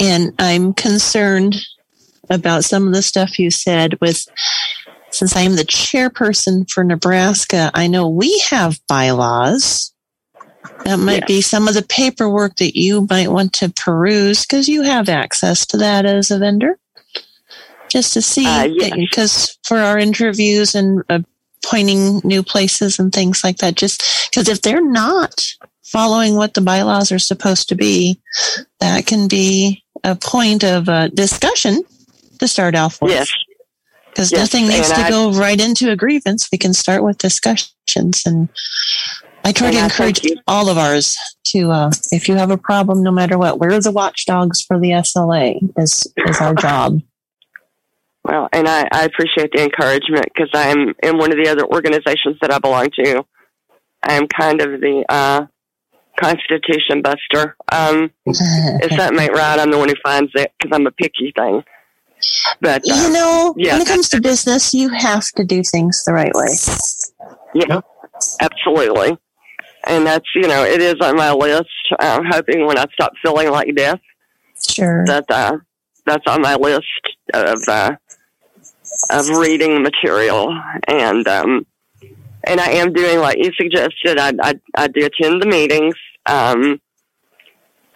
And 0.00 0.34
I'm 0.38 0.72
concerned 0.72 1.56
about 2.30 2.64
some 2.64 2.86
of 2.86 2.94
the 2.94 3.02
stuff 3.02 3.38
you 3.38 3.50
said 3.50 3.98
with 4.00 4.26
since 5.16 5.34
I'm 5.34 5.56
the 5.56 5.64
chairperson 5.64 6.70
for 6.70 6.84
Nebraska, 6.84 7.70
I 7.72 7.86
know 7.86 8.06
we 8.08 8.38
have 8.50 8.78
bylaws. 8.86 9.92
That 10.84 10.98
might 10.98 11.26
be 11.26 11.40
some 11.40 11.68
of 11.68 11.74
the 11.74 11.82
paperwork 11.82 12.56
that 12.56 12.78
you 12.78 13.06
might 13.08 13.32
want 13.32 13.54
to 13.54 13.70
peruse 13.70 14.44
because 14.44 14.68
you 14.68 14.82
have 14.82 15.08
access 15.08 15.64
to 15.68 15.78
that 15.78 16.04
as 16.04 16.30
a 16.30 16.38
vendor. 16.38 16.78
Just 17.88 18.12
to 18.12 18.20
see, 18.20 18.44
Uh, 18.46 18.68
because 18.94 19.58
for 19.64 19.78
our 19.78 19.98
interviews 19.98 20.74
and 20.74 21.02
uh, 21.08 21.20
pointing 21.64 22.20
new 22.22 22.42
places 22.42 22.98
and 22.98 23.10
things 23.10 23.42
like 23.42 23.56
that, 23.58 23.74
just 23.74 24.28
because 24.30 24.48
if 24.48 24.60
they're 24.60 24.84
not 24.84 25.40
following 25.82 26.34
what 26.36 26.52
the 26.52 26.60
bylaws 26.60 27.10
are 27.10 27.18
supposed 27.18 27.70
to 27.70 27.74
be, 27.74 28.20
that 28.80 29.06
can 29.06 29.28
be 29.28 29.82
a 30.04 30.14
point 30.14 30.62
of 30.62 30.88
uh, 30.88 31.08
discussion 31.08 31.82
to 32.38 32.46
start 32.46 32.74
off 32.74 33.00
with. 33.00 33.12
Yes. 33.12 33.30
Because 34.16 34.32
Yes, 34.32 34.40
nothing 34.54 34.66
needs 34.66 34.88
to 34.88 35.02
I- 35.02 35.10
go 35.10 35.30
right 35.30 35.60
into 35.60 35.90
a 35.90 35.96
grievance. 35.96 36.48
We 36.50 36.56
can 36.56 36.72
start 36.72 37.04
with 37.04 37.18
discussions. 37.18 38.22
And 38.24 38.48
I 39.44 39.52
try 39.52 39.68
And 39.68 39.76
to 39.76 39.82
I 39.82 39.84
encourage 39.84 40.26
all 40.46 40.70
of 40.70 40.78
ours 40.78 41.18
to, 41.48 41.70
uh, 41.70 41.90
if 42.10 42.26
you 42.26 42.36
have 42.36 42.50
a 42.50 42.56
problem, 42.56 43.02
no 43.02 43.10
matter 43.10 43.36
what, 43.36 43.58
we're 43.58 43.78
the 43.78 43.92
watchdogs 43.92 44.62
for 44.62 44.80
the 44.80 44.92
SLA 44.92 45.58
is, 45.76 46.10
is 46.16 46.40
our 46.40 46.54
job. 46.54 47.02
Well, 48.24 48.48
and 48.52 48.66
I, 48.66 48.88
I 48.90 49.04
appreciate 49.04 49.52
the 49.52 49.62
encouragement 49.62 50.24
because 50.34 50.50
I'm 50.52 50.96
in 51.00 51.16
one 51.16 51.30
of 51.30 51.38
the 51.38 51.48
other 51.48 51.64
organizations 51.64 52.36
that 52.40 52.52
I 52.52 52.58
belong 52.58 52.88
to. 52.96 53.24
I 54.02 54.14
am 54.14 54.26
kind 54.26 54.60
of 54.60 54.80
the 54.80 55.04
uh, 55.08 55.46
Constitution 56.18 57.02
buster. 57.02 57.54
Um, 57.70 58.10
if 58.26 58.92
something 58.98 59.20
ain't 59.20 59.32
right, 59.32 59.60
I'm 59.60 59.70
the 59.70 59.78
one 59.78 59.90
who 59.90 59.94
finds 60.02 60.32
it 60.34 60.52
because 60.58 60.74
I'm 60.74 60.88
a 60.88 60.90
picky 60.90 61.32
thing. 61.36 61.62
But 62.60 62.82
uh, 62.90 62.94
you 62.94 63.12
know, 63.12 63.54
yeah, 63.56 63.72
when 63.74 63.82
it 63.82 63.88
comes 63.88 64.08
to 64.10 64.20
business, 64.20 64.74
you 64.74 64.88
have 64.90 65.26
to 65.36 65.44
do 65.44 65.62
things 65.62 66.04
the 66.04 66.12
right 66.12 66.32
way. 66.34 66.48
Yeah, 67.54 67.80
absolutely. 68.40 69.16
And 69.86 70.06
that's, 70.06 70.26
you 70.34 70.48
know, 70.48 70.64
it 70.64 70.80
is 70.80 70.96
on 71.00 71.16
my 71.16 71.32
list. 71.32 71.68
I'm 72.00 72.24
hoping 72.24 72.66
when 72.66 72.76
I 72.76 72.86
stop 72.92 73.12
feeling 73.22 73.50
like 73.50 73.72
death 73.74 74.00
Sure. 74.60 75.04
that 75.06 75.30
uh, 75.30 75.58
that's 76.06 76.26
on 76.26 76.42
my 76.42 76.56
list 76.56 76.84
of 77.34 77.60
uh, 77.68 77.92
of 79.10 79.28
reading 79.28 79.82
material 79.82 80.58
and 80.88 81.28
um, 81.28 81.66
and 82.44 82.60
I 82.60 82.70
am 82.70 82.92
doing 82.92 83.18
like 83.18 83.38
you 83.38 83.52
suggested. 83.52 84.18
I 84.18 84.32
I, 84.42 84.54
I 84.74 84.88
do 84.88 85.04
attend 85.06 85.42
the 85.42 85.46
meetings. 85.46 85.94
Um, 86.24 86.80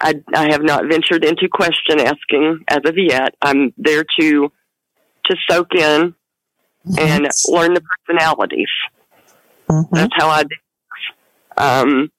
I 0.01 0.14
I 0.34 0.51
have 0.53 0.62
not 0.62 0.84
ventured 0.88 1.24
into 1.24 1.48
question 1.53 2.01
asking 2.01 2.64
as 2.68 2.80
of 2.86 2.94
yet. 2.96 3.34
I'm 3.42 3.72
there 3.76 4.05
to 4.20 4.53
to 5.26 5.36
soak 5.48 5.74
in 5.74 6.14
and 6.98 7.28
learn 7.48 7.74
the 7.74 7.82
personalities. 8.07 8.68
Mhm. 9.68 9.88
That's 9.92 10.12
how 10.16 10.28
I 10.28 10.42
do. 10.44 10.57
Um, 11.57 12.11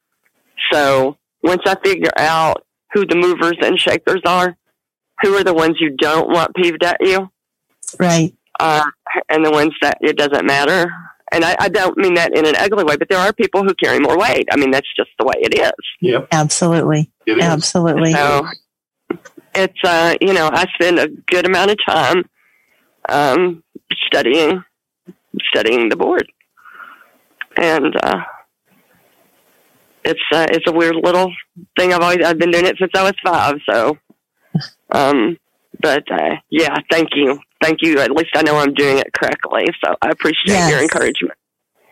so 0.72 1.18
once 1.44 1.64
I 1.66 1.76
figure 1.84 2.12
out 2.18 2.64
who 2.94 3.06
the 3.06 3.16
movers 3.16 3.58
and 3.62 3.80
shakers 3.80 4.22
are, 4.26 4.56
who 5.22 5.36
are 5.36 5.44
the 5.44 5.54
ones 5.54 5.78
you 5.80 5.96
don't 5.98 6.30
want 6.30 6.56
peeved 6.56 6.84
at 6.84 6.98
you, 7.02 7.32
Right. 8.00 8.34
uh, 8.60 8.84
and 9.30 9.44
the 9.46 9.52
ones 9.52 9.74
that 9.82 9.98
it 10.02 10.16
doesn't 10.18 10.46
matter. 10.46 10.92
And 11.34 11.46
I, 11.46 11.56
I 11.60 11.70
don't 11.70 11.98
mean 11.98 12.16
that 12.16 12.38
in 12.38 12.46
an 12.46 12.56
ugly 12.58 12.84
way, 12.84 12.98
but 12.98 13.08
there 13.10 13.20
are 13.20 13.32
people 13.32 13.64
who 13.64 13.74
carry 13.76 14.00
more 14.00 14.18
weight. 14.18 14.48
I 14.52 14.58
mean, 14.58 14.72
that's 14.72 14.88
just 14.96 15.12
the 15.18 15.26
way 15.26 15.36
it 15.38 15.58
is. 15.58 15.72
Yep, 16.02 16.28
Absolutely. 16.32 17.10
it 17.26 17.38
is. 17.38 17.44
Absolutely. 17.44 18.12
So 18.12 18.48
it's, 19.56 19.80
uh, 19.84 20.16
you 20.20 20.34
know, 20.34 20.50
I 20.52 20.66
spend 20.74 21.00
a 21.00 21.08
good 21.08 21.46
amount 21.46 21.72
of 21.72 21.78
time 21.88 22.26
um, 23.08 23.64
studying 24.08 24.64
studying 25.54 25.90
the 25.90 25.96
board, 25.96 26.30
and 27.58 27.96
uh, 28.04 28.22
it's 30.04 30.22
uh, 30.34 30.48
it's 30.50 30.68
a 30.68 30.72
weird 30.72 30.96
little 30.96 31.32
thing. 31.78 31.94
I've 31.94 32.02
always 32.02 32.24
I've 32.26 32.38
been 32.38 32.52
doing 32.52 32.66
it 32.66 32.78
since 32.80 32.92
I 32.96 33.04
was 33.04 33.14
five. 33.24 33.56
So, 33.70 33.98
um, 34.92 35.38
but 35.82 36.04
uh, 36.12 36.36
yeah, 36.50 36.76
thank 36.90 37.10
you, 37.16 37.40
thank 37.62 37.82
you. 37.82 38.00
At 38.00 38.12
least 38.12 38.32
I 38.36 38.42
know 38.44 38.58
I'm 38.58 38.74
doing 38.74 38.98
it 38.98 39.14
correctly. 39.14 39.66
So 39.84 39.96
I 40.02 40.10
appreciate 40.10 40.70
your 40.70 40.82
encouragement. 40.82 41.38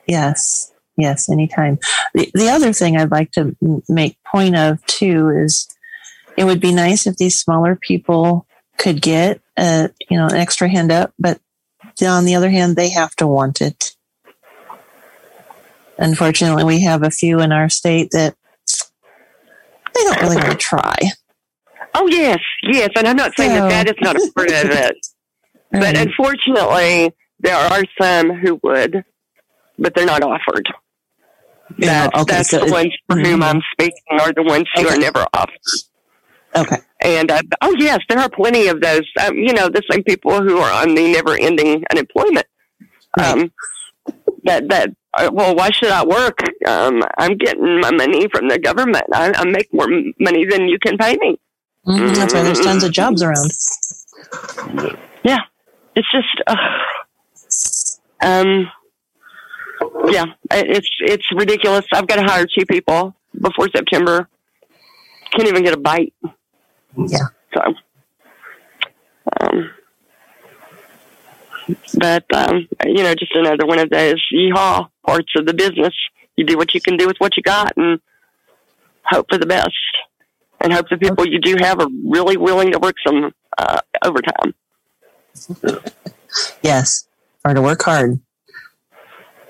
Yes, 0.07 0.72
yes, 0.97 1.30
anytime. 1.30 1.78
The, 2.13 2.30
the 2.34 2.49
other 2.49 2.74
thing 2.74 2.97
I'd 2.97 3.11
like 3.11 3.32
to 3.34 3.55
m- 3.63 3.84
make 3.88 4.17
point 4.24 4.55
of 4.55 4.84
too 4.86 5.30
is 5.30 5.67
it 6.38 6.45
would 6.45 6.59
be 6.59 6.74
nice 6.74 7.05
if 7.05 7.17
these 7.17 7.38
smaller 7.38 7.76
people 7.76 8.45
could 8.78 9.01
get 9.01 9.41
a 9.57 9.89
you 10.09 10.17
know 10.17 10.28
an 10.28 10.36
extra 10.38 10.67
hand 10.70 10.91
up, 10.91 11.13
but 11.20 11.39
on 12.01 12.24
the 12.26 12.36
other 12.36 12.49
hand, 12.49 12.76
they 12.76 12.89
have 12.89 13.13
to 13.17 13.28
want 13.28 13.61
it. 13.61 13.95
Unfortunately, 15.97 16.63
we 16.63 16.82
have 16.84 17.03
a 17.03 17.11
few 17.11 17.41
in 17.41 17.51
our 17.51 17.67
state 17.70 18.11
that 18.11 18.36
they 19.93 20.03
don't 20.03 20.22
really 20.22 20.38
want 20.38 20.51
to 20.51 20.55
try. 20.55 20.95
Oh 21.93 22.07
yes, 22.07 22.39
yes, 22.63 22.89
and 22.95 23.07
I'm 23.07 23.17
not 23.17 23.36
saying 23.36 23.51
So- 23.51 23.67
that 23.67 23.86
that 23.86 23.88
is 23.89 23.95
not 24.01 24.15
a 24.15 24.32
part 24.34 24.47
of 24.49 24.70
it. 24.72 24.95
But 25.72 25.95
unfortunately, 25.97 27.13
there 27.39 27.55
are 27.55 27.84
some 28.01 28.32
who 28.32 28.59
would, 28.63 29.03
but 29.78 29.93
they're 29.95 30.05
not 30.05 30.24
offered. 30.24 30.65
That's, 31.78 32.15
okay, 32.17 32.34
that's 32.38 32.49
so 32.49 32.65
the 32.65 32.72
ones 32.72 32.93
for 33.07 33.17
whom 33.17 33.41
Mhm. 33.41 33.43
I'm 33.43 33.61
speaking 33.74 34.20
are 34.20 34.34
the 34.34 34.41
ones 34.43 34.65
who 34.76 34.86
Okay. 34.86 34.95
are 34.95 34.97
never 34.97 35.26
offered. 35.34 35.59
okay. 36.55 36.78
And 37.01 37.30
uh, 37.32 37.41
oh 37.61 37.76
yes, 37.78 37.99
there 38.09 38.17
are 38.20 38.30
plenty 38.30 38.67
of 38.67 38.82
those. 38.82 39.03
Um, 39.24 39.36
you 39.38 39.53
know, 39.53 39.70
the 39.70 39.84
same 39.91 40.03
people 40.03 40.41
who 40.41 40.57
are 40.57 40.72
on 40.82 40.95
the 40.95 41.11
never-ending 41.13 41.84
unemployment. 41.91 42.47
Um, 43.20 43.51
that 44.45 44.67
that 44.70 44.89
uh, 45.13 45.30
well, 45.32 45.55
why 45.55 45.70
should 45.70 45.91
I 45.91 46.03
work? 46.05 46.39
Um, 46.67 47.03
I'm 47.17 47.38
getting 47.38 47.80
my 47.80 47.91
money 47.91 48.28
from 48.30 48.47
the 48.49 48.57
government. 48.59 49.05
I, 49.13 49.32
I 49.36 49.45
make 49.45 49.72
more 49.74 49.88
money 50.20 50.45
than 50.45 50.67
you 50.67 50.78
can 50.80 50.97
pay 50.97 51.15
me. 51.17 51.39
Mhm, 51.88 52.15
That's 52.15 52.34
why 52.34 52.41
there's 52.43 52.59
tons 52.61 52.84
of 52.84 52.91
jobs 52.91 53.22
around. 53.24 53.51
Yeah, 55.24 55.39
it's 55.99 56.11
just, 56.11 56.27
uh, 56.47 56.55
um, 58.25 58.71
yeah, 60.07 60.25
it's 60.51 60.89
it's 61.01 61.25
ridiculous. 61.35 61.85
I've 61.93 62.07
got 62.07 62.15
to 62.15 62.23
hire 62.23 62.45
two 62.45 62.65
people 62.65 63.15
before 63.33 63.67
September. 63.75 64.29
Can't 65.31 65.47
even 65.47 65.63
get 65.63 65.73
a 65.73 65.79
bite. 65.79 66.13
Yeah. 66.95 67.27
So, 67.53 67.61
um, 69.41 69.71
but 71.95 72.25
um, 72.33 72.67
you 72.85 73.03
know, 73.03 73.13
just 73.15 73.35
another 73.35 73.65
one 73.65 73.79
of 73.79 73.89
those 73.89 74.23
yeehaw 74.33 74.89
parts 75.05 75.33
of 75.35 75.45
the 75.45 75.53
business. 75.53 75.93
You 76.37 76.45
do 76.45 76.57
what 76.57 76.73
you 76.73 76.79
can 76.79 76.95
do 76.95 77.07
with 77.07 77.17
what 77.17 77.35
you 77.35 77.43
got, 77.43 77.73
and 77.75 77.99
hope 79.03 79.27
for 79.29 79.37
the 79.37 79.45
best, 79.45 79.69
and 80.61 80.71
hope 80.71 80.87
the 80.89 80.97
people 80.97 81.27
you 81.27 81.39
do 81.39 81.57
have 81.59 81.79
are 81.81 81.89
really 82.05 82.37
willing 82.37 82.71
to 82.71 82.79
work 82.79 82.95
some 83.05 83.33
uh, 83.57 83.81
overtime. 84.03 84.53
Yes, 86.61 87.07
or 87.43 87.53
to 87.53 87.61
work 87.61 87.82
hard. 87.82 88.19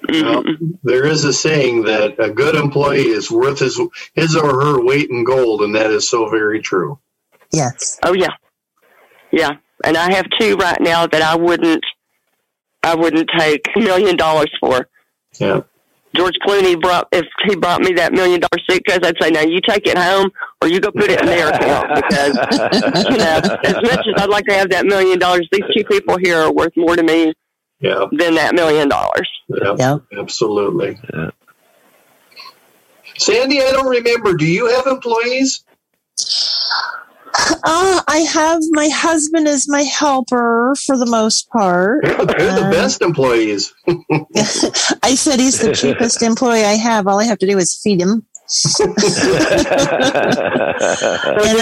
Well, 0.08 0.44
there 0.84 1.06
is 1.06 1.26
a 1.26 1.34
saying 1.34 1.84
that 1.84 2.16
a 2.20 2.30
good 2.30 2.56
employee 2.56 3.10
is 3.10 3.30
worth 3.30 3.60
his 3.60 3.80
his 4.14 4.36
or 4.36 4.62
her 4.62 4.84
weight 4.84 5.10
in 5.10 5.24
gold, 5.24 5.62
and 5.62 5.76
that 5.76 5.92
is 5.92 6.10
so 6.10 6.30
very 6.30 6.62
true. 6.62 7.00
Yes. 7.52 8.00
Oh 8.04 8.14
yeah, 8.14 8.34
yeah. 9.32 9.58
And 9.84 9.98
I 9.98 10.14
have 10.14 10.26
two 10.40 10.56
right 10.56 10.80
now 10.80 11.08
that 11.08 11.22
I 11.22 11.36
wouldn't, 11.36 11.84
I 12.82 12.96
wouldn't 12.96 13.30
take 13.38 13.66
a 13.76 13.80
million 13.80 14.16
dollars 14.16 14.52
for. 14.60 14.88
Yeah, 15.40 15.62
George 16.16 16.36
Clooney 16.46 16.80
brought 16.82 17.08
if 17.12 17.26
he 17.48 17.56
brought 17.56 17.82
me 17.82 17.94
that 17.94 18.14
million 18.14 18.40
dollar 18.40 18.60
suitcase, 18.70 19.00
I'd 19.04 19.16
say, 19.22 19.30
"Now 19.30 19.42
you 19.42 19.60
take 19.62 19.86
it 19.88 19.98
home, 19.98 20.30
or 20.62 20.68
you 20.68 20.80
go 20.80 20.92
put 20.92 21.10
it 21.12 21.20
in 21.22 21.26
their 21.28 21.50
account." 21.50 21.88
Because 21.96 23.06
you 23.10 23.18
know, 23.18 23.40
as 23.64 23.76
much 23.76 24.08
as 24.08 24.14
I'd 24.18 24.30
like 24.30 24.46
to 24.46 24.54
have 24.54 24.70
that 24.72 24.86
million 24.86 25.20
dollars, 25.20 25.48
these 25.52 25.64
two 25.76 25.84
people 25.86 26.18
here 26.18 26.38
are 26.38 26.52
worth 26.52 26.74
more 26.76 26.96
to 26.96 27.04
me 27.04 27.34
yeah, 27.80 28.06
than 28.12 28.36
that 28.36 28.56
million 28.56 28.90
dollars. 28.90 29.30
yeah, 29.50 29.76
Yep. 29.78 30.02
absolutely. 30.20 30.98
Yeah. 31.14 31.30
Sandy, 33.18 33.62
I 33.62 33.72
don't 33.72 33.88
remember. 33.88 34.34
Do 34.34 34.46
you 34.46 34.68
have 34.68 34.88
employees? 34.88 35.64
Uh, 37.64 38.02
I 38.08 38.18
have 38.32 38.60
my 38.72 38.90
husband 38.90 39.48
as 39.48 39.68
my 39.68 39.82
helper 39.84 40.74
for 40.86 40.98
the 40.98 41.06
most 41.06 41.50
part. 41.50 42.04
They're, 42.04 42.16
they're 42.26 42.56
the 42.56 42.68
Uh, 42.68 42.72
best 42.72 43.02
employees. 43.02 43.74
I 45.04 45.16
said 45.16 45.40
he's 45.40 45.60
the 45.60 45.74
cheapest 45.76 46.22
employee 46.22 46.64
I 46.66 46.74
have. 46.76 47.08
All 47.08 47.20
I 47.20 47.26
have 47.26 47.38
to 47.40 47.48
do 47.48 47.58
is 47.58 47.80
feed 47.84 48.02
him. 48.02 48.26
So 48.48 48.84
And 48.86 48.96
do 48.96 49.02
I 49.06 49.08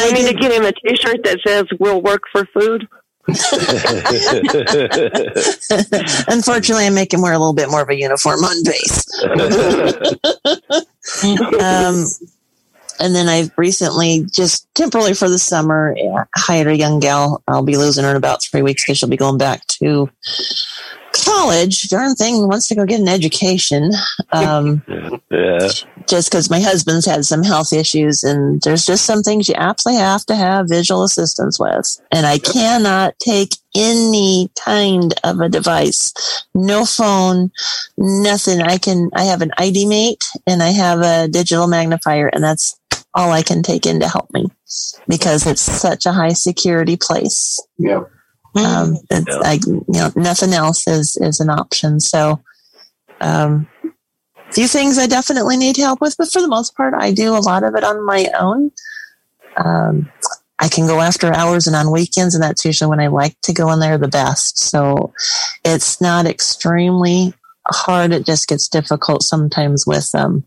we 0.08 0.14
need 0.14 0.28
to 0.30 0.34
get 0.40 0.52
him 0.54 0.64
a 0.66 0.72
T-shirt 0.72 1.24
that 1.26 1.40
says 1.46 1.66
"We'll 1.80 2.02
work 2.02 2.22
for 2.32 2.46
food"? 2.54 2.88
Unfortunately, 6.30 6.86
I 6.86 6.90
make 6.90 7.14
him 7.14 7.22
wear 7.22 7.34
a 7.34 7.40
little 7.40 7.54
bit 7.54 7.70
more 7.70 7.82
of 7.82 7.90
a 7.90 7.96
uniform 7.96 8.44
on 8.44 8.64
base. 8.64 9.04
Um, 11.60 12.06
and 13.00 13.16
then 13.16 13.28
I've 13.28 13.52
recently, 13.58 14.26
just 14.32 14.68
temporarily 14.74 15.14
for 15.14 15.30
the 15.30 15.40
summer, 15.40 15.96
hired 16.36 16.68
a 16.68 16.78
young 16.78 17.00
gal. 17.00 17.44
I'll 17.48 17.64
be 17.64 17.78
losing 17.78 18.04
her 18.04 18.12
in 18.12 18.16
about 18.16 18.44
three 18.44 18.62
weeks 18.62 18.84
because 18.84 18.98
she'll 18.98 19.10
be 19.10 19.18
going 19.18 19.38
back 19.38 19.66
to 19.68 20.10
college. 21.28 21.90
Darn 21.90 22.16
thing 22.16 22.48
wants 22.48 22.68
to 22.68 22.76
go 22.76 22.86
get 22.86 23.00
an 23.00 23.08
education. 23.08 23.92
Um, 24.32 24.84
yeah. 25.32 25.70
just 26.08 26.32
because 26.32 26.50
my 26.50 26.60
husband's 26.60 27.06
had 27.06 27.26
some 27.26 27.44
health 27.44 27.74
issues 27.74 28.24
and 28.24 28.62
there's 28.62 28.86
just 28.86 29.06
some 29.06 29.22
things 29.22 29.48
you 29.48 29.56
absolutely 29.58 30.02
have 30.02 30.26
to 30.26 30.36
have 30.36 30.70
visual 30.70 31.04
assistance 31.04 31.60
with. 31.60 32.00
And 32.12 32.26
I 32.26 32.40
cannot 32.40 33.18
take 33.20 33.56
any 33.76 34.50
kind 34.64 35.14
of 35.24 35.40
a 35.40 35.50
device, 35.50 36.14
no 36.56 36.86
phone, 36.86 37.52
nothing. 37.98 38.62
I 38.62 38.78
can, 38.78 39.10
I 39.14 39.24
have 39.24 39.42
an 39.42 39.52
ID 39.58 39.86
mate 39.86 40.24
and 40.48 40.64
I 40.64 40.70
have 40.70 41.02
a 41.02 41.28
digital 41.28 41.68
magnifier 41.68 42.28
and 42.28 42.44
that's 42.44 42.80
all 43.14 43.32
I 43.32 43.42
can 43.42 43.64
take 43.64 43.86
in 43.86 44.00
to 44.00 44.08
help 44.08 44.32
me 44.34 44.46
because 45.08 45.46
it's 45.48 45.62
such 45.62 46.06
a 46.06 46.12
high 46.12 46.34
security 46.34 46.98
place. 46.98 47.60
Yeah. 47.78 48.04
Um, 48.66 48.98
it's 49.10 49.28
Yeah. 49.28 49.36
like, 49.38 49.66
you 49.66 49.84
know, 49.88 50.12
nothing 50.16 50.54
else 50.54 50.88
is, 50.88 51.18
is 51.22 51.40
an 51.40 51.50
option. 51.50 52.00
So, 52.00 52.42
um, 53.22 53.68
a 54.50 54.54
few 54.54 54.68
things 54.68 54.98
I 54.98 55.08
definitely 55.08 55.58
need 55.58 55.78
help 55.78 56.00
with, 56.02 56.16
but 56.18 56.32
for 56.32 56.42
the 56.42 56.48
most 56.48 56.76
part, 56.76 56.94
I 56.94 57.12
do 57.12 57.36
a 57.36 57.40
lot 57.40 57.64
of 57.64 57.76
it 57.76 57.84
on 57.84 58.06
my 58.06 58.30
own. 58.40 58.72
Um, 59.58 60.10
I 60.60 60.70
can 60.70 60.88
go 60.88 61.02
after 61.02 61.34
hours 61.34 61.68
and 61.68 61.76
on 61.76 61.92
weekends, 61.92 62.34
and 62.34 62.44
that's 62.44 62.66
usually 62.66 62.90
when 62.90 63.00
I 63.00 63.08
like 63.08 63.40
to 63.44 63.54
go 63.54 63.72
in 63.72 63.80
there 63.80 63.98
the 63.98 64.08
best. 64.08 64.58
So 64.58 65.14
it's 65.64 66.02
not 66.02 66.26
extremely 66.26 67.34
hard. 67.68 68.12
It 68.12 68.26
just 68.26 68.48
gets 68.48 68.68
difficult 68.68 69.24
sometimes 69.24 69.86
with 69.86 70.10
um, 70.16 70.44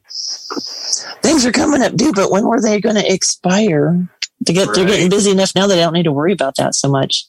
things 1.22 1.44
are 1.46 1.52
coming 1.52 1.82
up 1.82 1.94
due, 1.94 2.12
but 2.12 2.30
when 2.30 2.46
were 2.46 2.60
they 2.60 2.80
going 2.80 2.96
to 2.96 3.12
expire? 3.12 4.08
To 4.46 4.52
get, 4.54 4.74
they're 4.74 4.86
getting 4.86 5.10
busy 5.10 5.30
enough 5.30 5.54
now 5.54 5.66
that 5.66 5.78
I 5.78 5.82
don't 5.82 5.92
need 5.92 6.04
to 6.04 6.12
worry 6.12 6.32
about 6.32 6.56
that 6.56 6.74
so 6.74 6.88
much. 6.88 7.26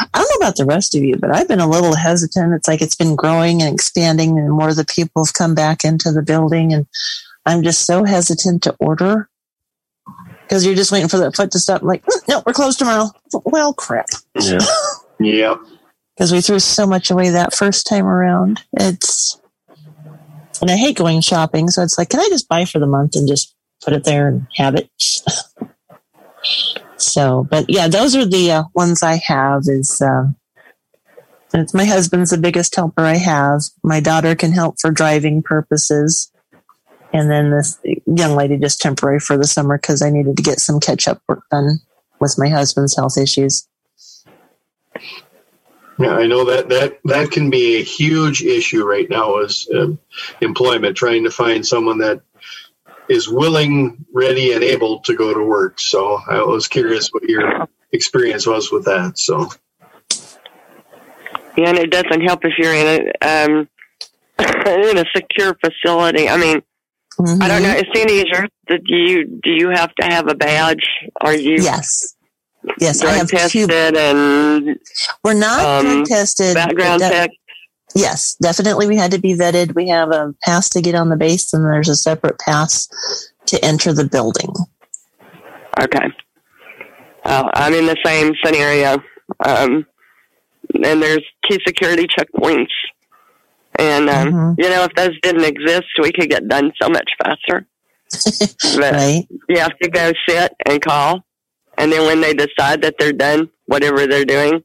I 0.00 0.08
don't 0.14 0.28
know 0.30 0.46
about 0.46 0.56
the 0.56 0.64
rest 0.64 0.94
of 0.94 1.02
you, 1.02 1.16
but 1.16 1.30
I've 1.30 1.48
been 1.48 1.60
a 1.60 1.68
little 1.68 1.94
hesitant. 1.94 2.54
It's 2.54 2.68
like 2.68 2.82
it's 2.82 2.94
been 2.96 3.14
growing 3.16 3.62
and 3.62 3.72
expanding, 3.72 4.38
and 4.38 4.50
more 4.50 4.70
of 4.70 4.76
the 4.76 4.84
people 4.84 5.24
have 5.24 5.34
come 5.34 5.54
back 5.54 5.84
into 5.84 6.10
the 6.12 6.22
building, 6.22 6.72
and 6.72 6.86
I'm 7.46 7.62
just 7.62 7.86
so 7.86 8.04
hesitant 8.04 8.62
to 8.64 8.76
order 8.80 9.28
because 10.42 10.64
you're 10.64 10.74
just 10.74 10.90
waiting 10.92 11.08
for 11.08 11.18
that 11.18 11.36
foot 11.36 11.50
to 11.52 11.58
stop. 11.58 11.82
Like, 11.82 12.04
"Mm, 12.04 12.28
no, 12.28 12.42
we're 12.46 12.52
closed 12.52 12.78
tomorrow. 12.78 13.10
Well, 13.44 13.72
crap, 13.74 14.06
Yeah. 14.40 14.58
Yeah. 15.20 15.56
because 16.16 16.30
we 16.32 16.40
threw 16.40 16.58
so 16.60 16.86
much 16.86 17.10
away 17.10 17.30
that 17.30 17.54
first 17.54 17.86
time 17.86 18.06
around. 18.06 18.62
It's 18.74 19.40
and 20.60 20.70
I 20.70 20.76
hate 20.76 20.96
going 20.96 21.20
shopping, 21.20 21.68
so 21.70 21.82
it's 21.82 21.98
like, 21.98 22.08
can 22.08 22.20
I 22.20 22.28
just 22.30 22.48
buy 22.48 22.64
for 22.64 22.78
the 22.80 22.86
month 22.86 23.14
and 23.14 23.28
just 23.28 23.54
put 23.84 23.92
it 23.94 24.04
there 24.04 24.26
and 24.28 24.46
have 24.56 24.74
it? 24.74 24.90
so, 26.96 27.46
but 27.50 27.66
yeah, 27.68 27.88
those 27.88 28.16
are 28.16 28.26
the 28.26 28.50
uh, 28.52 28.64
ones 28.74 29.02
I 29.02 29.20
have. 29.26 29.62
Is 29.66 30.00
uh, 30.00 30.28
it's 31.54 31.74
my 31.74 31.84
husband's 31.84 32.30
the 32.30 32.38
biggest 32.38 32.74
helper 32.74 33.02
I 33.02 33.16
have. 33.16 33.62
My 33.82 34.00
daughter 34.00 34.34
can 34.34 34.52
help 34.52 34.80
for 34.80 34.90
driving 34.90 35.42
purposes, 35.42 36.30
and 37.12 37.30
then 37.30 37.50
this 37.50 37.78
young 38.06 38.36
lady 38.36 38.58
just 38.58 38.80
temporary 38.80 39.20
for 39.20 39.36
the 39.36 39.46
summer 39.46 39.78
because 39.78 40.02
I 40.02 40.10
needed 40.10 40.36
to 40.36 40.42
get 40.42 40.60
some 40.60 40.80
catch 40.80 41.08
up 41.08 41.22
work 41.28 41.42
done 41.50 41.78
with 42.20 42.36
my 42.38 42.48
husband's 42.48 42.96
health 42.96 43.16
issues. 43.16 43.66
Yeah, 45.98 46.14
I 46.14 46.26
know 46.26 46.44
that 46.44 46.68
that 46.68 47.00
that 47.04 47.32
can 47.32 47.50
be 47.50 47.76
a 47.76 47.82
huge 47.82 48.42
issue 48.42 48.84
right 48.84 49.10
now 49.10 49.38
is 49.38 49.68
um, 49.74 49.98
employment, 50.40 50.96
trying 50.96 51.24
to 51.24 51.30
find 51.30 51.66
someone 51.66 51.98
that 51.98 52.20
is 53.08 53.28
willing, 53.28 54.04
ready, 54.12 54.52
and 54.52 54.62
able 54.62 55.00
to 55.00 55.14
go 55.14 55.32
to 55.32 55.42
work. 55.42 55.80
So 55.80 56.18
I 56.28 56.42
was 56.42 56.68
curious 56.68 57.08
what 57.08 57.24
your 57.24 57.68
experience 57.92 58.46
was 58.46 58.70
with 58.70 58.84
that. 58.84 59.18
So 59.18 59.48
Yeah, 61.56 61.70
and 61.70 61.78
it 61.78 61.90
doesn't 61.90 62.22
help 62.22 62.44
if 62.44 62.52
you're 62.58 62.74
in 62.74 63.12
a 63.20 63.44
um, 63.44 63.68
in 64.66 64.98
a 64.98 65.04
secure 65.14 65.56
facility. 65.64 66.28
I 66.28 66.36
mean, 66.36 66.62
I 67.40 67.48
don't 67.48 67.62
know. 67.62 67.72
Is 67.72 67.84
Sandy, 67.94 68.18
is 68.18 68.26
your, 68.30 68.46
do 68.68 68.94
you 68.94 69.24
do 69.24 69.52
you 69.52 69.70
have 69.70 69.94
to 69.96 70.06
have 70.06 70.28
a 70.28 70.34
badge? 70.34 70.86
Are 71.20 71.34
you 71.34 71.56
Yes. 71.62 72.14
Yes, 72.78 73.02
I 73.02 73.12
have 73.12 73.28
tested 73.28 73.70
two. 73.70 73.74
and 73.74 74.78
We're 75.24 75.32
not 75.32 75.64
um, 75.64 75.84
drug 75.84 76.06
tested. 76.06 76.54
background 76.54 77.00
check? 77.00 77.30
Yes, 77.94 78.36
definitely. 78.40 78.86
We 78.86 78.96
had 78.96 79.12
to 79.12 79.18
be 79.18 79.34
vetted. 79.34 79.74
We 79.74 79.88
have 79.88 80.10
a 80.12 80.34
pass 80.44 80.68
to 80.70 80.80
get 80.82 80.94
on 80.94 81.08
the 81.08 81.16
base, 81.16 81.52
and 81.52 81.64
there's 81.64 81.88
a 81.88 81.96
separate 81.96 82.38
pass 82.38 82.88
to 83.46 83.64
enter 83.64 83.92
the 83.92 84.04
building. 84.04 84.52
Okay. 85.80 86.06
Uh, 87.24 87.50
I'm 87.54 87.74
in 87.74 87.86
the 87.86 87.96
same 88.04 88.32
scenario. 88.44 89.02
Um, 89.44 89.86
and 90.84 91.02
there's 91.02 91.22
key 91.48 91.58
security 91.66 92.06
checkpoints. 92.06 92.66
And, 93.78 94.08
um, 94.10 94.32
Mhm. 94.32 94.54
you 94.58 94.68
know, 94.68 94.84
if 94.84 94.94
those 94.94 95.16
didn't 95.22 95.44
exist, 95.44 95.86
we 96.02 96.12
could 96.12 96.28
get 96.30 96.48
done 96.48 96.72
so 96.80 96.88
much 96.88 97.08
faster. 97.22 97.66
But 98.78 98.92
Right? 98.94 99.26
you 99.48 99.58
have 99.60 99.78
to 99.82 99.88
go 99.88 100.12
sit 100.28 100.52
and 100.66 100.80
call. 100.82 101.24
And 101.76 101.92
then 101.92 102.06
when 102.06 102.20
they 102.20 102.34
decide 102.34 102.82
that 102.82 102.96
they're 102.98 103.12
done, 103.12 103.50
whatever 103.66 104.06
they're 104.06 104.24
doing, 104.24 104.64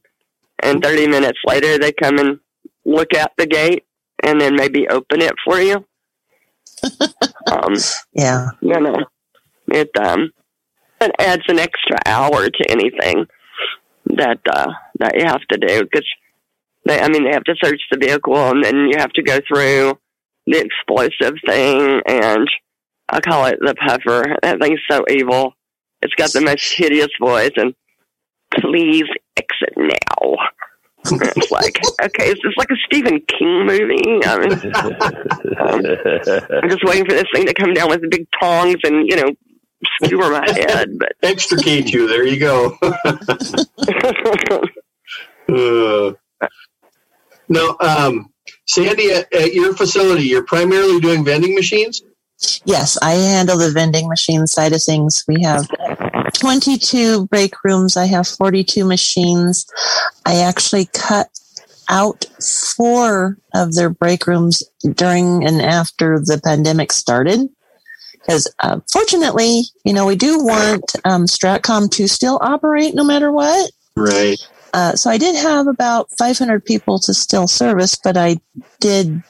and 0.62 0.82
30 0.82 1.06
minutes 1.06 1.38
later, 1.46 1.78
they 1.78 1.92
come 1.92 2.18
and 2.18 2.40
look 2.84 3.14
at 3.14 3.32
the 3.36 3.46
gate 3.46 3.84
and 4.22 4.40
then 4.40 4.56
maybe 4.56 4.88
open 4.88 5.20
it 5.22 5.34
for 5.44 5.60
you. 5.60 5.84
um, 7.50 7.74
Yeah. 8.12 8.48
you 8.60 8.80
know, 8.80 8.96
it 9.68 9.90
um, 9.98 10.30
it 11.00 11.12
adds 11.18 11.42
an 11.48 11.58
extra 11.58 11.98
hour 12.06 12.48
to 12.48 12.70
anything 12.70 13.26
that 14.06 14.40
uh, 14.50 14.70
that 14.98 15.16
you 15.16 15.24
have 15.24 15.42
to 15.50 15.58
do 15.58 15.82
because 15.84 16.06
they, 16.86 17.00
I 17.00 17.08
mean, 17.08 17.24
they 17.24 17.32
have 17.32 17.44
to 17.44 17.54
search 17.62 17.80
the 17.90 17.98
vehicle 17.98 18.36
and 18.36 18.62
then 18.62 18.88
you 18.88 18.96
have 18.98 19.12
to 19.12 19.22
go 19.22 19.38
through 19.48 19.98
the 20.46 20.58
explosive 20.60 21.38
thing 21.46 22.00
and 22.06 22.46
I 23.08 23.20
call 23.20 23.46
it 23.46 23.58
the 23.60 23.74
puffer. 23.74 24.36
That 24.42 24.60
thing's 24.60 24.80
so 24.90 25.04
evil. 25.08 25.54
It's 26.02 26.14
got 26.14 26.32
the 26.32 26.42
most 26.42 26.72
hideous 26.74 27.08
voice 27.20 27.52
and 27.56 27.74
please 28.60 29.04
exit 29.36 29.74
now. 29.76 30.36
It's 31.06 31.50
like, 31.50 31.80
okay, 32.02 32.28
is 32.28 32.38
this 32.42 32.54
like 32.56 32.70
a 32.70 32.76
Stephen 32.86 33.20
King 33.28 33.66
movie? 33.66 34.20
I 34.24 34.38
mean, 34.38 34.52
I'm 36.62 36.68
just 36.68 36.84
waiting 36.84 37.04
for 37.04 37.12
this 37.12 37.24
thing 37.34 37.46
to 37.46 37.54
come 37.54 37.74
down 37.74 37.88
with 37.90 38.08
big 38.10 38.26
tongs 38.40 38.76
and, 38.84 39.08
you 39.08 39.16
know, 39.16 39.30
skewer 40.02 40.30
my 40.30 40.50
head. 40.50 40.98
But 40.98 41.12
extricate 41.22 41.92
you. 41.92 42.08
There 42.08 42.26
you 42.26 42.38
go. 42.38 42.78
Uh, 45.46 46.14
now, 47.50 47.76
um, 47.78 48.32
Sandy, 48.66 49.10
at, 49.10 49.30
at 49.34 49.52
your 49.52 49.74
facility, 49.74 50.22
you're 50.24 50.44
primarily 50.44 50.98
doing 51.00 51.22
vending 51.22 51.54
machines. 51.54 52.00
Yes, 52.64 52.98
I 53.02 53.12
handle 53.12 53.58
the 53.58 53.70
vending 53.70 54.08
machine 54.08 54.46
side 54.46 54.72
of 54.72 54.82
things. 54.82 55.24
We 55.28 55.42
have 55.42 55.66
22 56.34 57.26
break 57.26 57.54
rooms. 57.64 57.96
I 57.96 58.06
have 58.06 58.26
42 58.26 58.84
machines. 58.84 59.66
I 60.26 60.40
actually 60.40 60.86
cut 60.92 61.28
out 61.88 62.24
four 62.76 63.38
of 63.54 63.74
their 63.74 63.90
break 63.90 64.26
rooms 64.26 64.62
during 64.94 65.46
and 65.46 65.60
after 65.60 66.18
the 66.18 66.40
pandemic 66.42 66.92
started. 66.92 67.48
Because 68.12 68.52
uh, 68.60 68.80
fortunately, 68.90 69.64
you 69.84 69.92
know, 69.92 70.06
we 70.06 70.16
do 70.16 70.42
want 70.42 70.92
um, 71.04 71.26
Stratcom 71.26 71.90
to 71.90 72.08
still 72.08 72.38
operate 72.42 72.94
no 72.94 73.04
matter 73.04 73.30
what. 73.30 73.70
Right. 73.96 74.38
Uh, 74.72 74.96
so 74.96 75.10
I 75.10 75.18
did 75.18 75.36
have 75.36 75.66
about 75.66 76.08
500 76.18 76.64
people 76.64 76.98
to 77.00 77.14
still 77.14 77.46
service, 77.46 77.96
but 78.02 78.16
I 78.16 78.40
did 78.80 79.22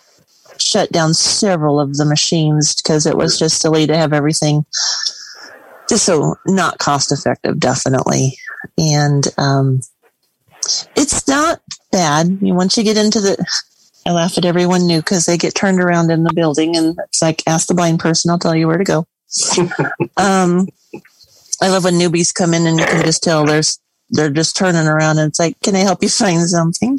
shut 0.65 0.91
down 0.91 1.15
several 1.15 1.79
of 1.79 1.97
the 1.97 2.05
machines 2.05 2.75
because 2.75 3.07
it 3.07 3.17
was 3.17 3.39
just 3.39 3.61
silly 3.61 3.87
to 3.87 3.97
have 3.97 4.13
everything 4.13 4.65
just 5.89 6.07
so 6.07 6.37
not 6.47 6.79
cost 6.79 7.13
effective, 7.13 7.61
definitely. 7.61 8.37
And 8.79 9.27
um, 9.37 9.81
it's 10.97 11.29
not 11.29 11.61
bad. 11.93 12.27
I 12.27 12.29
mean, 12.31 12.55
once 12.55 12.77
you 12.77 12.85
get 12.85 12.97
into 12.97 13.21
the, 13.21 13.47
I 14.07 14.13
laugh 14.13 14.39
at 14.39 14.45
everyone 14.45 14.87
new 14.87 15.01
because 15.01 15.27
they 15.27 15.37
get 15.37 15.55
turned 15.55 15.81
around 15.81 16.11
in 16.11 16.25
the 16.25 16.33
building 16.33 16.77
and 16.77 16.97
it's 17.05 17.21
like, 17.21 17.43
ask 17.47 17.67
the 17.67 17.75
blind 17.75 18.01
person, 18.01 18.31
I'll 18.31 18.39
tell 18.39 18.57
you 18.57 18.67
where 18.67 18.79
to 18.79 18.85
go. 18.85 19.07
um, 20.17 20.69
I 21.61 21.69
love 21.69 21.85
when 21.85 21.95
newbies 21.95 22.35
come 22.35 22.55
in 22.55 22.67
and 22.67 22.79
you 22.79 22.87
can 22.87 23.05
just 23.05 23.23
tell 23.23 23.45
there's 23.45 23.79
they're 24.11 24.31
just 24.31 24.57
turning 24.57 24.87
around 24.87 25.19
and 25.19 25.29
it's 25.29 25.41
like, 25.41 25.59
can 25.61 25.75
I 25.75 25.81
help 25.81 26.03
you 26.03 26.09
find 26.09 26.41
something? 26.49 26.99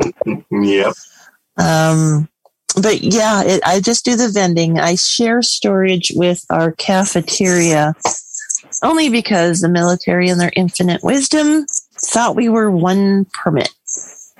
yep. 0.50 0.94
Um, 1.56 2.28
but 2.80 3.02
yeah, 3.02 3.42
it, 3.42 3.62
I 3.64 3.80
just 3.80 4.04
do 4.04 4.16
the 4.16 4.28
vending. 4.28 4.78
I 4.78 4.94
share 4.94 5.42
storage 5.42 6.12
with 6.14 6.44
our 6.50 6.72
cafeteria 6.72 7.94
only 8.82 9.08
because 9.08 9.60
the 9.60 9.68
military 9.68 10.28
and 10.28 10.40
their 10.40 10.52
infinite 10.56 11.02
wisdom 11.02 11.66
thought 12.10 12.36
we 12.36 12.48
were 12.48 12.70
one 12.70 13.26
permit. 13.32 13.70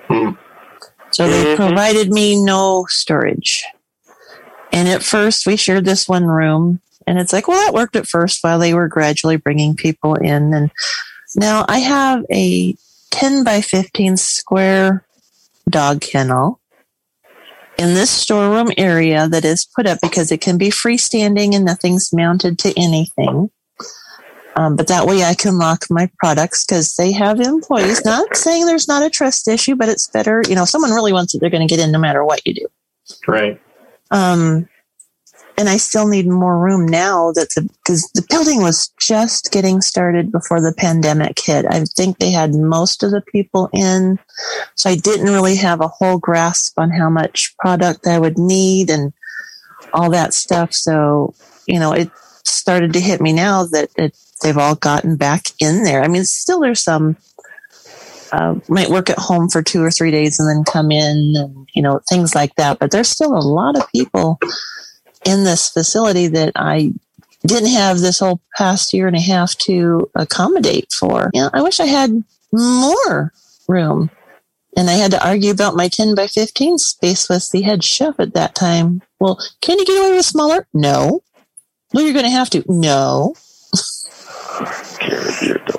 So 0.08 1.28
they 1.28 1.44
Mhm. 1.44 1.56
provided 1.56 2.10
me 2.10 2.42
no 2.42 2.86
storage. 2.88 3.64
And 4.72 4.88
at 4.88 5.02
first, 5.02 5.46
we 5.46 5.56
shared 5.56 5.84
this 5.84 6.08
one 6.08 6.24
room. 6.24 6.80
And 7.06 7.18
it's 7.18 7.32
like, 7.32 7.46
well, 7.48 7.62
that 7.66 7.74
worked 7.74 7.96
at 7.96 8.06
first 8.08 8.42
while 8.42 8.58
they 8.58 8.72
were 8.72 8.88
gradually 8.88 9.36
bringing 9.36 9.74
people 9.76 10.14
in. 10.14 10.54
And 10.54 10.70
now 11.36 11.64
I 11.68 11.78
have 11.80 12.24
a 12.32 12.74
10 13.10 13.44
by 13.44 13.60
15 13.60 14.16
square 14.16 15.04
dog 15.68 16.00
kennel 16.00 16.58
in 17.82 17.94
this 17.94 18.10
storeroom 18.10 18.70
area 18.78 19.28
that 19.28 19.44
is 19.44 19.66
put 19.74 19.86
up 19.86 19.98
because 20.00 20.30
it 20.30 20.40
can 20.40 20.56
be 20.56 20.68
freestanding 20.68 21.52
and 21.52 21.64
nothing's 21.64 22.12
mounted 22.12 22.56
to 22.60 22.72
anything. 22.78 23.50
Um, 24.54 24.76
but 24.76 24.86
that 24.86 25.06
way 25.06 25.24
I 25.24 25.34
can 25.34 25.58
lock 25.58 25.86
my 25.90 26.08
products 26.18 26.64
because 26.64 26.94
they 26.94 27.10
have 27.10 27.40
employees. 27.40 28.04
Not 28.04 28.36
saying 28.36 28.66
there's 28.66 28.86
not 28.86 29.02
a 29.02 29.10
trust 29.10 29.48
issue, 29.48 29.74
but 29.74 29.88
it's 29.88 30.06
better. 30.08 30.42
You 30.48 30.54
know, 30.54 30.62
if 30.62 30.68
someone 30.68 30.92
really 30.92 31.12
wants 31.12 31.34
it, 31.34 31.40
they're 31.40 31.50
going 31.50 31.66
to 31.66 31.74
get 31.74 31.82
in 31.82 31.90
no 31.90 31.98
matter 31.98 32.24
what 32.24 32.46
you 32.46 32.54
do. 32.54 32.66
Right. 33.26 33.60
Um, 34.12 34.68
and 35.62 35.68
I 35.68 35.76
still 35.76 36.08
need 36.08 36.26
more 36.26 36.58
room 36.58 36.86
now 36.86 37.30
that 37.36 37.50
the 37.54 37.62
because 37.62 38.10
the 38.14 38.26
building 38.28 38.62
was 38.62 38.88
just 38.98 39.52
getting 39.52 39.80
started 39.80 40.32
before 40.32 40.60
the 40.60 40.74
pandemic 40.76 41.38
hit. 41.38 41.64
I 41.70 41.84
think 41.84 42.18
they 42.18 42.32
had 42.32 42.52
most 42.52 43.04
of 43.04 43.12
the 43.12 43.20
people 43.20 43.70
in, 43.72 44.18
so 44.74 44.90
I 44.90 44.96
didn't 44.96 45.32
really 45.32 45.54
have 45.54 45.80
a 45.80 45.86
whole 45.86 46.18
grasp 46.18 46.80
on 46.80 46.90
how 46.90 47.08
much 47.08 47.56
product 47.58 48.08
I 48.08 48.18
would 48.18 48.38
need 48.38 48.90
and 48.90 49.12
all 49.92 50.10
that 50.10 50.34
stuff. 50.34 50.74
So 50.74 51.32
you 51.68 51.78
know, 51.78 51.92
it 51.92 52.10
started 52.42 52.92
to 52.94 53.00
hit 53.00 53.20
me 53.20 53.32
now 53.32 53.64
that 53.66 53.90
it, 53.96 54.18
they've 54.42 54.58
all 54.58 54.74
gotten 54.74 55.14
back 55.14 55.46
in 55.60 55.84
there. 55.84 56.02
I 56.02 56.08
mean, 56.08 56.24
still 56.24 56.58
there's 56.58 56.82
some 56.82 57.16
uh, 58.32 58.56
might 58.66 58.88
work 58.88 59.10
at 59.10 59.18
home 59.18 59.48
for 59.48 59.62
two 59.62 59.80
or 59.80 59.92
three 59.92 60.10
days 60.10 60.40
and 60.40 60.48
then 60.48 60.64
come 60.64 60.90
in 60.90 61.34
and 61.36 61.68
you 61.72 61.82
know 61.82 62.00
things 62.08 62.34
like 62.34 62.56
that. 62.56 62.80
But 62.80 62.90
there's 62.90 63.10
still 63.10 63.32
a 63.32 63.46
lot 63.46 63.78
of 63.78 63.88
people 63.92 64.40
in 65.24 65.44
this 65.44 65.70
facility 65.70 66.26
that 66.28 66.52
I 66.56 66.92
didn't 67.46 67.70
have 67.70 68.00
this 68.00 68.20
whole 68.20 68.40
past 68.56 68.92
year 68.92 69.06
and 69.06 69.16
a 69.16 69.20
half 69.20 69.56
to 69.58 70.10
accommodate 70.14 70.92
for. 70.92 71.30
Yeah, 71.34 71.48
I 71.52 71.62
wish 71.62 71.80
I 71.80 71.86
had 71.86 72.22
more 72.52 73.32
room. 73.68 74.10
And 74.76 74.88
I 74.88 74.94
had 74.94 75.10
to 75.10 75.26
argue 75.26 75.50
about 75.50 75.76
my 75.76 75.88
10 75.88 76.14
by 76.14 76.26
15 76.28 76.78
space 76.78 77.28
with 77.28 77.50
the 77.50 77.62
head 77.62 77.84
chef 77.84 78.14
at 78.18 78.32
that 78.34 78.54
time. 78.54 79.02
Well, 79.20 79.38
can 79.60 79.78
you 79.78 79.84
get 79.84 80.00
away 80.00 80.16
with 80.16 80.24
smaller? 80.24 80.66
No. 80.72 81.22
Well, 81.92 82.04
you're 82.04 82.14
going 82.14 82.24
to 82.24 82.30
have 82.30 82.48
to. 82.50 82.64
No. 82.66 83.34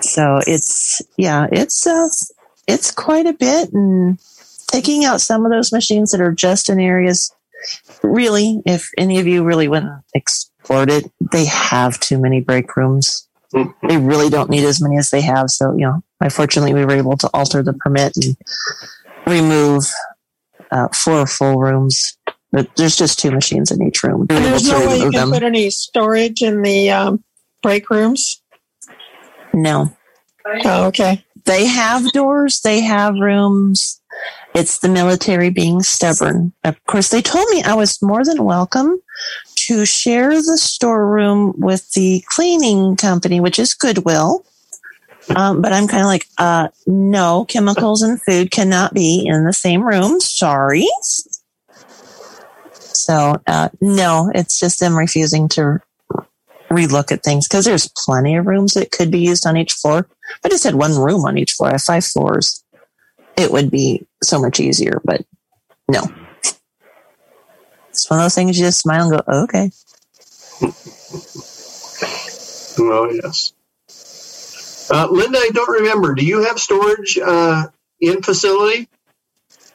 So 0.02 0.42
it's, 0.46 1.02
yeah, 1.18 1.48
it's, 1.52 1.88
uh, 1.88 2.08
it's 2.68 2.92
quite 2.92 3.26
a 3.26 3.34
bit. 3.34 3.74
And 3.74 4.20
taking 4.68 5.06
out 5.06 5.22
some 5.22 5.44
of 5.44 5.52
those 5.52 5.72
machines 5.72 6.12
that 6.12 6.22
are 6.22 6.32
just 6.32 6.70
in 6.70 6.80
areas 6.80 7.34
really, 8.02 8.62
if 8.66 8.90
any 8.98 9.20
of 9.20 9.28
you 9.28 9.44
really 9.44 9.68
went 9.68 9.86
and 9.86 10.02
explored 10.14 10.90
it, 10.90 11.06
they 11.32 11.46
have 11.46 12.00
too 12.00 12.20
many 12.20 12.42
break 12.42 12.76
rooms. 12.76 13.28
They 13.88 13.98
really 13.98 14.30
don't 14.30 14.50
need 14.50 14.64
as 14.66 14.82
many 14.82 14.98
as 14.98 15.10
they 15.12 15.22
have. 15.22 15.50
So, 15.50 15.72
you 15.74 15.86
know, 15.86 16.04
unfortunately, 16.20 16.74
we 16.74 16.86
were 16.86 16.94
able 16.96 17.18
to 17.18 17.30
alter 17.34 17.62
the 17.62 17.74
permit 17.74 18.14
and 18.18 18.36
remove 19.28 19.84
uh, 20.72 20.88
four 20.90 21.28
full 21.28 21.60
rooms. 21.60 22.18
But 22.52 22.70
there's 22.76 22.96
just 22.96 23.20
two 23.20 23.32
machines 23.32 23.72
in 23.72 23.82
each 23.82 24.04
room. 24.04 24.28
We 24.30 24.36
were 24.36 24.42
And 24.42 24.46
able 24.46 24.50
there's 24.50 24.70
no 24.70 24.88
way 24.88 24.98
you 24.98 25.12
can 25.12 25.12
them. 25.12 25.32
put 25.32 25.44
any 25.44 25.70
storage 25.70 26.42
in 26.42 26.62
the 26.62 26.92
um, 26.92 27.24
break 27.62 27.90
rooms. 27.90 28.42
No. 29.54 29.96
Oh, 30.66 30.86
okay. 30.88 31.24
They 31.46 31.66
have 31.66 32.12
doors, 32.12 32.62
they 32.62 32.80
have 32.82 33.16
rooms. 33.16 34.02
It's 34.54 34.80
the 34.80 34.90
military 34.90 35.50
being 35.50 35.82
stubborn. 35.82 36.54
Of 36.64 36.84
course, 36.86 37.10
they 37.10 37.22
told 37.22 37.50
me 37.50 37.64
I 37.64 37.74
was 37.74 38.02
more 38.02 38.24
than 38.24 38.44
welcome 38.44 39.02
to 39.68 39.86
share 39.86 40.30
the 40.30 40.58
storeroom 40.58 41.54
with 41.58 41.92
the 41.92 42.24
cleaning 42.28 42.96
company, 42.96 43.40
which 43.40 43.58
is 43.58 43.74
Goodwill. 43.74 44.46
Um, 45.36 45.62
but 45.62 45.74
I'm 45.74 45.88
kind 45.88 46.02
of 46.02 46.08
like, 46.08 46.28
uh, 46.38 46.68
no, 46.86 47.46
chemicals 47.46 48.02
and 48.02 48.22
food 48.22 48.52
cannot 48.52 48.94
be 48.94 49.26
in 49.26 49.46
the 49.46 49.54
same 49.54 49.82
room. 49.82 50.20
Sorry. 50.20 50.86
So, 52.72 53.42
uh, 53.48 53.70
no, 53.82 54.32
it's 54.36 54.60
just 54.60 54.80
them 54.80 54.98
refusing 54.98 55.48
to 55.50 55.80
relook 56.70 57.12
at 57.12 57.24
things 57.24 57.48
because 57.48 57.66
there's 57.66 57.92
plenty 58.06 58.36
of 58.36 58.48
rooms 58.48 58.74
that 58.74 58.92
could 58.92 59.12
be 59.12 59.20
used 59.20 59.46
on 59.46 59.58
each 59.58 59.74
floor. 59.74 60.08
I 60.44 60.50
just 60.50 60.64
had 60.64 60.76
one 60.76 60.98
room 60.98 61.26
on 61.26 61.38
each 61.38 61.54
floor. 61.54 61.70
I 61.70 61.74
have 61.74 61.84
five 61.84 62.06
floors. 62.06 62.63
It 63.38 63.52
would 63.52 63.72
be 63.72 64.06
so 64.22 64.40
much 64.40 64.60
easier, 64.60 65.02
but 65.04 65.26
no. 65.88 66.04
It's 67.90 68.10
one 68.10 68.20
of 68.20 68.26
those 68.26 68.36
things 68.36 68.58
you 68.58 68.66
just 68.66 68.80
smile 68.80 69.10
and 69.10 69.12
go, 69.12 69.44
okay. 69.44 69.72
Oh, 72.80 73.10
yes. 73.12 73.54
Uh, 74.92 75.08
Linda, 75.10 75.38
I 75.38 75.50
don't 75.54 75.70
remember. 75.70 76.14
Do 76.14 76.26
you 76.26 76.44
have 76.44 76.60
storage 76.60 77.18
uh, 77.18 77.68
in 78.00 78.22
facility? 78.22 78.90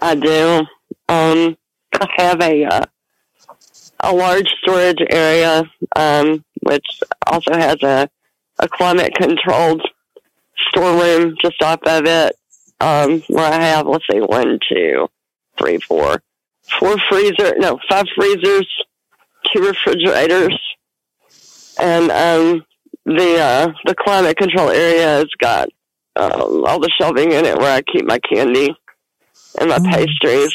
I 0.00 0.14
do. 0.14 0.66
Um, 1.08 1.56
I 1.94 2.06
have 2.16 2.40
a 2.40 2.64
uh, 2.64 2.84
a 4.00 4.14
large 4.14 4.48
storage 4.62 5.00
area, 5.10 5.64
um, 5.96 6.44
which 6.62 6.86
also 7.26 7.52
has 7.52 7.82
a 7.82 8.08
a 8.58 8.68
climate 8.68 9.14
controlled 9.14 9.82
storeroom 10.68 11.36
just 11.42 11.62
off 11.62 11.80
of 11.84 12.04
it, 12.06 12.36
um, 12.80 13.22
where 13.28 13.52
I 13.52 13.60
have 13.62 13.86
let's 13.86 14.04
see, 14.10 14.20
one, 14.20 14.58
two, 14.68 15.08
three, 15.58 15.78
four, 15.88 16.22
four 16.78 16.96
freezer, 17.10 17.54
no, 17.58 17.78
five 17.88 18.04
freezers, 18.16 18.68
two 19.52 19.62
refrigerators, 19.66 20.58
and 21.78 22.10
um, 22.10 22.64
the 23.04 23.38
uh, 23.40 23.68
the 23.86 23.94
climate 23.94 24.36
control 24.36 24.70
area 24.70 25.06
has 25.06 25.26
got 25.40 25.68
um, 26.16 26.64
all 26.66 26.80
the 26.80 26.90
shelving 26.98 27.32
in 27.32 27.44
it 27.44 27.58
where 27.58 27.74
I 27.76 27.82
keep 27.82 28.06
my 28.06 28.18
candy 28.18 28.74
and 29.60 29.70
my 29.70 29.78
Mm. 29.78 29.90
pastries, 29.92 30.52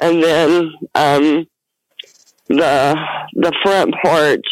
and 0.00 0.22
then 0.22 0.72
um, 0.94 1.46
the 2.48 2.96
the 3.34 3.52
front 3.62 3.94
porch 4.04 4.46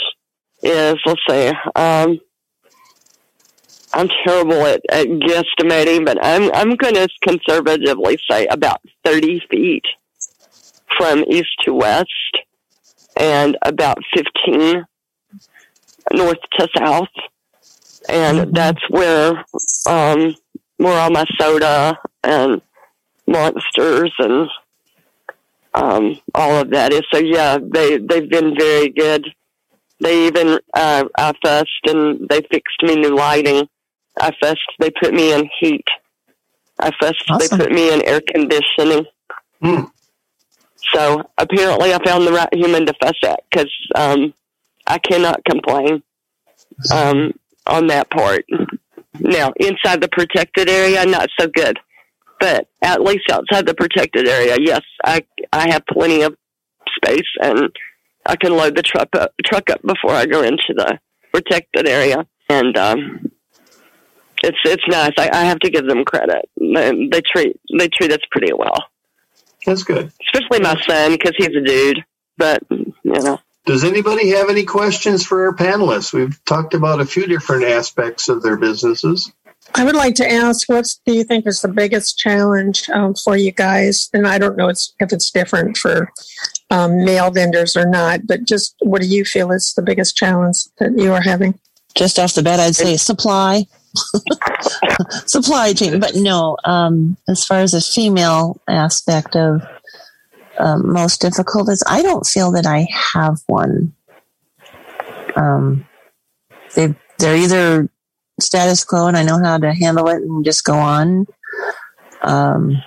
is 0.62 0.96
let's 1.06 1.20
see, 1.28 1.52
um, 1.74 2.18
I'm 3.96 4.08
terrible 4.26 4.66
at, 4.66 4.80
at 4.90 5.06
guesstimating, 5.06 6.04
but 6.04 6.18
I'm 6.24 6.50
I'm 6.52 6.76
going 6.76 6.94
to 6.94 7.08
conservatively 7.22 8.18
say 8.30 8.46
about 8.46 8.80
30 9.04 9.40
feet 9.50 9.84
from 10.98 11.24
east 11.28 11.48
to 11.64 11.72
west, 11.74 12.10
and 13.16 13.56
about 13.62 13.98
15 14.14 14.84
north 16.12 16.36
to 16.58 16.68
south, 16.76 17.08
and 18.08 18.38
Mhm. 18.38 18.54
that's 18.54 18.82
where 18.90 19.44
um, 19.88 20.34
where 20.76 20.98
all 21.00 21.10
my 21.10 21.24
soda 21.40 21.98
and 22.22 22.60
monsters 23.26 24.12
and 24.18 24.48
um, 25.74 26.20
all 26.34 26.60
of 26.60 26.70
that 26.70 26.92
is. 26.92 27.02
So 27.12 27.18
yeah, 27.18 27.58
they 27.60 27.96
they've 27.98 28.28
been 28.28 28.56
very 28.58 28.90
good. 28.90 29.26
They 30.00 30.26
even 30.26 30.58
uh, 30.74 31.04
I 31.16 31.32
fussed 31.42 31.86
and 31.86 32.28
they 32.28 32.42
fixed 32.50 32.82
me 32.82 32.96
new 32.96 33.14
lighting. 33.16 33.66
I 34.20 34.32
fussed. 34.40 34.60
They 34.78 34.90
put 34.90 35.14
me 35.14 35.32
in 35.32 35.48
heat. 35.60 35.84
I 36.78 36.90
fussed. 37.00 37.24
Awesome. 37.28 37.58
They 37.58 37.64
put 37.64 37.72
me 37.72 37.92
in 37.92 38.02
air 38.06 38.20
conditioning. 38.20 39.06
Hmm. 39.60 39.84
So 40.94 41.22
apparently, 41.38 41.92
I 41.92 42.04
found 42.04 42.26
the 42.26 42.32
right 42.32 42.52
human 42.52 42.86
to 42.86 42.94
fuss 43.00 43.16
at 43.24 43.40
because 43.50 43.72
um, 43.94 44.34
I 44.86 44.98
cannot 44.98 45.44
complain 45.44 46.02
um, 46.92 47.32
on 47.66 47.88
that 47.88 48.10
part. 48.10 48.44
Now, 49.18 49.52
inside 49.56 50.00
the 50.00 50.08
protected 50.08 50.68
area, 50.68 51.04
not 51.06 51.28
so 51.38 51.48
good. 51.48 51.78
But 52.38 52.68
at 52.82 53.00
least 53.00 53.30
outside 53.30 53.66
the 53.66 53.74
protected 53.74 54.28
area, 54.28 54.58
yes, 54.60 54.82
I 55.04 55.24
I 55.52 55.70
have 55.70 55.82
plenty 55.86 56.22
of 56.22 56.36
space 56.96 57.26
and 57.40 57.70
I 58.26 58.36
can 58.36 58.52
load 58.52 58.76
the 58.76 58.82
truck 58.82 59.08
up, 59.14 59.32
truck 59.44 59.70
up 59.70 59.80
before 59.82 60.12
I 60.12 60.26
go 60.26 60.42
into 60.42 60.74
the 60.74 60.98
protected 61.32 61.88
area. 61.88 62.26
And 62.48 62.76
um, 62.76 63.32
it's 64.42 64.58
it's 64.64 64.86
nice. 64.88 65.12
I, 65.18 65.30
I 65.32 65.44
have 65.44 65.58
to 65.60 65.70
give 65.70 65.86
them 65.86 66.04
credit. 66.04 66.48
They, 66.58 67.08
they 67.10 67.20
treat 67.20 67.60
they 67.78 67.88
treat 67.88 68.12
us 68.12 68.20
pretty 68.30 68.52
well, 68.52 68.84
That's 69.64 69.82
good. 69.82 70.12
especially 70.32 70.60
my 70.60 70.80
son 70.86 71.12
because 71.12 71.34
he's 71.36 71.56
a 71.56 71.60
dude. 71.60 72.04
But 72.38 72.62
you 72.70 72.92
know, 73.04 73.40
does 73.64 73.82
anybody 73.84 74.30
have 74.30 74.48
any 74.48 74.64
questions 74.64 75.24
for 75.24 75.46
our 75.46 75.54
panelists? 75.54 76.12
We've 76.12 76.42
talked 76.44 76.74
about 76.74 77.00
a 77.00 77.06
few 77.06 77.26
different 77.26 77.64
aspects 77.64 78.28
of 78.28 78.42
their 78.42 78.56
businesses. 78.56 79.32
I 79.74 79.84
would 79.84 79.96
like 79.96 80.14
to 80.16 80.30
ask, 80.30 80.68
what 80.68 80.86
do 81.04 81.12
you 81.12 81.24
think 81.24 81.46
is 81.46 81.60
the 81.60 81.68
biggest 81.68 82.18
challenge 82.18 82.88
um, 82.90 83.14
for 83.14 83.36
you 83.36 83.50
guys? 83.50 84.08
And 84.12 84.26
I 84.26 84.38
don't 84.38 84.56
know 84.56 84.68
if 84.68 84.78
it's 85.00 85.30
different 85.30 85.76
for 85.76 86.12
um, 86.70 87.04
male 87.04 87.30
vendors 87.30 87.76
or 87.76 87.86
not, 87.86 88.26
but 88.26 88.44
just 88.44 88.76
what 88.80 89.02
do 89.02 89.08
you 89.08 89.24
feel 89.24 89.50
is 89.50 89.74
the 89.74 89.82
biggest 89.82 90.16
challenge 90.16 90.58
that 90.78 90.96
you 90.96 91.12
are 91.12 91.20
having? 91.20 91.58
Just 91.94 92.18
off 92.18 92.34
the 92.34 92.42
bat, 92.42 92.60
I'd 92.60 92.76
say 92.76 92.96
supply, 92.96 93.66
supply 95.26 95.72
chain. 95.72 96.00
But 96.00 96.14
no, 96.14 96.56
um, 96.64 97.16
as 97.28 97.44
far 97.44 97.58
as 97.58 97.72
the 97.72 97.80
female 97.80 98.60
aspect 98.68 99.36
of 99.36 99.62
um, 100.58 100.92
most 100.92 101.20
difficult 101.20 101.68
is, 101.68 101.82
I 101.86 102.02
don't 102.02 102.26
feel 102.26 102.50
that 102.52 102.66
I 102.66 102.86
have 103.14 103.38
one. 103.46 103.94
Um, 105.34 105.86
they 106.74 106.94
they're 107.18 107.36
either 107.36 107.88
status 108.40 108.84
quo 108.84 109.06
and 109.06 109.16
I 109.16 109.22
know 109.22 109.38
how 109.42 109.58
to 109.58 109.72
handle 109.72 110.08
it 110.08 110.22
and 110.22 110.44
just 110.44 110.64
go 110.64 110.74
on. 110.74 111.26
Um, 112.22 112.82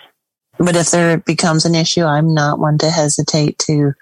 but 0.60 0.76
if 0.76 0.91
there 0.91 1.18
becomes 1.18 1.66
an 1.66 1.76
issue, 1.76 2.03
I'm 2.03 2.34
not 2.34 2.60
one 2.60 2.78
to 2.80 2.89
hesitate 2.89 3.57
to 3.60 3.93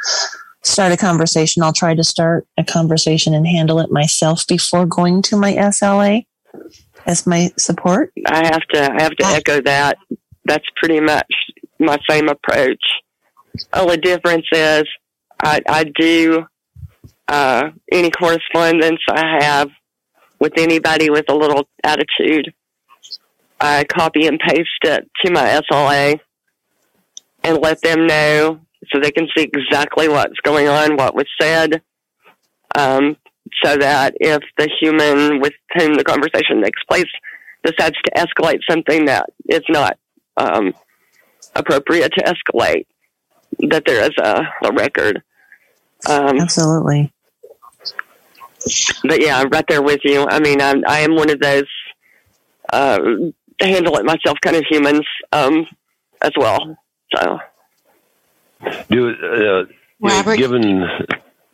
start 0.64 0.92
a 0.92 0.98
conversation. 0.98 1.64
I'll 1.64 1.74
try 1.74 1.94
to 1.94 2.04
start 2.04 2.48
a 2.58 2.64
conversation 2.64 3.34
and 3.34 3.48
handle 3.48 3.80
it 3.80 3.92
myself 3.92 4.46
before 4.48 4.86
going 4.86 5.22
to 5.24 5.38
my 5.38 5.54
SLA 5.54 6.26
as 7.08 7.26
my 7.26 7.52
support. 7.58 8.12
I 8.28 8.46
have 8.46 8.62
to 8.74 8.92
I 8.92 9.02
have 9.02 9.16
to 9.16 9.26
echo 9.26 9.62
that. 9.62 9.98
That's 10.46 10.66
pretty 10.76 11.00
much 11.00 11.34
my 11.80 11.98
same 12.08 12.28
approach. 12.28 12.84
Only 13.74 13.98
difference 13.98 14.46
is 14.52 14.84
I, 15.42 15.62
I 15.68 15.84
do 15.86 16.46
uh, 17.28 17.70
any 17.92 18.12
correspondence 18.12 19.00
I 19.10 19.38
have 19.40 19.70
with 20.40 20.54
anybody 20.58 21.10
with 21.10 21.26
a 21.30 21.36
little 21.36 21.68
attitude. 21.84 22.54
I 23.60 23.86
copy 23.86 24.28
and 24.28 24.40
paste 24.40 24.70
it 24.84 25.10
to 25.26 25.32
my 25.32 25.62
SLA 25.72 26.20
and 27.44 27.58
let 27.62 27.82
them 27.82 28.06
know 28.06 28.60
so 28.92 29.00
they 29.00 29.12
can 29.12 29.28
see 29.36 29.44
exactly 29.44 30.08
what's 30.08 30.40
going 30.44 30.68
on, 30.68 30.96
what 30.96 31.16
was 31.16 31.26
said, 31.42 31.82
um, 32.76 33.18
so 33.64 33.78
that 33.78 34.14
if 34.20 34.42
the 34.58 34.70
human 34.80 35.40
with 35.40 35.54
whom 35.76 35.96
the 35.96 36.04
conversation 36.04 36.62
takes 36.64 36.84
place 36.84 37.06
decides 37.64 37.96
to 38.04 38.12
escalate 38.12 38.60
something 38.70 39.06
that 39.06 39.30
is 39.50 39.64
not 39.70 39.98
um, 40.38 40.74
appropriate 41.56 42.12
to 42.14 42.24
escalate, 42.24 42.86
that 43.70 43.84
there 43.86 44.04
is 44.04 44.12
a, 44.18 44.42
a 44.64 44.72
record. 44.74 45.22
Um, 46.08 46.40
Absolutely 46.40 47.12
but 49.04 49.22
yeah, 49.22 49.38
I'm 49.38 49.50
right 49.50 49.66
there 49.68 49.82
with 49.82 50.02
you. 50.04 50.26
I 50.28 50.40
mean, 50.40 50.62
I'm, 50.62 50.84
I 50.88 51.00
am 51.00 51.16
one 51.16 51.30
of 51.30 51.40
those 51.40 51.68
uh, 52.72 53.00
handle 53.60 53.98
it 53.98 54.06
myself 54.06 54.38
kind 54.42 54.56
of 54.56 54.64
humans 54.70 55.06
um, 55.32 55.68
as 56.22 56.32
well. 56.38 56.78
So, 57.16 57.40
do 58.90 59.10
uh, 59.10 59.66
Robert, 60.02 60.38
given 60.38 60.90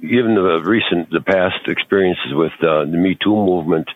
given 0.08 0.36
the 0.36 0.62
recent 0.64 1.10
the 1.10 1.22
past 1.22 1.68
experiences 1.68 2.34
with 2.34 2.54
uh, 2.62 2.86
the 2.86 2.98
Me 2.98 3.16
Too 3.16 3.36
movement, 3.36 3.90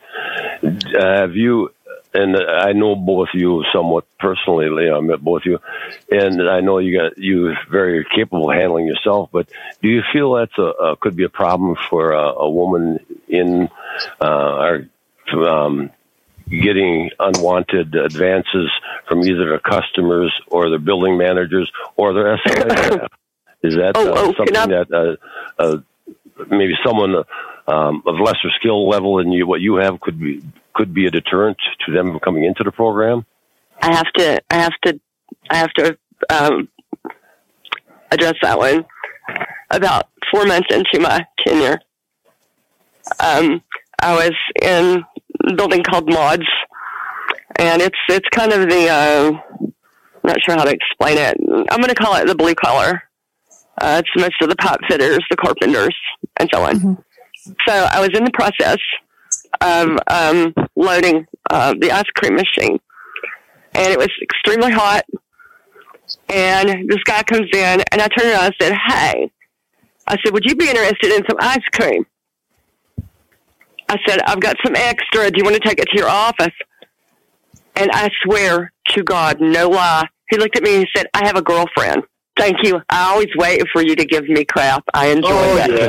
have 1.00 1.36
you 1.36 1.70
and 2.14 2.36
I 2.38 2.72
know 2.72 2.96
both 2.96 3.30
you 3.34 3.64
somewhat 3.74 4.06
personally. 4.20 4.90
I 4.90 5.00
met 5.02 5.22
both 5.22 5.42
of 5.42 5.46
you, 5.46 5.60
and 6.10 6.50
I 6.50 6.62
know 6.62 6.80
you 6.80 6.98
got 6.98 7.18
you 7.18 7.54
very 7.70 8.06
capable 8.06 8.50
of 8.50 8.56
handling 8.56 8.88
yourself. 8.88 9.30
But 9.32 9.50
do 9.82 9.90
you 9.90 10.02
feel 10.14 10.34
that's 10.34 10.58
a, 10.58 10.64
a 10.64 10.98
could 10.98 11.16
be 11.16 11.26
a 11.26 11.30
problem 11.30 11.76
for 11.90 12.14
a, 12.14 12.24
a 12.24 12.50
woman 12.50 13.00
in 13.28 13.70
uh, 14.22 14.26
our 14.26 14.88
um, 15.34 15.92
getting 16.50 17.12
unwanted 17.20 17.94
advances 17.96 18.72
from 19.08 19.24
either 19.24 19.50
their 19.50 19.60
customers 19.60 20.34
or 20.48 20.70
their 20.70 20.80
building 20.80 21.18
managers 21.18 21.72
or 21.96 22.14
their 22.14 22.38
SLA? 22.38 23.08
Is 23.64 23.74
that 23.74 23.94
oh, 23.96 24.08
uh, 24.08 24.14
oh, 24.16 24.34
something 24.34 24.70
that 24.70 24.92
uh, 24.94 25.62
uh, 25.62 25.78
maybe 26.50 26.74
someone 26.86 27.16
um, 27.68 28.04
of 28.06 28.16
lesser 28.20 28.50
skill 28.60 28.88
level 28.88 29.18
than 29.18 29.32
you, 29.32 29.48
what 29.48 29.62
you 29.62 29.76
have 29.76 30.00
could 30.00 30.20
be 30.20 30.42
could 30.74 30.94
be 30.94 31.08
a 31.08 31.12
deterrent 31.12 31.58
to 31.86 31.92
them 31.92 32.20
coming 32.20 32.44
into 32.44 32.64
the 32.64 32.72
program? 32.72 33.26
I 33.82 33.96
have 33.96 34.12
to, 34.14 34.42
I 34.50 34.56
have 34.56 34.74
to, 34.86 35.00
I 35.50 35.56
have 35.58 35.74
to 35.74 35.98
um, 36.30 36.70
address 38.12 38.36
that 38.42 38.58
one. 38.58 38.86
About 39.70 40.08
four 40.32 40.46
months 40.46 40.68
into 40.72 41.00
my 41.00 41.26
tenure, 41.46 41.80
um, 43.20 43.62
I 44.00 44.14
was 44.14 44.34
in 44.62 45.04
a 45.50 45.56
building 45.56 45.84
called 45.84 46.10
Mods, 46.10 46.48
and 47.58 47.82
it's 47.82 47.98
it's 48.08 48.28
kind 48.30 48.54
of 48.54 48.70
the 48.70 48.90
uh, 48.90 49.32
I'm 49.62 49.74
not 50.24 50.42
sure 50.44 50.56
how 50.56 50.64
to 50.64 50.72
explain 50.72 51.18
it. 51.18 51.38
I'm 51.70 51.82
going 51.82 51.94
to 51.94 51.96
call 51.96 52.16
it 52.16 52.28
the 52.28 52.36
blue 52.36 52.56
collar. 52.56 53.04
Uh, 53.80 54.02
it's 54.04 54.22
most 54.22 54.36
of 54.42 54.50
the 54.50 54.56
pipe 54.56 54.80
fitters, 54.90 55.20
the 55.30 55.38
carpenters, 55.38 55.96
and 56.40 56.50
so 56.54 56.64
on. 56.64 56.76
Mm-hmm. 56.76 56.94
So 57.68 57.88
I 57.92 58.00
was 58.00 58.10
in 58.14 58.24
the 58.24 58.32
process 58.32 58.78
of 59.62 59.90
um, 60.10 60.54
loading 60.76 61.26
uh, 61.50 61.74
the 61.80 61.92
ice 61.92 62.10
cream 62.16 62.36
machine, 62.36 62.80
and 63.74 63.88
it 63.88 63.98
was 63.98 64.10
extremely 64.22 64.72
hot. 64.72 65.04
And 66.30 66.90
this 66.90 67.04
guy 67.06 67.24
comes 67.24 67.48
in, 67.54 67.84
and 67.92 68.02
I 68.02 68.08
turned 68.08 68.32
around 68.32 68.46
and 68.46 68.56
said, 68.60 68.74
"Hey," 68.88 69.32
I 70.08 70.18
said, 70.24 70.34
"Would 70.34 70.46
you 70.46 70.56
be 70.56 70.70
interested 70.70 71.12
in 71.12 71.24
some 71.30 71.38
ice 71.40 71.66
cream?" 71.74 72.06
I 73.90 73.98
said, 74.08 74.22
"I've 74.26 74.40
got 74.40 74.56
some 74.66 74.76
extra. 74.76 75.30
Do 75.30 75.38
you 75.38 75.44
want 75.44 75.56
to 75.56 75.68
take 75.68 75.80
it 75.80 75.88
to 75.92 75.98
your 75.98 76.10
office?" 76.10 76.54
And 77.76 77.92
I 77.94 78.10
swear 78.24 78.72
to 78.96 79.04
God, 79.04 79.38
no 79.40 79.70
lie, 79.70 80.08
he 80.30 80.38
looked 80.38 80.58
at 80.58 80.64
me 80.64 80.78
and 80.78 80.84
he 80.84 80.90
said, 80.96 81.08
"I 81.14 81.26
have 81.28 81.38
a 81.38 81.42
girlfriend." 81.42 82.04
Thank 82.38 82.58
you. 82.64 82.82
I 82.90 83.12
always 83.12 83.30
wait 83.36 83.64
for 83.74 83.82
you 83.82 83.96
to 83.96 84.06
give 84.06 84.28
me 84.30 84.46
crap. 84.46 84.84
I 84.94 85.08
enjoy 85.08 85.30
oh, 85.32 85.56
that 85.56 85.72
yeah. 85.72 85.88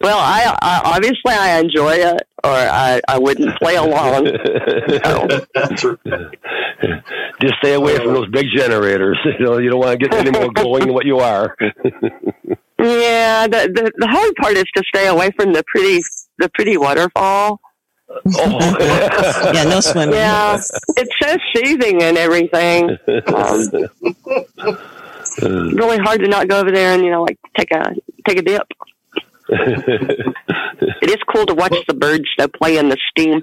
well, 0.00 0.18
I, 0.18 0.56
I, 0.62 0.80
obviously 0.84 1.32
I 1.32 1.58
enjoy 1.58 1.94
it, 1.94 2.22
or 2.44 2.50
I, 2.50 3.00
I 3.08 3.18
wouldn't 3.18 3.56
play 3.58 3.76
along. 3.76 4.26
So. 5.04 5.28
Just 7.40 7.54
stay 7.62 7.74
away 7.74 7.96
from 7.96 8.14
those 8.14 8.28
big 8.30 8.46
generators. 8.54 9.18
You 9.38 9.44
know, 9.44 9.58
you 9.58 9.70
don't 9.70 9.80
want 9.80 10.00
to 10.00 10.08
get 10.08 10.14
any 10.14 10.30
more 10.30 10.50
glowing 10.52 10.84
than 10.84 10.94
what 10.94 11.06
you 11.06 11.18
are. 11.18 11.56
yeah, 12.78 13.46
the, 13.46 13.70
the 13.72 13.92
the 13.98 14.06
hard 14.06 14.34
part 14.36 14.56
is 14.56 14.64
to 14.76 14.82
stay 14.94 15.06
away 15.06 15.30
from 15.36 15.52
the 15.52 15.62
pretty 15.66 16.02
the 16.38 16.48
pretty 16.50 16.76
waterfall. 16.76 17.60
Oh. 18.10 19.52
yeah, 19.54 19.64
no 19.64 19.80
swimming. 19.80 20.14
Yeah, 20.14 20.60
it's 20.96 21.14
so 21.22 21.36
soothing 21.54 22.02
and 22.02 22.18
everything. 22.18 22.90
Um, 23.26 23.70
really 25.76 25.98
hard 25.98 26.20
to 26.20 26.28
not 26.28 26.48
go 26.48 26.60
over 26.60 26.72
there 26.72 26.92
and 26.92 27.04
you 27.04 27.10
know 27.10 27.22
like 27.22 27.38
take 27.56 27.70
a 27.72 27.94
take 28.26 28.38
a 28.38 28.42
dip. 28.42 28.66
it 29.48 31.10
is 31.10 31.18
cool 31.32 31.46
to 31.46 31.54
watch 31.54 31.74
the 31.86 31.94
birds 31.94 32.24
though 32.38 32.48
play 32.48 32.76
in 32.78 32.88
the 32.88 32.96
steam 33.10 33.42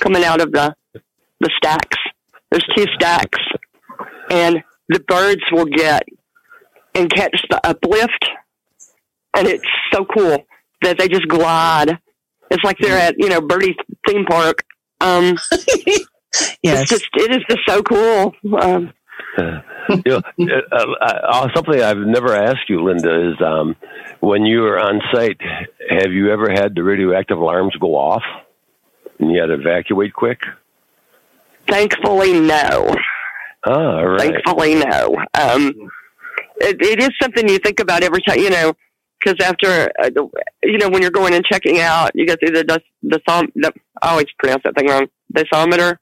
coming 0.00 0.24
out 0.24 0.40
of 0.40 0.52
the 0.52 0.74
the 1.40 1.50
stacks. 1.56 1.98
There's 2.50 2.66
two 2.76 2.86
stacks, 2.94 3.38
and 4.30 4.62
the 4.88 5.00
birds 5.00 5.42
will 5.52 5.66
get 5.66 6.02
and 6.94 7.10
catch 7.10 7.44
the 7.48 7.60
uplift, 7.66 8.28
and 9.34 9.46
it's 9.46 9.64
so 9.92 10.04
cool 10.04 10.44
that 10.82 10.98
they 10.98 11.08
just 11.08 11.28
glide. 11.28 11.98
It's 12.50 12.64
like 12.64 12.78
they're 12.78 12.98
at 12.98 13.14
you 13.18 13.28
know 13.28 13.40
Birdie 13.40 13.76
theme 14.06 14.24
park. 14.24 14.64
Um, 15.00 15.38
yes. 16.62 16.82
It's 16.82 16.90
just 16.90 17.08
it 17.14 17.30
is 17.30 17.44
just 17.48 17.60
so 17.66 17.82
cool. 17.82 18.34
Um, 18.60 18.92
you 20.04 20.22
know, 20.38 20.62
uh, 20.72 20.86
uh, 21.00 21.20
uh, 21.28 21.48
something 21.54 21.80
I've 21.80 21.98
never 21.98 22.34
asked 22.34 22.68
you, 22.68 22.82
Linda, 22.82 23.30
is 23.30 23.40
um, 23.40 23.76
when 24.20 24.44
you 24.44 24.60
were 24.60 24.78
on 24.78 25.00
site, 25.12 25.40
have 25.88 26.12
you 26.12 26.30
ever 26.30 26.50
had 26.50 26.74
the 26.74 26.82
radioactive 26.82 27.38
alarms 27.38 27.74
go 27.80 27.96
off 27.96 28.22
and 29.18 29.30
you 29.30 29.40
had 29.40 29.46
to 29.46 29.54
evacuate 29.54 30.12
quick? 30.12 30.40
Thankfully, 31.66 32.38
no. 32.40 32.94
Oh, 33.64 34.02
right. 34.02 34.20
Thankfully, 34.20 34.74
no. 34.76 35.16
Um, 35.34 35.90
it, 36.60 36.80
it 36.80 37.00
is 37.00 37.10
something 37.20 37.48
you 37.48 37.58
think 37.58 37.80
about 37.80 38.02
every 38.02 38.22
time, 38.22 38.38
you 38.38 38.50
know, 38.50 38.74
because 39.22 39.36
after, 39.44 39.90
uh, 40.02 40.10
you 40.62 40.78
know, 40.78 40.88
when 40.88 41.02
you're 41.02 41.10
going 41.10 41.34
and 41.34 41.44
checking 41.44 41.80
out, 41.80 42.10
you 42.14 42.26
get 42.26 42.38
the, 42.40 42.50
the, 42.50 42.80
the, 43.02 43.20
the 43.54 43.72
I 44.02 44.10
always 44.10 44.26
pronounce 44.38 44.62
that 44.64 44.74
thing 44.76 44.88
wrong, 44.88 45.06
decimeter, 45.34 45.98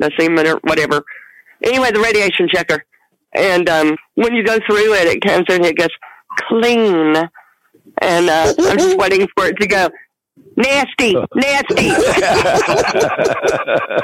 decimeter, 0.00 0.58
whatever 0.62 1.04
anyway, 1.64 1.90
the 1.92 2.00
radiation 2.00 2.48
checker. 2.52 2.84
And 3.34 3.68
um, 3.68 3.96
when 4.14 4.34
you 4.34 4.44
go 4.44 4.58
through 4.66 4.94
it, 4.94 5.06
it 5.08 5.22
comes 5.22 5.46
and 5.48 5.64
it 5.64 5.76
gets 5.76 5.94
clean. 6.48 7.16
And 8.00 8.28
uh, 8.28 8.54
I'm 8.58 8.78
just 8.78 8.96
waiting 8.98 9.26
for 9.36 9.46
it 9.46 9.56
to 9.58 9.66
go. 9.66 9.88
nasty, 10.56 11.14
nasty. 11.34 11.88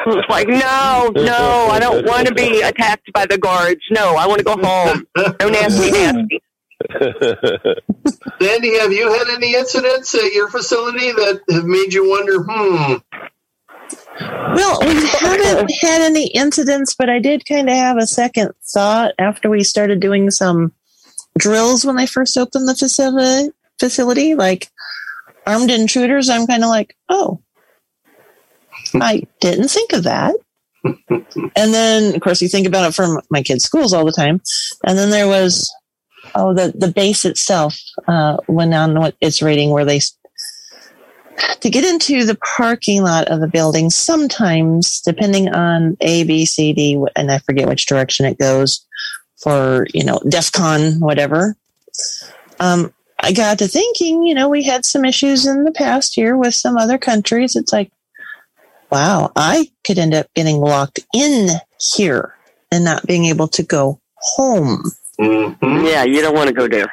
it's 0.06 0.28
like, 0.28 0.48
no, 0.48 1.10
no, 1.14 1.68
I 1.70 1.78
don't 1.80 2.06
want 2.06 2.26
to 2.28 2.34
be 2.34 2.62
attacked 2.62 3.12
by 3.12 3.26
the 3.26 3.38
guards. 3.38 3.80
No, 3.90 4.14
I 4.16 4.26
want 4.26 4.38
to 4.38 4.44
go 4.44 4.56
home. 4.56 5.06
No 5.40 5.48
nasty, 5.48 5.90
nasty. 5.90 6.42
Sandy, 8.40 8.78
have 8.78 8.92
you 8.92 9.12
had 9.12 9.28
any 9.28 9.54
incidents 9.54 10.14
at 10.14 10.32
your 10.32 10.48
facility 10.48 11.10
that 11.12 11.40
have 11.50 11.64
made 11.64 11.92
you 11.92 12.08
wonder, 12.08 12.42
hmm, 12.42 12.94
Well, 14.54 14.78
we 14.82 15.06
haven't 15.08 15.72
had 15.80 16.02
any 16.02 16.28
incidents, 16.28 16.94
but 16.96 17.10
I 17.10 17.18
did 17.18 17.46
kind 17.46 17.68
of 17.68 17.74
have 17.74 17.96
a 17.96 18.06
second 18.06 18.52
thought 18.64 19.12
after 19.18 19.50
we 19.50 19.64
started 19.64 20.00
doing 20.00 20.30
some 20.30 20.72
drills 21.36 21.84
when 21.84 21.98
I 21.98 22.06
first 22.06 22.36
opened 22.36 22.68
the 22.68 22.74
facility. 22.74 23.52
Facility 23.80 24.34
like 24.34 24.68
armed 25.46 25.70
intruders. 25.70 26.28
I'm 26.28 26.46
kind 26.46 26.64
of 26.64 26.68
like, 26.68 26.96
oh, 27.08 27.40
I 28.94 29.24
didn't 29.40 29.68
think 29.68 29.92
of 29.92 30.04
that. 30.04 30.34
and 30.84 31.74
then, 31.74 32.14
of 32.14 32.20
course, 32.20 32.40
you 32.40 32.48
think 32.48 32.66
about 32.66 32.88
it 32.88 32.94
from 32.94 33.20
my 33.30 33.42
kids' 33.42 33.64
schools 33.64 33.92
all 33.92 34.04
the 34.04 34.12
time. 34.12 34.40
And 34.84 34.98
then 34.98 35.10
there 35.10 35.26
was, 35.28 35.72
oh, 36.34 36.54
the 36.54 36.72
the 36.76 36.88
base 36.88 37.24
itself 37.24 37.78
uh, 38.06 38.36
went 38.48 38.74
on 38.74 38.98
what 38.98 39.16
its 39.20 39.42
rating 39.42 39.70
where 39.70 39.84
they 39.84 40.00
to 41.60 41.70
get 41.70 41.84
into 41.84 42.24
the 42.24 42.38
parking 42.56 43.02
lot 43.02 43.28
of 43.28 43.40
the 43.40 43.46
building, 43.46 43.90
sometimes 43.90 45.00
depending 45.00 45.48
on 45.48 45.96
A, 46.00 46.24
B, 46.24 46.44
C, 46.44 46.72
D, 46.72 47.04
and 47.16 47.30
I 47.30 47.38
forget 47.38 47.68
which 47.68 47.86
direction 47.86 48.26
it 48.26 48.38
goes 48.38 48.84
for, 49.42 49.86
you 49.94 50.04
know, 50.04 50.18
DefCon 50.24 51.00
whatever. 51.00 51.56
Um, 52.60 52.92
I 53.20 53.32
got 53.32 53.58
to 53.58 53.68
thinking, 53.68 54.24
you 54.24 54.34
know, 54.34 54.48
we 54.48 54.62
had 54.62 54.84
some 54.84 55.04
issues 55.04 55.46
in 55.46 55.64
the 55.64 55.72
past 55.72 56.16
year 56.16 56.36
with 56.36 56.54
some 56.54 56.76
other 56.76 56.98
countries. 56.98 57.56
It's 57.56 57.72
like, 57.72 57.90
wow, 58.90 59.32
I 59.36 59.70
could 59.86 59.98
end 59.98 60.14
up 60.14 60.32
getting 60.34 60.58
locked 60.58 61.00
in 61.14 61.50
here 61.94 62.34
and 62.70 62.84
not 62.84 63.06
being 63.06 63.26
able 63.26 63.48
to 63.48 63.62
go 63.62 64.00
home. 64.16 64.82
Mhm. 65.20 65.90
Yeah, 65.90 66.04
you 66.04 66.22
don't 66.22 66.34
want 66.34 66.48
to 66.48 66.54
go 66.54 66.68
there. 66.68 66.92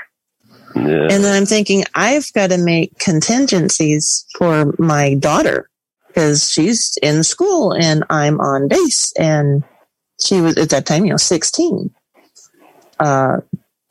Yeah. 0.75 1.07
And 1.09 1.23
then 1.23 1.35
I'm 1.35 1.45
thinking, 1.45 1.85
I've 1.93 2.31
got 2.33 2.49
to 2.49 2.57
make 2.57 2.97
contingencies 2.99 4.25
for 4.37 4.73
my 4.77 5.13
daughter 5.13 5.69
because 6.07 6.49
she's 6.49 6.97
in 7.01 7.23
school 7.23 7.73
and 7.73 8.03
I'm 8.09 8.39
on 8.41 8.67
base. 8.67 9.13
And 9.17 9.63
she 10.23 10.41
was 10.41 10.57
at 10.57 10.69
that 10.69 10.85
time, 10.85 11.05
you 11.05 11.11
know, 11.11 11.17
16. 11.17 11.93
Uh, 12.99 13.37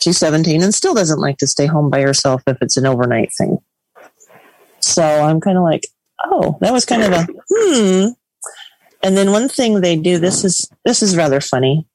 she's 0.00 0.18
17 0.18 0.62
and 0.62 0.74
still 0.74 0.94
doesn't 0.94 1.20
like 1.20 1.38
to 1.38 1.46
stay 1.46 1.66
home 1.66 1.90
by 1.90 2.00
herself 2.00 2.42
if 2.46 2.58
it's 2.60 2.76
an 2.76 2.86
overnight 2.86 3.32
thing. 3.36 3.58
So 4.80 5.02
I'm 5.02 5.40
kind 5.40 5.56
of 5.56 5.64
like, 5.64 5.86
oh, 6.24 6.58
that 6.60 6.72
was 6.72 6.84
kind 6.84 7.02
of 7.02 7.12
a 7.12 7.26
hmm. 7.50 8.08
And 9.02 9.18
then 9.18 9.32
one 9.32 9.48
thing 9.48 9.80
they 9.80 9.96
do, 9.96 10.18
this 10.18 10.44
is 10.44 10.70
this 10.84 11.02
is 11.02 11.16
rather 11.16 11.40
funny. 11.40 11.86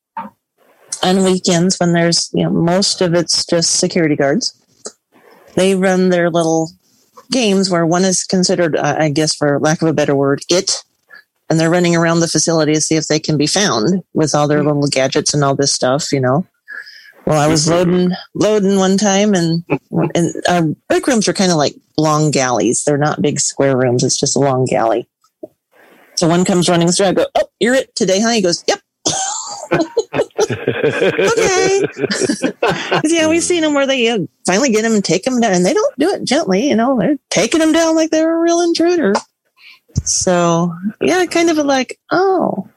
On 1.01 1.23
weekends 1.23 1.77
when 1.77 1.93
there's, 1.93 2.29
you 2.33 2.43
know, 2.43 2.49
most 2.49 3.01
of 3.01 3.13
it's 3.13 3.45
just 3.45 3.79
security 3.79 4.15
guards 4.15 4.59
they 5.55 5.75
run 5.75 6.09
their 6.09 6.29
little 6.29 6.71
games 7.31 7.69
where 7.69 7.85
one 7.85 8.05
is 8.05 8.23
considered, 8.23 8.75
uh, 8.75 8.95
I 8.97 9.09
guess, 9.09 9.35
for 9.35 9.59
lack 9.59 9.81
of 9.81 9.87
a 9.87 9.93
better 9.93 10.15
word, 10.15 10.41
it. 10.49 10.83
And 11.49 11.59
they're 11.59 11.69
running 11.69 11.95
around 11.95 12.19
the 12.19 12.27
facility 12.27 12.73
to 12.73 12.81
see 12.81 12.95
if 12.95 13.07
they 13.07 13.19
can 13.19 13.37
be 13.37 13.47
found 13.47 14.03
with 14.13 14.35
all 14.35 14.47
their 14.47 14.59
mm-hmm. 14.59 14.67
little 14.67 14.87
gadgets 14.87 15.33
and 15.33 15.43
all 15.43 15.55
this 15.55 15.71
stuff, 15.71 16.11
you 16.11 16.21
know. 16.21 16.45
Well, 17.25 17.39
I 17.39 17.47
was 17.47 17.65
mm-hmm. 17.65 17.91
loading, 17.91 18.11
loading 18.35 18.77
one 18.77 18.97
time, 18.97 19.33
and 19.33 19.63
and 20.15 20.33
our 20.47 20.63
break 20.87 21.05
rooms 21.05 21.27
are 21.27 21.33
kind 21.33 21.51
of 21.51 21.57
like 21.57 21.75
long 21.97 22.31
galleys. 22.31 22.83
They're 22.83 22.97
not 22.97 23.21
big 23.21 23.39
square 23.39 23.75
rooms. 23.75 24.03
It's 24.03 24.19
just 24.19 24.35
a 24.35 24.39
long 24.39 24.65
galley. 24.65 25.07
So 26.15 26.27
one 26.27 26.45
comes 26.45 26.69
running 26.69 26.89
through. 26.89 27.07
I 27.07 27.13
go, 27.13 27.25
"Oh, 27.35 27.49
you're 27.59 27.75
it 27.75 27.95
today, 27.95 28.21
huh?" 28.21 28.29
He 28.29 28.41
goes, 28.41 28.63
"Yep." 28.67 28.79
okay. 30.51 31.81
yeah, 33.05 33.27
we've 33.27 33.43
seen 33.43 33.61
them 33.61 33.73
where 33.73 33.87
they 33.87 34.09
uh, 34.09 34.19
finally 34.45 34.71
get 34.71 34.81
them 34.83 34.93
and 34.93 35.03
take 35.03 35.23
them 35.23 35.39
down, 35.39 35.53
and 35.53 35.65
they 35.65 35.73
don't 35.73 35.97
do 35.97 36.09
it 36.09 36.23
gently. 36.23 36.67
You 36.69 36.75
know, 36.75 36.97
they're 36.99 37.17
taking 37.29 37.59
them 37.59 37.71
down 37.71 37.95
like 37.95 38.09
they're 38.11 38.35
a 38.35 38.39
real 38.39 38.61
intruder. 38.61 39.13
So 40.03 40.73
yeah, 41.01 41.25
kind 41.25 41.49
of 41.49 41.57
like, 41.57 41.99
oh, 42.11 42.67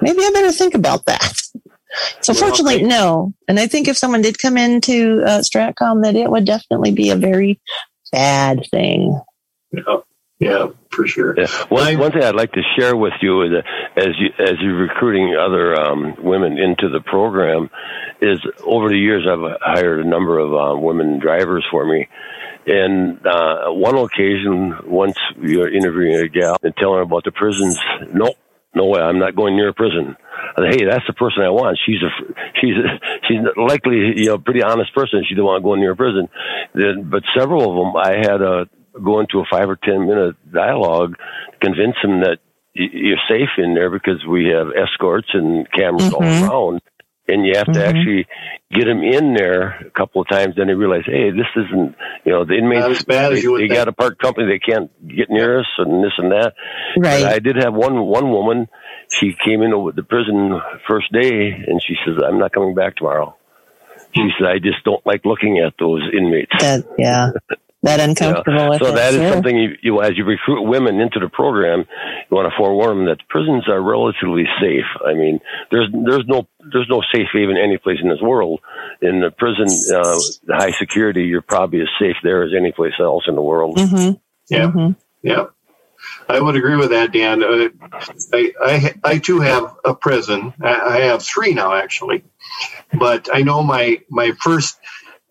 maybe 0.00 0.18
I 0.20 0.30
better 0.32 0.52
think 0.52 0.74
about 0.74 1.06
that. 1.06 1.32
So 2.22 2.32
Well, 2.32 2.40
fortunately, 2.42 2.80
I- 2.84 2.86
no. 2.88 3.32
And 3.48 3.60
I 3.60 3.66
think 3.66 3.86
if 3.88 3.96
someone 3.96 4.22
did 4.22 4.38
come 4.38 4.56
into 4.56 5.22
uh, 5.24 5.40
Stratcom, 5.40 6.02
that 6.02 6.16
it 6.16 6.30
would 6.30 6.44
definitely 6.44 6.92
be 6.92 7.10
a 7.10 7.16
very 7.16 7.60
bad 8.10 8.66
thing. 8.70 9.20
Yeah, 9.72 9.98
yeah, 10.44 10.66
for 10.90 11.06
sure. 11.06 11.34
Yeah. 11.38 11.46
One, 11.68 11.82
I- 11.82 11.96
one 11.96 12.12
thing 12.12 12.22
I'd 12.22 12.34
like 12.34 12.52
to 12.52 12.62
share 12.78 12.96
with 12.96 13.14
you 13.22 13.42
is 13.42 13.50
that 13.52 13.64
as 13.96 14.14
you 14.18 14.28
as 14.38 14.54
you're 14.60 14.76
recruiting 14.76 15.34
other 15.36 15.74
um, 15.74 16.16
women 16.22 16.58
into 16.58 16.88
the 16.88 17.00
program, 17.00 17.70
is 18.20 18.38
over 18.64 18.88
the 18.88 18.98
years 18.98 19.26
I've 19.28 19.58
hired 19.60 20.04
a 20.04 20.08
number 20.08 20.38
of 20.38 20.52
uh, 20.52 20.78
women 20.80 21.18
drivers 21.18 21.64
for 21.70 21.84
me. 21.84 22.08
And 22.66 23.26
uh, 23.26 23.70
one 23.72 23.96
occasion, 23.96 24.72
once 24.86 25.18
we 25.38 25.56
were 25.58 25.68
interviewing 25.68 26.14
a 26.14 26.28
gal 26.28 26.56
and 26.62 26.74
telling 26.76 26.96
her 26.96 27.02
about 27.02 27.24
the 27.24 27.32
prisons, 27.32 27.78
nope, 28.12 28.36
no 28.74 28.86
way, 28.86 29.00
I'm 29.00 29.18
not 29.18 29.36
going 29.36 29.54
near 29.54 29.68
a 29.68 29.74
prison. 29.74 30.16
I 30.56 30.62
said, 30.70 30.80
hey, 30.80 30.84
that's 30.88 31.06
the 31.06 31.12
person 31.12 31.42
I 31.42 31.50
want. 31.50 31.78
She's 31.84 32.00
a, 32.02 32.10
she's 32.60 32.74
a, 32.76 32.88
she's 33.28 33.38
likely, 33.56 34.12
you 34.16 34.26
know, 34.30 34.38
pretty 34.38 34.62
honest 34.62 34.94
person. 34.94 35.24
She 35.28 35.34
didn't 35.34 35.44
want 35.44 35.60
to 35.62 35.64
go 35.64 35.74
near 35.74 35.92
a 35.92 35.96
prison. 35.96 36.28
Then, 36.74 37.08
but 37.10 37.22
several 37.36 37.68
of 37.68 37.76
them, 37.76 37.96
I 37.96 38.16
had 38.16 38.38
to 38.38 38.64
go 39.02 39.20
into 39.20 39.40
a 39.40 39.44
five 39.50 39.68
or 39.68 39.76
ten 39.76 40.06
minute 40.06 40.36
dialogue 40.52 41.16
to 41.52 41.58
convince 41.66 41.96
them 42.02 42.20
that 42.20 42.38
you're 42.74 43.18
safe 43.28 43.50
in 43.58 43.74
there 43.74 43.90
because 43.90 44.24
we 44.28 44.46
have 44.48 44.68
escorts 44.76 45.28
and 45.32 45.70
cameras 45.72 46.10
Mhm. 46.10 46.48
all 46.48 46.68
around. 46.72 46.80
And 47.26 47.46
you 47.46 47.54
have 47.56 47.72
to 47.72 47.80
Mhm. 47.80 47.88
actually 47.88 48.26
get 48.70 48.84
them 48.84 49.02
in 49.02 49.32
there 49.32 49.78
a 49.86 49.90
couple 49.90 50.20
of 50.20 50.28
times. 50.28 50.56
Then 50.56 50.66
they 50.66 50.74
realize, 50.74 51.04
hey, 51.06 51.30
this 51.30 51.46
isn't, 51.56 51.94
you 52.24 52.32
know, 52.32 52.44
the 52.44 52.54
inmates. 52.58 52.80
Not 52.82 52.90
as 52.90 53.04
bad 53.04 53.32
as 53.32 53.38
they, 53.38 53.44
you 53.44 53.52
would 53.52 53.62
they 53.62 53.68
think. 53.68 53.78
got 53.78 53.88
a 53.88 53.92
park 53.92 54.18
company. 54.18 54.46
They 54.46 54.58
can't 54.58 54.90
get 55.08 55.30
near 55.30 55.60
us 55.60 55.66
and 55.78 56.04
this 56.04 56.12
and 56.18 56.32
that. 56.32 56.52
Right. 56.98 57.22
But 57.22 57.32
I 57.32 57.38
did 57.38 57.56
have 57.56 57.72
one 57.72 58.02
one 58.04 58.30
woman. 58.30 58.68
She 59.10 59.32
came 59.42 59.62
in 59.62 59.82
with 59.82 59.96
the 59.96 60.02
prison 60.02 60.60
first 60.86 61.10
day, 61.12 61.50
and 61.66 61.80
she 61.82 61.94
says, 62.04 62.18
"I'm 62.22 62.38
not 62.38 62.52
coming 62.52 62.74
back 62.74 62.96
tomorrow." 62.96 63.36
She 64.14 64.30
said, 64.38 64.48
"I 64.48 64.58
just 64.58 64.84
don't 64.84 65.04
like 65.06 65.24
looking 65.24 65.58
at 65.58 65.74
those 65.78 66.02
inmates." 66.12 66.52
that 66.60 66.84
yeah, 66.98 67.30
that 67.82 68.00
uncomfortable. 68.08 68.70
with 68.70 68.82
so 68.82 68.88
it, 68.88 68.94
that 68.94 69.14
is 69.14 69.20
sure. 69.20 69.32
something 69.32 69.56
you, 69.56 69.76
you, 69.82 70.02
as 70.02 70.16
you 70.16 70.24
recruit 70.24 70.62
women 70.62 71.00
into 71.00 71.18
the 71.20 71.28
program, 71.28 71.80
you 72.30 72.36
want 72.36 72.50
to 72.50 72.56
forewarn 72.56 72.98
them 72.98 73.06
that 73.06 73.28
prisons 73.28 73.68
are 73.68 73.80
relatively 73.80 74.44
safe. 74.60 74.86
I 75.04 75.14
mean, 75.14 75.40
there's 75.70 75.88
there's 75.92 76.24
no 76.26 76.46
there's 76.72 76.88
no 76.88 77.02
safe 77.14 77.28
haven 77.32 77.56
any 77.56 77.78
place 77.78 77.98
in 78.02 78.08
this 78.08 78.20
world. 78.22 78.60
In 79.02 79.20
the 79.20 79.30
prison, 79.30 79.66
uh, 79.66 80.18
the 80.44 80.54
high 80.56 80.72
security, 80.72 81.24
you're 81.24 81.42
probably 81.42 81.80
as 81.80 81.88
safe 82.00 82.16
there 82.22 82.42
as 82.44 82.52
any 82.56 82.72
place 82.72 82.94
else 83.00 83.24
in 83.28 83.34
the 83.34 83.42
world. 83.42 83.76
Mhm. 83.76 84.20
Yeah. 84.48 84.70
Mhm. 84.70 84.96
Yeah, 85.22 85.46
I 86.28 86.40
would 86.40 86.56
agree 86.56 86.76
with 86.76 86.90
that, 86.90 87.12
Dan. 87.12 87.42
Uh, 87.42 87.68
I, 88.32 88.52
I, 88.60 88.94
I 89.04 89.18
too 89.18 89.40
have 89.40 89.76
a 89.84 89.94
prison. 89.94 90.52
I, 90.60 90.74
I 90.74 91.00
have 91.00 91.22
three 91.22 91.52
now, 91.52 91.74
actually. 91.74 92.24
But 92.98 93.28
I 93.32 93.42
know 93.42 93.62
my 93.62 94.02
my 94.10 94.32
first 94.32 94.78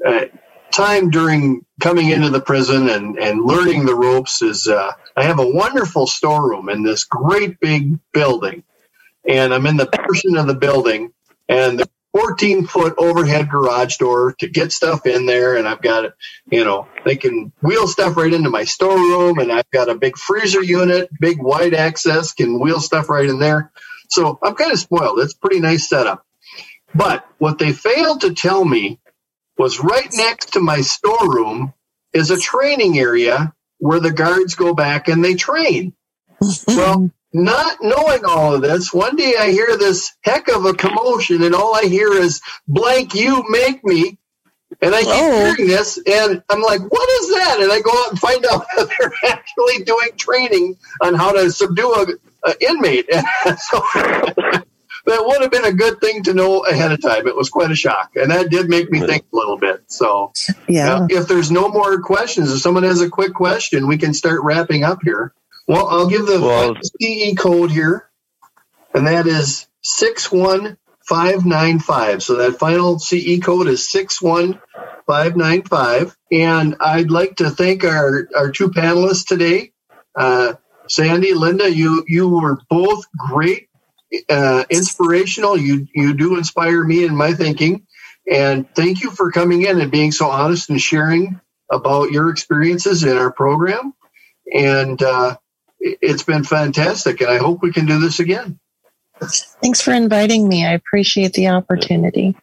uh, 0.06 0.26
time 0.72 1.10
during 1.10 1.66
coming 1.82 2.10
into 2.10 2.30
the 2.30 2.42
prison 2.42 2.90
and, 2.90 3.18
and 3.18 3.42
learning 3.42 3.86
the 3.86 3.96
ropes 3.96 4.42
is 4.42 4.68
uh, 4.68 4.92
I 5.16 5.24
have 5.24 5.40
a 5.40 5.48
wonderful 5.48 6.08
storeroom 6.08 6.70
in 6.70 6.84
this 6.84 7.04
great 7.04 7.60
big 7.60 8.00
building, 8.12 8.64
and 9.28 9.54
I'm 9.54 9.66
in 9.66 9.78
the 9.78 9.88
portion 9.88 10.38
of 10.38 10.48
the 10.48 10.56
building, 10.56 11.14
and 11.48 11.80
the 11.80 11.90
14 12.14 12.68
foot 12.68 12.96
overhead 12.98 13.50
garage 13.50 13.98
door 13.98 14.34
to 14.40 14.48
get 14.48 14.72
stuff 14.72 15.06
in 15.06 15.26
there, 15.26 15.56
and 15.56 15.68
I've 15.68 15.82
got 15.82 16.06
it 16.06 16.14
you 16.52 16.64
know, 16.64 16.88
they 17.06 17.16
can 17.16 17.52
wheel 17.62 17.88
stuff 17.88 18.18
right 18.18 18.34
into 18.34 18.50
my 18.50 18.64
storeroom, 18.66 19.40
and 19.40 19.52
I've 19.52 19.70
got 19.72 19.90
a 19.90 19.96
big 19.96 20.18
freezer 20.18 20.64
unit, 20.64 21.10
big 21.20 21.42
wide 21.42 21.74
access, 21.74 22.34
can 22.34 22.60
wheel 22.60 22.80
stuff 22.80 23.10
right 23.10 23.28
in 23.28 23.40
there. 23.40 23.72
So 24.10 24.38
I'm 24.44 24.56
kind 24.56 24.72
of 24.72 24.80
spoiled. 24.80 25.20
It's 25.20 25.34
pretty 25.34 25.60
nice 25.60 25.90
setup. 25.90 26.26
But 26.96 27.28
what 27.40 27.60
they 27.60 27.74
failed 27.74 28.22
to 28.22 28.34
tell 28.34 28.66
me 28.66 29.00
was 29.58 29.80
right 29.82 30.10
next 30.14 30.54
to 30.54 30.62
my 30.62 30.82
storeroom 30.82 31.74
is 32.14 32.32
a 32.32 32.38
training 32.40 33.00
area 33.00 33.54
where 33.80 34.00
the 34.00 34.12
guards 34.12 34.56
go 34.56 34.74
back 34.74 35.08
and 35.10 35.24
they 35.24 35.36
train. 35.36 35.94
Well, 36.68 37.12
not 37.34 37.78
knowing 37.82 38.26
all 38.26 38.56
of 38.56 38.62
this, 38.62 38.94
one 38.94 39.16
day 39.16 39.36
I 39.40 39.52
hear 39.52 39.78
this 39.78 40.14
heck 40.22 40.50
of 40.50 40.66
a 40.66 40.74
commotion, 40.74 41.44
and 41.44 41.56
all 41.56 41.76
I 41.76 41.84
hear 41.84 42.14
is 42.14 42.42
blank, 42.68 43.16
you 43.16 43.46
make 43.50 43.84
me. 43.84 44.20
And 44.82 44.96
I 44.96 45.02
keep 45.02 45.12
Oh. 45.14 45.32
hearing 45.56 45.68
this, 45.70 46.00
and 46.06 46.44
I'm 46.50 46.62
like, 46.62 46.82
what 46.82 47.10
is 47.22 47.30
that? 47.32 47.60
And 47.62 47.72
I 47.72 47.82
go 47.82 47.92
out 47.92 48.12
and 48.12 48.20
find 48.20 48.46
out 48.52 48.66
that 48.78 48.90
they're 49.00 49.14
actually 49.32 49.84
doing 49.86 50.10
training 50.18 50.78
on 51.02 51.16
how 51.16 51.32
to 51.34 51.52
subdue 51.52 51.94
a, 51.94 52.50
a 52.50 52.56
inmate. 52.70 53.10
so, 53.60 53.84
that 55.06 55.26
would 55.26 55.42
have 55.42 55.52
been 55.52 55.66
a 55.66 55.74
good 55.74 56.00
thing 56.00 56.24
to 56.24 56.34
know 56.34 56.62
ahead 56.66 56.92
of 56.92 57.02
time. 57.02 57.28
It 57.28 57.36
was 57.36 57.50
quite 57.50 57.72
a 57.72 57.76
shock, 57.76 58.12
and 58.16 58.32
that 58.32 58.50
did 58.50 58.70
make 58.70 58.90
me 58.90 59.00
think 59.02 59.26
a 59.34 59.36
little 59.36 59.58
bit. 59.58 59.84
So, 59.88 60.32
Yeah. 60.68 60.96
uh, 60.96 61.08
if 61.10 61.28
there's 61.28 61.52
no 61.52 61.68
more 61.70 62.00
questions, 62.02 62.52
if 62.54 62.62
someone 62.62 62.84
has 62.84 63.02
a 63.02 63.10
quick 63.10 63.34
question, 63.34 63.88
we 63.88 63.98
can 63.98 64.14
start 64.14 64.42
wrapping 64.44 64.84
up 64.84 65.00
here. 65.04 65.34
Well, 65.68 65.88
I'll 65.88 66.08
give 66.08 66.26
the 66.26 66.40
Well- 66.42 66.76
CE 67.02 67.36
code 67.36 67.72
here, 67.72 68.10
and 68.94 69.08
that 69.08 69.28
is 69.28 69.68
six 69.82 70.32
one 70.32 70.78
five 71.08 71.46
nine 71.46 71.80
five. 71.80 72.24
So 72.24 72.36
that 72.36 72.60
final 72.60 72.98
CE 73.00 73.40
code 73.40 73.68
is 73.68 73.90
six 73.90 74.22
one 74.22 74.60
five 75.06 75.36
nine 75.36 75.64
five. 75.64 76.16
And 76.32 76.76
I'd 76.80 77.12
like 77.12 77.36
to 77.38 77.50
thank 77.50 77.84
our 77.84 78.28
our 78.36 78.52
two 78.52 78.70
panelists 78.70 79.26
today, 79.26 79.72
uh, 80.18 80.54
Sandy, 80.88 81.34
Linda. 81.34 81.70
You 81.74 82.04
you 82.08 82.28
were 82.30 82.60
both 82.70 83.06
great, 83.18 83.68
uh, 84.30 84.64
inspirational. 84.70 85.58
You 85.58 85.88
you 85.94 86.14
do 86.14 86.38
inspire 86.38 86.84
me 86.84 87.04
in 87.04 87.16
my 87.16 87.34
thinking, 87.34 87.86
and 88.32 88.68
thank 88.76 89.04
you 89.04 89.12
for 89.12 89.32
coming 89.32 89.64
in 89.64 89.80
and 89.82 89.92
being 89.92 90.12
so 90.12 90.28
honest 90.30 90.70
and 90.70 90.82
sharing 90.82 91.40
about 91.72 92.12
your 92.12 92.30
experiences 92.30 93.04
in 93.04 93.18
our 93.18 93.32
program. 93.32 93.94
And 94.54 95.02
uh, 95.02 95.38
it- 95.80 95.98
it's 96.02 96.24
been 96.24 96.44
fantastic, 96.44 97.22
and 97.22 97.30
I 97.30 97.38
hope 97.38 97.62
we 97.62 97.72
can 97.72 97.86
do 97.86 98.00
this 98.00 98.20
again. 98.20 98.60
Thanks 99.62 99.80
for 99.82 99.94
inviting 99.94 100.48
me. 100.50 100.66
I 100.66 100.74
appreciate 100.74 101.34
the 101.34 101.48
opportunity. 101.50 102.36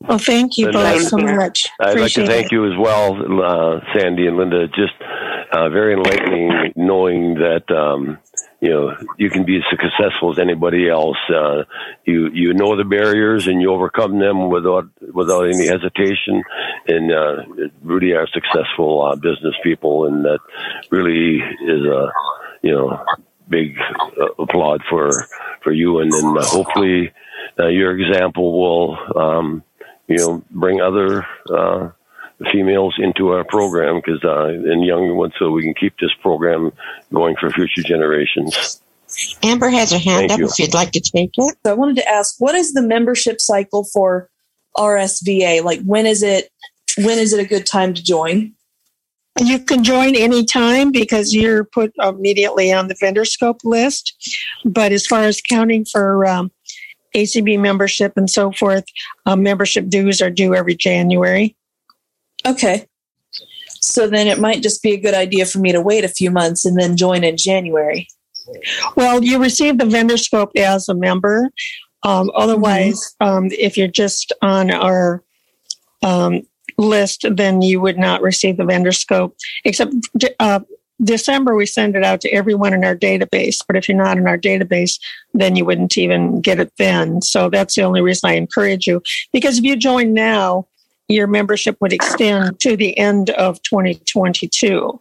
Well, 0.00 0.18
thank 0.18 0.56
you 0.58 0.66
And 0.66 0.72
both 0.74 0.86
I'd- 0.86 1.04
so 1.04 1.16
much. 1.16 1.66
I'd 1.80 1.98
like 1.98 2.12
to 2.12 2.26
thank 2.26 2.46
it. 2.46 2.52
you 2.52 2.66
as 2.70 2.76
well, 2.78 3.14
uh, 3.42 3.80
Sandy 3.96 4.26
and 4.26 4.36
Linda. 4.36 4.66
Just 4.68 4.94
uh, 5.52 5.68
very 5.68 5.94
enlightening 5.94 6.72
knowing 6.76 7.34
that 7.34 7.64
um, 7.70 8.18
you 8.62 8.70
know 8.70 8.96
you 9.18 9.28
can 9.28 9.44
be 9.44 9.56
as 9.56 9.64
successful 9.68 10.30
as 10.30 10.38
anybody 10.38 10.88
else. 10.88 11.18
Uh, 11.28 11.64
you 12.04 12.30
you 12.32 12.54
know 12.54 12.76
the 12.76 12.84
barriers 12.84 13.48
and 13.48 13.60
you 13.60 13.72
overcome 13.72 14.20
them 14.20 14.48
without 14.50 14.88
without 15.12 15.42
any 15.42 15.66
hesitation, 15.66 16.42
and 16.86 17.12
uh, 17.12 17.42
really 17.82 18.12
are 18.12 18.28
successful 18.28 19.02
uh, 19.02 19.16
business 19.16 19.56
people, 19.64 20.06
and 20.06 20.24
that 20.24 20.38
really 20.90 21.38
is 21.38 21.84
a 21.84 22.12
you 22.62 22.70
know 22.70 23.04
big 23.48 23.76
uh, 24.20 24.26
applaud 24.38 24.80
for 24.88 25.10
for 25.64 25.72
you, 25.72 25.98
and 25.98 26.12
then 26.12 26.38
uh, 26.38 26.44
hopefully 26.44 27.12
uh, 27.58 27.66
your 27.66 27.98
example 27.98 28.60
will. 28.60 29.20
Um, 29.20 29.64
you 30.08 30.18
know, 30.18 30.44
bring 30.50 30.80
other 30.80 31.24
uh, 31.48 31.90
females 32.50 32.94
into 32.98 33.28
our 33.28 33.44
program 33.44 33.96
because 33.96 34.22
uh, 34.24 34.46
and 34.46 34.84
young 34.84 35.16
ones, 35.16 35.34
so 35.38 35.50
we 35.50 35.62
can 35.62 35.74
keep 35.74 35.94
this 36.00 36.12
program 36.20 36.72
going 37.12 37.36
for 37.36 37.50
future 37.50 37.82
generations. 37.82 38.80
Amber 39.42 39.68
has 39.68 39.92
her 39.92 39.98
hand 39.98 40.28
Thank 40.28 40.32
up 40.32 40.38
you. 40.38 40.46
if 40.46 40.58
you'd 40.58 40.74
like 40.74 40.92
to 40.92 41.00
take 41.00 41.30
it. 41.36 41.56
So 41.64 41.70
I 41.70 41.74
wanted 41.74 41.96
to 41.96 42.08
ask, 42.08 42.36
what 42.38 42.54
is 42.54 42.72
the 42.72 42.82
membership 42.82 43.40
cycle 43.40 43.84
for 43.84 44.30
RSVA? 44.76 45.62
Like, 45.62 45.82
when 45.82 46.06
is 46.06 46.22
it? 46.22 46.50
When 46.98 47.18
is 47.18 47.32
it 47.32 47.40
a 47.40 47.48
good 47.48 47.66
time 47.66 47.94
to 47.94 48.02
join? 48.02 48.54
You 49.40 49.58
can 49.58 49.82
join 49.82 50.14
anytime 50.14 50.92
because 50.92 51.32
you're 51.32 51.64
put 51.64 51.92
immediately 51.98 52.70
on 52.70 52.88
the 52.88 52.96
vendor 53.00 53.24
scope 53.24 53.60
list. 53.64 54.14
But 54.64 54.92
as 54.92 55.06
far 55.06 55.22
as 55.22 55.40
counting 55.40 55.86
for 55.86 56.26
um, 56.26 56.52
ACB 57.14 57.58
membership 57.58 58.12
and 58.16 58.28
so 58.28 58.52
forth, 58.52 58.84
uh, 59.24 59.36
membership 59.36 59.88
dues 59.88 60.20
are 60.20 60.30
due 60.30 60.54
every 60.54 60.74
January. 60.74 61.56
Okay. 62.46 62.86
So 63.80 64.08
then 64.08 64.28
it 64.28 64.38
might 64.38 64.62
just 64.62 64.82
be 64.82 64.92
a 64.92 65.00
good 65.00 65.14
idea 65.14 65.44
for 65.44 65.58
me 65.58 65.72
to 65.72 65.80
wait 65.80 66.04
a 66.04 66.08
few 66.08 66.30
months 66.30 66.64
and 66.64 66.78
then 66.78 66.96
join 66.96 67.24
in 67.24 67.36
January. 67.36 68.08
Well, 68.96 69.22
you 69.22 69.40
receive 69.40 69.78
the 69.78 69.86
vendor 69.86 70.16
scope 70.16 70.52
as 70.56 70.88
a 70.88 70.94
member. 70.94 71.50
Um, 72.04 72.30
otherwise, 72.34 73.14
um, 73.20 73.48
if 73.50 73.76
you're 73.76 73.88
just 73.88 74.32
on 74.42 74.70
our 74.70 75.22
um, 76.02 76.42
list, 76.78 77.24
then 77.30 77.62
you 77.62 77.80
would 77.80 77.98
not 77.98 78.22
receive 78.22 78.56
the 78.56 78.64
vendor 78.64 78.92
scope. 78.92 79.36
Except 79.64 79.92
uh, 80.40 80.60
December, 81.02 81.54
we 81.54 81.66
send 81.66 81.96
it 81.96 82.04
out 82.04 82.20
to 82.22 82.30
everyone 82.30 82.72
in 82.72 82.84
our 82.84 82.96
database. 82.96 83.58
But 83.66 83.76
if 83.76 83.88
you're 83.88 83.98
not 83.98 84.18
in 84.18 84.26
our 84.26 84.38
database, 84.38 84.98
then 85.34 85.56
you 85.56 85.64
wouldn't 85.64 85.96
even 85.98 86.40
get 86.40 86.60
it 86.60 86.72
then. 86.78 87.22
So 87.22 87.50
that's 87.50 87.74
the 87.74 87.82
only 87.82 88.00
reason 88.00 88.30
I 88.30 88.34
encourage 88.34 88.86
you. 88.86 89.02
Because 89.32 89.58
if 89.58 89.64
you 89.64 89.76
join 89.76 90.12
now, 90.14 90.66
your 91.12 91.26
membership 91.26 91.76
would 91.80 91.92
extend 91.92 92.58
to 92.60 92.76
the 92.76 92.96
end 92.98 93.30
of 93.30 93.62
2022 93.62 94.98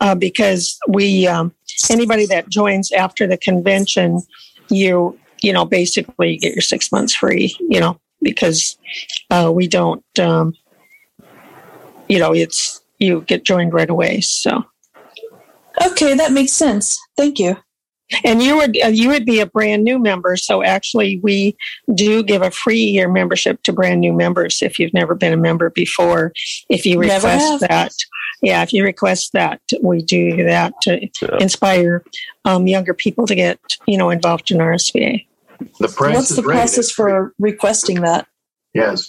uh, 0.00 0.14
because 0.14 0.78
we 0.88 1.26
um, 1.26 1.52
anybody 1.90 2.26
that 2.26 2.48
joins 2.48 2.92
after 2.92 3.26
the 3.26 3.36
convention 3.36 4.20
you 4.68 5.18
you 5.42 5.52
know 5.52 5.64
basically 5.64 6.36
get 6.36 6.52
your 6.52 6.62
six 6.62 6.90
months 6.92 7.14
free 7.14 7.56
you 7.60 7.80
know 7.80 7.98
because 8.22 8.78
uh, 9.30 9.50
we 9.52 9.66
don't 9.66 10.04
um, 10.18 10.54
you 12.08 12.18
know 12.18 12.32
it's 12.32 12.82
you 12.98 13.22
get 13.22 13.44
joined 13.44 13.72
right 13.72 13.90
away 13.90 14.20
so 14.20 14.64
Okay, 15.82 16.14
that 16.14 16.32
makes 16.32 16.52
sense. 16.52 16.98
Thank 17.16 17.38
you. 17.38 17.56
And 18.24 18.42
you 18.42 18.56
would 18.56 18.76
uh, 18.84 18.88
you 18.88 19.08
would 19.08 19.24
be 19.24 19.40
a 19.40 19.46
brand 19.46 19.82
new 19.84 19.98
member 19.98 20.36
so 20.36 20.62
actually 20.62 21.18
we 21.22 21.56
do 21.94 22.22
give 22.22 22.42
a 22.42 22.50
free 22.50 22.78
year 22.82 23.08
membership 23.08 23.62
to 23.62 23.72
brand 23.72 24.00
new 24.00 24.12
members 24.12 24.60
if 24.62 24.78
you've 24.78 24.92
never 24.94 25.14
been 25.14 25.32
a 25.32 25.36
member 25.36 25.70
before 25.70 26.32
if 26.68 26.84
you 26.84 26.98
request 26.98 27.60
that 27.60 27.92
yeah 28.42 28.62
if 28.62 28.72
you 28.72 28.84
request 28.84 29.32
that 29.32 29.60
we 29.82 30.02
do 30.02 30.44
that 30.44 30.72
to 30.82 31.00
Yeah. 31.22 31.38
inspire 31.40 32.04
um, 32.44 32.66
younger 32.66 32.94
people 32.94 33.26
to 33.26 33.34
get 33.34 33.58
you 33.86 33.96
know 33.96 34.10
involved 34.10 34.50
in 34.50 34.58
rsva 34.58 35.24
The 35.78 35.88
price 35.88 36.14
What's 36.16 36.30
is 36.32 36.36
the 36.36 36.42
right. 36.42 36.56
process 36.56 36.90
for 36.90 37.32
requesting 37.38 38.00
that? 38.02 38.26
Yes. 38.74 39.08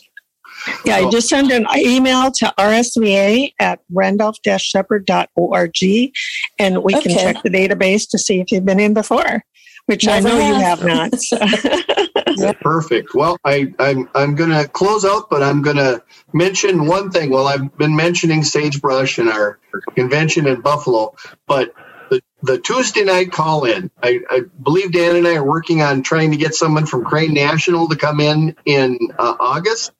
Yeah 0.83 0.99
you 0.99 1.11
just 1.11 1.29
send 1.29 1.51
an 1.51 1.67
email 1.75 2.31
to 2.31 2.53
rsva 2.57 3.53
at 3.59 3.79
randolph-sheppard.org 3.91 6.11
and 6.59 6.83
we 6.83 6.93
can 6.93 7.13
check 7.13 7.43
the 7.43 7.49
database 7.49 8.09
to 8.09 8.17
see 8.17 8.39
if 8.39 8.51
you've 8.51 8.65
been 8.65 8.79
in 8.79 8.93
before 8.93 9.43
which 9.85 10.07
i 10.07 10.19
Never 10.19 10.29
know 10.29 10.47
you 10.47 10.53
have. 10.55 10.79
have 10.79 10.87
not 10.87 11.19
so. 11.19 11.37
Perfect. 12.61 13.13
Well, 13.13 13.37
I, 13.45 13.73
I'm 13.79 14.09
I'm 14.15 14.35
going 14.35 14.49
to 14.49 14.67
close 14.67 15.05
out, 15.05 15.29
but 15.29 15.43
I'm 15.43 15.61
going 15.61 15.77
to 15.77 16.03
mention 16.33 16.85
one 16.85 17.11
thing. 17.11 17.29
Well, 17.29 17.47
I've 17.47 17.75
been 17.77 17.95
mentioning 17.95 18.43
sagebrush 18.43 19.19
in 19.19 19.29
our 19.29 19.59
convention 19.95 20.47
in 20.47 20.61
Buffalo, 20.61 21.15
but 21.47 21.73
the, 22.09 22.21
the 22.41 22.59
Tuesday 22.59 23.03
night 23.03 23.31
call 23.31 23.65
in, 23.65 23.89
I, 24.01 24.19
I 24.29 24.41
believe 24.61 24.91
Dan 24.91 25.15
and 25.15 25.27
I 25.27 25.35
are 25.35 25.45
working 25.45 25.81
on 25.81 26.03
trying 26.03 26.31
to 26.31 26.37
get 26.37 26.53
someone 26.53 26.85
from 26.85 27.05
Crane 27.05 27.33
National 27.33 27.87
to 27.87 27.95
come 27.95 28.19
in 28.19 28.55
in 28.65 28.97
uh, 29.17 29.35
August. 29.39 29.91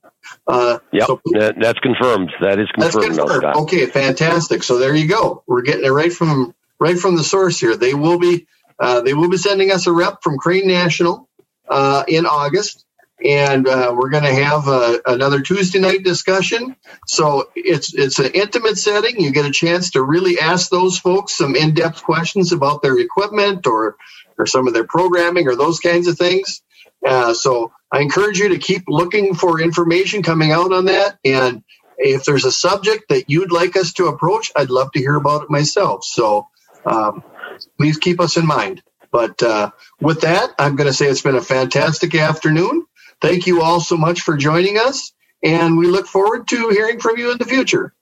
Uh, 0.47 0.79
Yep, 0.91 1.07
so 1.07 1.21
that, 1.33 1.55
that's 1.59 1.79
confirmed. 1.79 2.31
That 2.41 2.59
is 2.59 2.69
confirmed. 2.71 3.15
now, 3.15 3.25
confirmed. 3.25 3.55
Okay, 3.57 3.85
fantastic. 3.87 4.63
So 4.63 4.77
there 4.77 4.95
you 4.95 5.07
go. 5.07 5.43
We're 5.47 5.63
getting 5.63 5.85
it 5.85 5.89
right 5.89 6.13
from 6.13 6.53
right 6.79 6.97
from 6.97 7.15
the 7.15 7.23
source 7.23 7.59
here. 7.59 7.75
They 7.75 7.93
will 7.93 8.19
be 8.19 8.47
uh, 8.79 9.01
they 9.01 9.13
will 9.13 9.29
be 9.29 9.37
sending 9.37 9.71
us 9.71 9.87
a 9.87 9.91
rep 9.91 10.21
from 10.21 10.37
Crane 10.37 10.67
National 10.67 11.29
uh, 11.69 12.03
in 12.07 12.25
August, 12.25 12.85
and 13.23 13.67
uh, 13.67 13.93
we're 13.97 14.09
going 14.09 14.23
to 14.23 14.33
have 14.33 14.67
uh, 14.67 14.99
another 15.05 15.41
Tuesday 15.41 15.79
night 15.79 16.03
discussion. 16.03 16.75
So 17.07 17.49
it's 17.55 17.93
it's 17.93 18.19
an 18.19 18.31
intimate 18.33 18.77
setting. 18.77 19.19
You 19.19 19.31
get 19.31 19.45
a 19.45 19.51
chance 19.51 19.91
to 19.91 20.01
really 20.01 20.39
ask 20.39 20.69
those 20.69 20.99
folks 20.99 21.35
some 21.35 21.55
in 21.55 21.73
depth 21.73 22.03
questions 22.03 22.51
about 22.51 22.81
their 22.81 22.97
equipment 22.99 23.67
or 23.67 23.95
or 24.37 24.45
some 24.45 24.67
of 24.67 24.73
their 24.73 24.85
programming 24.85 25.47
or 25.47 25.55
those 25.55 25.79
kinds 25.79 26.07
of 26.07 26.17
things. 26.17 26.61
Uh, 27.05 27.33
so 27.33 27.71
I 27.91 28.01
encourage 28.01 28.39
you 28.39 28.49
to 28.49 28.57
keep 28.57 28.83
looking 28.87 29.35
for 29.35 29.61
information 29.61 30.23
coming 30.23 30.51
out 30.51 30.73
on 30.73 30.85
that. 30.85 31.17
And 31.23 31.63
if 31.97 32.25
there's 32.25 32.45
a 32.45 32.51
subject 32.51 33.05
that 33.09 33.29
you'd 33.29 33.51
like 33.51 33.77
us 33.77 33.93
to 33.93 34.07
approach, 34.07 34.51
I'd 34.55 34.69
love 34.69 34.91
to 34.93 34.99
hear 34.99 35.15
about 35.15 35.43
it 35.43 35.49
myself. 35.49 36.03
So 36.03 36.47
um, 36.85 37.23
please 37.77 37.97
keep 37.97 38.19
us 38.19 38.37
in 38.37 38.45
mind. 38.45 38.81
But 39.11 39.41
uh, 39.41 39.71
with 40.01 40.21
that, 40.21 40.53
I'm 40.59 40.75
going 40.75 40.87
to 40.87 40.93
say 40.93 41.05
it's 41.05 41.21
been 41.21 41.35
a 41.35 41.41
fantastic 41.41 42.15
afternoon. 42.15 42.85
Thank 43.21 43.47
you 43.47 43.61
all 43.61 43.79
so 43.79 43.95
much 43.95 44.21
for 44.21 44.35
joining 44.35 44.77
us. 44.77 45.13
And 45.41 45.77
we 45.77 45.87
look 45.87 46.07
forward 46.07 46.47
to 46.49 46.69
hearing 46.69 46.99
from 46.99 47.17
you 47.17 47.31
in 47.31 47.37
the 47.37 47.45
future. 47.45 47.93